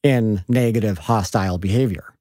in 0.02 0.44
negative, 0.48 0.98
hostile 0.98 1.58
behavior. 1.58 2.14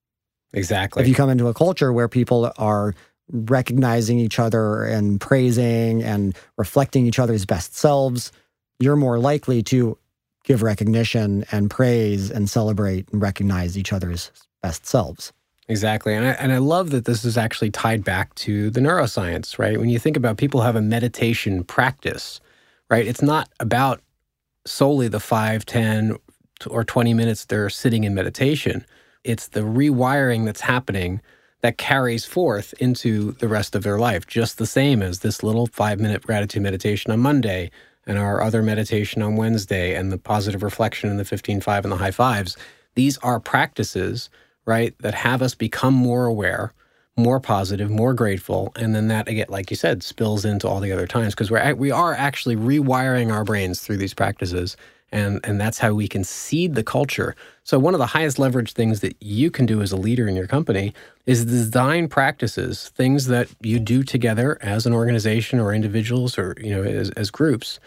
Exactly. 0.54 1.02
If 1.02 1.08
you 1.08 1.16
come 1.16 1.30
into 1.30 1.48
a 1.48 1.54
culture 1.54 1.94
where 1.94 2.08
people 2.08 2.52
are 2.58 2.96
recognizing 3.32 4.20
each 4.20 4.40
other 4.40 4.84
and 4.84 5.22
praising 5.22 6.04
and 6.04 6.36
reflecting 6.58 7.06
each 7.06 7.20
other's 7.20 7.46
best 7.46 7.76
selves, 7.76 8.32
you're 8.80 8.96
more 8.96 9.20
likely 9.20 9.62
to 9.64 9.98
give 10.44 10.64
recognition 10.64 11.46
and 11.52 11.70
praise 11.70 12.32
and 12.32 12.50
celebrate 12.50 13.08
and 13.12 13.22
recognize 13.22 13.78
each 13.78 13.94
other's 13.94 14.32
best 14.64 14.86
selves. 14.86 15.32
Exactly. 15.70 16.16
And 16.16 16.28
I, 16.28 16.32
and 16.32 16.52
I 16.54 16.60
love 16.60 16.92
that 16.92 17.06
this 17.06 17.26
is 17.26 17.38
actually 17.38 17.72
tied 17.72 18.04
back 18.04 18.36
to 18.38 18.72
the 18.72 18.82
neuroscience, 18.82 19.60
right? 19.60 19.80
When 19.80 19.90
you 19.90 20.00
think 20.00 20.18
about 20.18 20.38
people 20.38 20.62
have 20.62 20.76
a 20.78 20.82
meditation 20.82 21.64
practice, 21.64 22.42
right? 22.90 23.08
It's 23.08 23.24
not 23.24 23.50
about 23.62 24.02
solely 24.66 25.10
the 25.10 25.22
5, 25.22 25.66
10, 25.66 26.18
or 26.70 26.84
20 26.84 27.14
minutes 27.14 27.46
they're 27.46 27.70
sitting 27.70 28.04
in 28.04 28.16
meditation. 28.16 28.86
It's 29.24 29.50
the 29.50 29.62
rewiring 29.62 30.46
that's 30.46 30.62
happening 30.62 31.22
that 31.62 31.78
carries 31.78 32.26
forth 32.26 32.74
into 32.80 33.34
the 33.34 33.50
rest 33.50 33.76
of 33.76 33.84
their 33.84 34.00
life, 34.00 34.28
just 34.28 34.60
the 34.60 34.68
same 34.68 35.04
as 35.04 35.20
this 35.22 35.44
little 35.44 35.68
five 35.68 36.00
minute 36.00 36.24
gratitude 36.24 36.64
meditation 36.64 37.12
on 37.12 37.22
Monday 37.22 37.72
and 38.08 38.18
our 38.18 38.42
other 38.42 38.64
meditation 38.64 39.22
on 39.22 39.36
Wednesday 39.38 39.96
and 39.96 40.12
the 40.12 40.20
positive 40.20 40.64
reflection 40.64 41.10
and 41.10 41.20
the 41.20 41.26
15Five 41.26 41.84
and 41.84 41.92
the 41.92 41.98
high 41.98 42.12
fives. 42.12 42.58
These 42.96 43.20
are 43.20 43.40
practices 43.40 44.30
right? 44.70 44.96
That 45.00 45.16
have 45.16 45.42
us 45.42 45.56
become 45.56 45.96
more 45.96 46.28
aware, 46.28 46.72
more 47.18 47.40
positive, 47.40 47.90
more 47.90 48.14
grateful, 48.14 48.72
and 48.76 48.94
then 48.94 49.08
that 49.08 49.28
again, 49.28 49.48
like 49.50 49.72
you 49.72 49.76
said, 49.76 50.04
spills 50.04 50.46
into 50.46 50.68
all 50.68 50.80
the 50.80 50.92
other 50.92 51.08
times 51.08 51.34
because 51.34 51.50
we're 51.50 51.74
we 51.74 51.90
are 51.90 52.14
actually 52.14 52.56
rewiring 52.56 53.34
our 53.34 53.44
brains 53.44 53.82
through 53.82 53.98
these 53.98 54.14
practices, 54.14 54.78
and 55.12 55.40
and 55.44 55.60
that's 55.60 55.80
how 55.80 55.94
we 55.94 56.08
can 56.08 56.24
seed 56.24 56.76
the 56.76 56.84
culture. 56.84 57.36
So 57.64 57.80
one 57.80 57.96
of 57.96 57.98
the 57.98 58.06
highest 58.06 58.38
leverage 58.38 58.74
things 58.74 59.00
that 59.00 59.18
you 59.20 59.50
can 59.50 59.66
do 59.66 59.82
as 59.82 59.92
a 59.92 59.98
leader 59.98 60.28
in 60.28 60.36
your 60.36 60.48
company 60.48 60.94
is 61.26 61.46
design 61.46 62.08
practices, 62.08 62.90
things 62.90 63.26
that 63.26 63.50
you 63.62 63.80
do 63.80 64.04
together 64.04 64.60
as 64.62 64.86
an 64.86 64.94
organization 64.94 65.60
or 65.60 65.74
individuals 65.74 66.38
or 66.38 66.56
you 66.62 66.76
know 66.76 66.84
as, 66.84 67.10
as 67.12 67.32
groups 67.32 67.80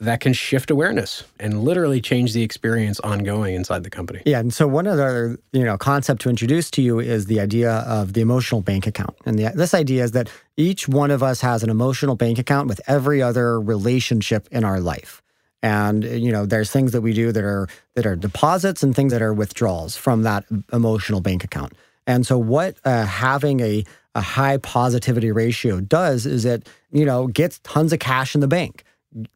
that 0.00 0.20
can 0.20 0.32
shift 0.32 0.70
awareness 0.70 1.24
and 1.38 1.62
literally 1.62 2.00
change 2.00 2.32
the 2.32 2.42
experience 2.42 2.98
ongoing 3.00 3.54
inside 3.54 3.84
the 3.84 3.90
company. 3.90 4.22
Yeah, 4.24 4.40
and 4.40 4.52
so 4.52 4.66
one 4.66 4.86
other 4.86 5.38
you 5.52 5.64
know 5.64 5.76
concept 5.76 6.22
to 6.22 6.30
introduce 6.30 6.70
to 6.72 6.82
you 6.82 6.98
is 6.98 7.26
the 7.26 7.38
idea 7.38 7.70
of 7.70 8.14
the 8.14 8.22
emotional 8.22 8.62
bank 8.62 8.86
account. 8.86 9.14
And 9.26 9.38
the, 9.38 9.52
this 9.54 9.74
idea 9.74 10.02
is 10.02 10.12
that 10.12 10.30
each 10.56 10.88
one 10.88 11.10
of 11.10 11.22
us 11.22 11.42
has 11.42 11.62
an 11.62 11.70
emotional 11.70 12.16
bank 12.16 12.38
account 12.38 12.66
with 12.68 12.80
every 12.86 13.20
other 13.20 13.60
relationship 13.60 14.48
in 14.50 14.64
our 14.64 14.80
life. 14.80 15.22
And 15.62 16.02
you 16.04 16.32
know, 16.32 16.46
there's 16.46 16.70
things 16.70 16.92
that 16.92 17.02
we 17.02 17.12
do 17.12 17.30
that 17.32 17.44
are 17.44 17.68
that 17.94 18.06
are 18.06 18.16
deposits 18.16 18.82
and 18.82 18.96
things 18.96 19.12
that 19.12 19.20
are 19.20 19.34
withdrawals 19.34 19.96
from 19.96 20.22
that 20.22 20.46
emotional 20.72 21.20
bank 21.20 21.44
account. 21.44 21.74
And 22.06 22.26
so, 22.26 22.38
what 22.38 22.76
uh, 22.86 23.04
having 23.04 23.60
a 23.60 23.84
a 24.14 24.20
high 24.22 24.56
positivity 24.56 25.30
ratio 25.30 25.80
does 25.80 26.26
is 26.26 26.46
it 26.46 26.68
you 26.90 27.04
know 27.04 27.26
gets 27.26 27.58
tons 27.60 27.92
of 27.92 27.98
cash 27.98 28.34
in 28.34 28.40
the 28.40 28.48
bank 28.48 28.84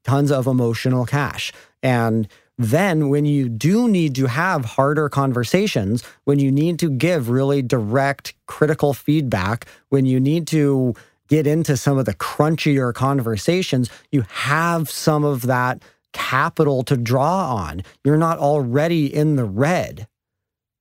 tons 0.05 0.31
of 0.31 0.47
emotional 0.47 1.07
cash. 1.07 1.53
And 1.83 2.29
then 2.57 3.09
when 3.09 3.27
you 3.27 3.49
do 3.49 3.89
need 3.89 4.15
to 4.15 4.27
have 4.27 4.65
harder 4.65 5.09
conversations, 5.09 6.05
when 6.25 6.39
you 6.39 6.53
need 6.53 6.79
to 6.79 6.91
give 6.91 7.29
really 7.29 7.63
direct 7.63 8.35
critical 8.47 8.95
feedback, 8.95 9.67
when 9.89 10.07
you 10.07 10.21
need 10.21 10.47
to 10.49 10.95
get 11.29 11.47
into 11.47 11.77
some 11.77 11.99
of 11.99 12.05
the 12.05 12.15
crunchier 12.15 12.95
conversations, 12.95 13.91
you 14.13 14.23
have 14.29 14.89
some 14.89 15.25
of 15.25 15.43
that 15.43 15.83
capital 16.13 16.83
to 16.85 16.97
draw 16.97 17.55
on. 17.57 17.83
You're 18.05 18.17
not 18.17 18.39
already 18.39 19.13
in 19.13 19.37
the 19.37 19.45
red. 19.45 20.07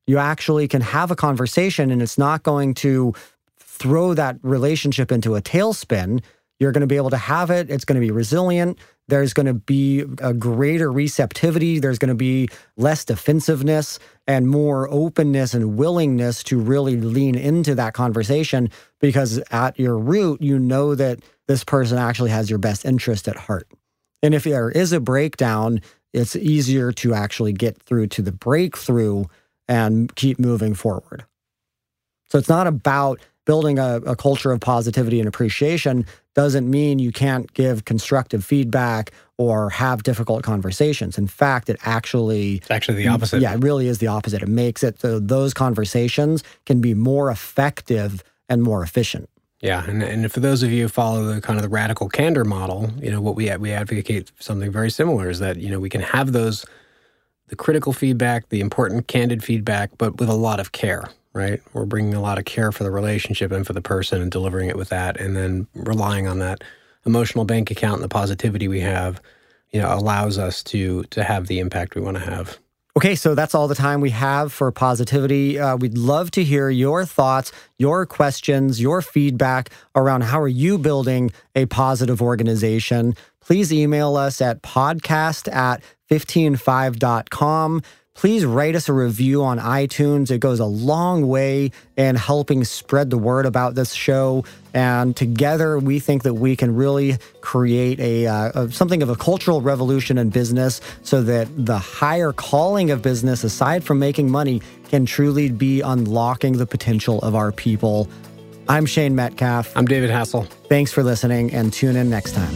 You 0.06 0.18
actually 0.18 0.68
can 0.68 0.82
have 0.82 1.12
a 1.12 1.16
conversation 1.16 1.90
and 1.90 2.02
it's 2.02 2.18
not 2.18 2.44
going 2.44 2.76
to 2.76 3.14
throw 3.58 4.14
that 4.14 4.38
relationship 4.44 5.12
into 5.12 5.36
a 5.36 5.42
tailspin. 5.42 6.22
You're 6.60 6.72
going 6.72 6.82
to 6.82 6.88
be 6.88 6.98
able 6.98 7.10
to 7.10 7.18
have 7.18 7.50
it. 7.50 7.70
It's 7.70 7.86
going 7.86 8.00
to 8.00 8.06
be 8.06 8.12
resilient. 8.12 8.80
There's 9.08 9.34
going 9.34 9.48
to 9.48 9.54
be 9.54 10.06
a 10.20 10.34
greater 10.34 10.92
receptivity. 10.92 11.80
There's 11.80 12.00
going 12.00 12.10
to 12.10 12.16
be 12.16 12.50
less 12.78 13.04
defensiveness 13.04 14.00
and 14.28 14.48
more 14.48 14.88
openness 14.90 15.54
and 15.54 15.78
willingness 15.78 16.42
to 16.44 16.60
really 16.60 16.96
lean 16.96 17.36
into 17.36 17.76
that 17.76 17.94
conversation 17.94 18.70
because 19.00 19.40
at 19.52 19.78
your 19.78 19.98
root, 19.98 20.42
you 20.42 20.58
know 20.58 20.96
that 20.96 21.20
this 21.48 21.64
person 21.64 21.98
actually 21.98 22.30
has 22.30 22.50
your 22.50 22.60
best 22.60 22.86
interest 22.86 23.28
at 23.28 23.36
heart. 23.36 23.68
And 24.22 24.34
if 24.34 24.46
there 24.46 24.72
is 24.72 24.94
a 24.94 25.02
breakdown, 25.02 25.82
it's 26.14 26.36
easier 26.36 26.94
to 26.94 27.14
actually 27.14 27.52
get 27.52 27.82
through 27.82 28.08
to 28.08 28.22
the 28.22 28.32
breakthrough 28.32 29.26
and 29.68 30.16
keep 30.16 30.40
moving 30.40 30.76
forward. 30.76 31.26
So 32.30 32.38
it's 32.38 32.50
not 32.50 32.68
about 32.68 33.20
building 33.46 33.80
a, 33.80 33.98
a, 34.06 34.16
culture 34.16 34.52
of 34.52 34.60
positivity 34.60 35.20
and 35.20 35.28
appreciation 35.28 36.06
doesn't 36.34 36.70
mean 36.70 37.00
you 37.00 37.12
can't 37.12 37.52
give 37.54 37.86
constructive 37.86 38.44
feedback 38.44 39.12
or 39.38 39.70
have 39.70 40.04
difficult 40.04 40.44
conversations. 40.44 41.18
In 41.18 41.28
fact, 41.28 41.70
it 41.70 41.78
actually 41.84 42.56
it's 42.56 42.72
actually 42.72 42.98
the 42.98 43.08
opposite. 43.08 43.42
Yeah, 43.42 43.54
it 43.54 43.64
really 43.64 43.88
is 43.88 44.00
the 44.00 44.08
opposite. 44.08 44.42
It 44.42 44.50
makes 44.50 44.84
it 44.84 45.00
so 45.00 45.20
those 45.20 45.54
conversations 45.54 46.44
can 46.66 46.82
be 46.82 46.94
more 46.94 47.30
effective 47.30 48.24
and 48.50 48.64
more 48.64 48.84
efficient. 48.84 49.30
Yeah, 49.62 49.86
and, 49.88 50.04
and 50.04 50.30
for 50.30 50.42
those 50.42 50.62
of 50.62 50.72
you 50.72 50.84
who 50.84 50.88
follow 50.90 51.24
the 51.24 51.40
kind 51.40 51.58
of 51.58 51.64
the 51.64 51.70
radical 51.70 52.10
candor 52.10 52.44
model, 52.44 52.92
you 53.02 53.12
know 53.12 53.22
what 53.22 53.36
we 53.36 53.56
we 53.58 53.72
advocate 53.72 54.32
something 54.40 54.72
very 54.72 54.92
similar 54.92 55.30
is 55.30 55.40
that 55.40 55.58
you 55.58 55.70
know 55.70 55.80
we 55.80 55.90
can 55.90 56.02
have 56.02 56.32
those 56.32 56.66
the 57.48 57.56
critical 57.56 57.94
feedback, 57.94 58.50
the 58.50 58.62
important 58.62 59.08
candid 59.08 59.44
feedback, 59.44 59.92
but 59.98 60.18
with 60.18 60.30
a 60.30 60.34
lot 60.34 60.60
of 60.60 60.72
care 60.72 61.10
right? 61.34 61.62
We're 61.74 61.86
bringing 61.86 62.14
a 62.14 62.22
lot 62.22 62.38
of 62.38 62.46
care 62.46 62.72
for 62.72 62.84
the 62.84 62.92
relationship 62.92 63.52
and 63.52 63.66
for 63.66 63.74
the 63.74 63.82
person 63.82 64.22
and 64.22 64.32
delivering 64.32 64.70
it 64.70 64.78
with 64.78 64.90
that, 64.90 65.20
and 65.20 65.36
then 65.36 65.68
relying 65.74 66.28
on 66.28 66.40
that 66.40 66.64
emotional 67.06 67.46
bank 67.46 67.72
account 67.72 67.96
and 67.96 68.04
the 68.04 68.10
positivity 68.10 68.68
we 68.68 68.80
have, 68.80 69.22
you 69.72 69.82
know, 69.82 69.94
allows 69.94 70.38
us 70.38 70.64
to 70.64 71.04
to 71.06 71.24
have 71.24 71.48
the 71.48 71.60
impact 71.60 71.96
we 71.96 72.02
want 72.02 72.18
to 72.18 72.24
have. 72.24 72.60
Okay, 72.96 73.16
so 73.16 73.34
that's 73.34 73.56
all 73.56 73.68
the 73.68 73.74
time 73.74 74.02
we 74.02 74.12
have 74.12 74.54
for 74.54 74.72
positivity. 74.72 75.58
Uh, 75.58 75.76
we'd 75.76 75.98
love 75.98 76.30
to 76.32 76.44
hear 76.44 76.70
your 76.70 77.06
thoughts, 77.06 77.52
your 77.80 78.06
questions, 78.06 78.80
your 78.80 79.02
feedback 79.02 79.72
around 79.96 80.22
how 80.22 80.40
are 80.40 80.48
you 80.48 80.78
building 80.78 81.32
a 81.56 81.66
positive 81.66 82.22
organization. 82.22 83.16
Please 83.40 83.74
email 83.74 84.16
us 84.16 84.42
at 84.42 84.62
podcast 84.62 85.52
at 85.52 85.82
15Five.com 86.12 87.82
please 88.16 88.46
write 88.46 88.76
us 88.76 88.90
a 88.90 88.94
review 88.94 89.44
on 89.44 89.60
iTunes. 89.60 90.32
It 90.32 90.40
goes 90.40 90.60
a 90.60 90.66
long 90.66 91.28
way 91.28 91.72
in 91.98 92.16
helping 92.16 92.64
spread 92.64 93.10
the 93.10 93.18
word 93.18 93.46
about 93.46 93.76
this 93.76 93.94
show. 93.94 94.46
And 94.74 95.16
together, 95.16 95.78
we 95.78 96.00
think 96.00 96.24
that 96.24 96.36
we 96.36 96.56
can 96.56 96.76
really 96.76 97.18
create 97.42 98.00
a, 98.00 98.28
uh, 98.28 98.64
a, 98.64 98.72
something 98.72 99.04
of 99.04 99.10
a 99.10 99.16
cultural 99.16 99.62
revolution 99.62 100.18
in 100.18 100.30
business, 100.30 100.82
so 101.02 101.22
that 101.24 101.48
the 101.56 101.78
higher 101.78 102.34
calling 102.34 102.92
of 102.92 103.02
business, 103.02 103.44
aside 103.44 103.84
from 103.84 104.00
making 104.00 104.32
money, 104.32 104.62
can 104.90 105.06
truly 105.06 105.50
be 105.50 105.82
unlocking 105.82 106.58
the 106.58 106.66
potential 106.66 107.20
of 107.22 107.36
our 107.36 107.52
people. 107.52 108.08
I'm 108.70 108.86
Shane 108.86 109.16
Metcalf. 109.16 109.76
I'm 109.76 109.86
David 109.86 110.10
Hassell. 110.10 110.48
Thanks 110.70 110.92
for 110.92 111.04
listening, 111.04 111.54
and 111.54 111.74
tune 111.74 111.96
in 111.96 112.10
next 112.10 112.34
time. 112.34 112.54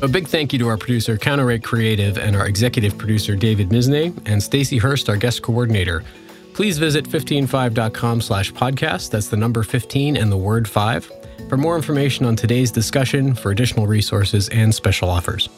A 0.00 0.06
big 0.06 0.28
thank 0.28 0.52
you 0.52 0.60
to 0.60 0.68
our 0.68 0.76
producer, 0.76 1.18
Counter 1.18 1.58
Creative, 1.58 2.18
and 2.18 2.36
our 2.36 2.46
executive 2.46 2.96
producer, 2.96 3.34
David 3.34 3.70
Misney, 3.70 4.16
and 4.26 4.40
Stacy 4.40 4.78
Hurst, 4.78 5.08
our 5.08 5.16
guest 5.16 5.42
coordinator. 5.42 6.04
Please 6.54 6.78
visit 6.78 7.04
15Five.com 7.04 8.20
slash 8.20 8.52
podcast. 8.52 9.10
That's 9.10 9.26
the 9.26 9.36
number 9.36 9.64
15 9.64 10.16
and 10.16 10.30
the 10.30 10.36
word 10.36 10.68
5 10.68 11.10
for 11.48 11.56
more 11.56 11.74
information 11.74 12.26
on 12.26 12.36
today's 12.36 12.70
discussion, 12.70 13.34
for 13.34 13.50
additional 13.50 13.88
resources, 13.88 14.48
and 14.50 14.72
special 14.72 15.08
offers. 15.08 15.48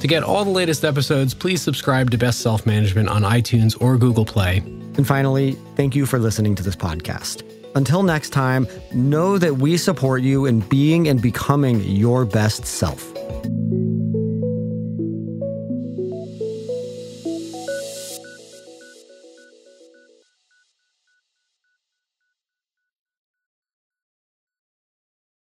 To 0.00 0.06
get 0.06 0.22
all 0.22 0.44
the 0.44 0.50
latest 0.50 0.86
episodes, 0.86 1.34
please 1.34 1.60
subscribe 1.60 2.10
to 2.12 2.18
Best 2.18 2.40
Self 2.40 2.64
Management 2.64 3.10
on 3.10 3.22
iTunes 3.22 3.78
or 3.78 3.98
Google 3.98 4.24
Play. 4.24 4.58
And 4.96 5.06
finally, 5.06 5.52
thank 5.76 5.94
you 5.94 6.06
for 6.06 6.18
listening 6.18 6.54
to 6.54 6.62
this 6.62 6.76
podcast. 6.76 7.42
Until 7.74 8.02
next 8.02 8.30
time, 8.30 8.66
know 8.94 9.36
that 9.36 9.56
we 9.56 9.76
support 9.76 10.22
you 10.22 10.46
in 10.46 10.60
being 10.60 11.08
and 11.08 11.20
becoming 11.20 11.80
your 11.82 12.24
best 12.24 12.64
self 12.64 13.11
you 13.32 13.91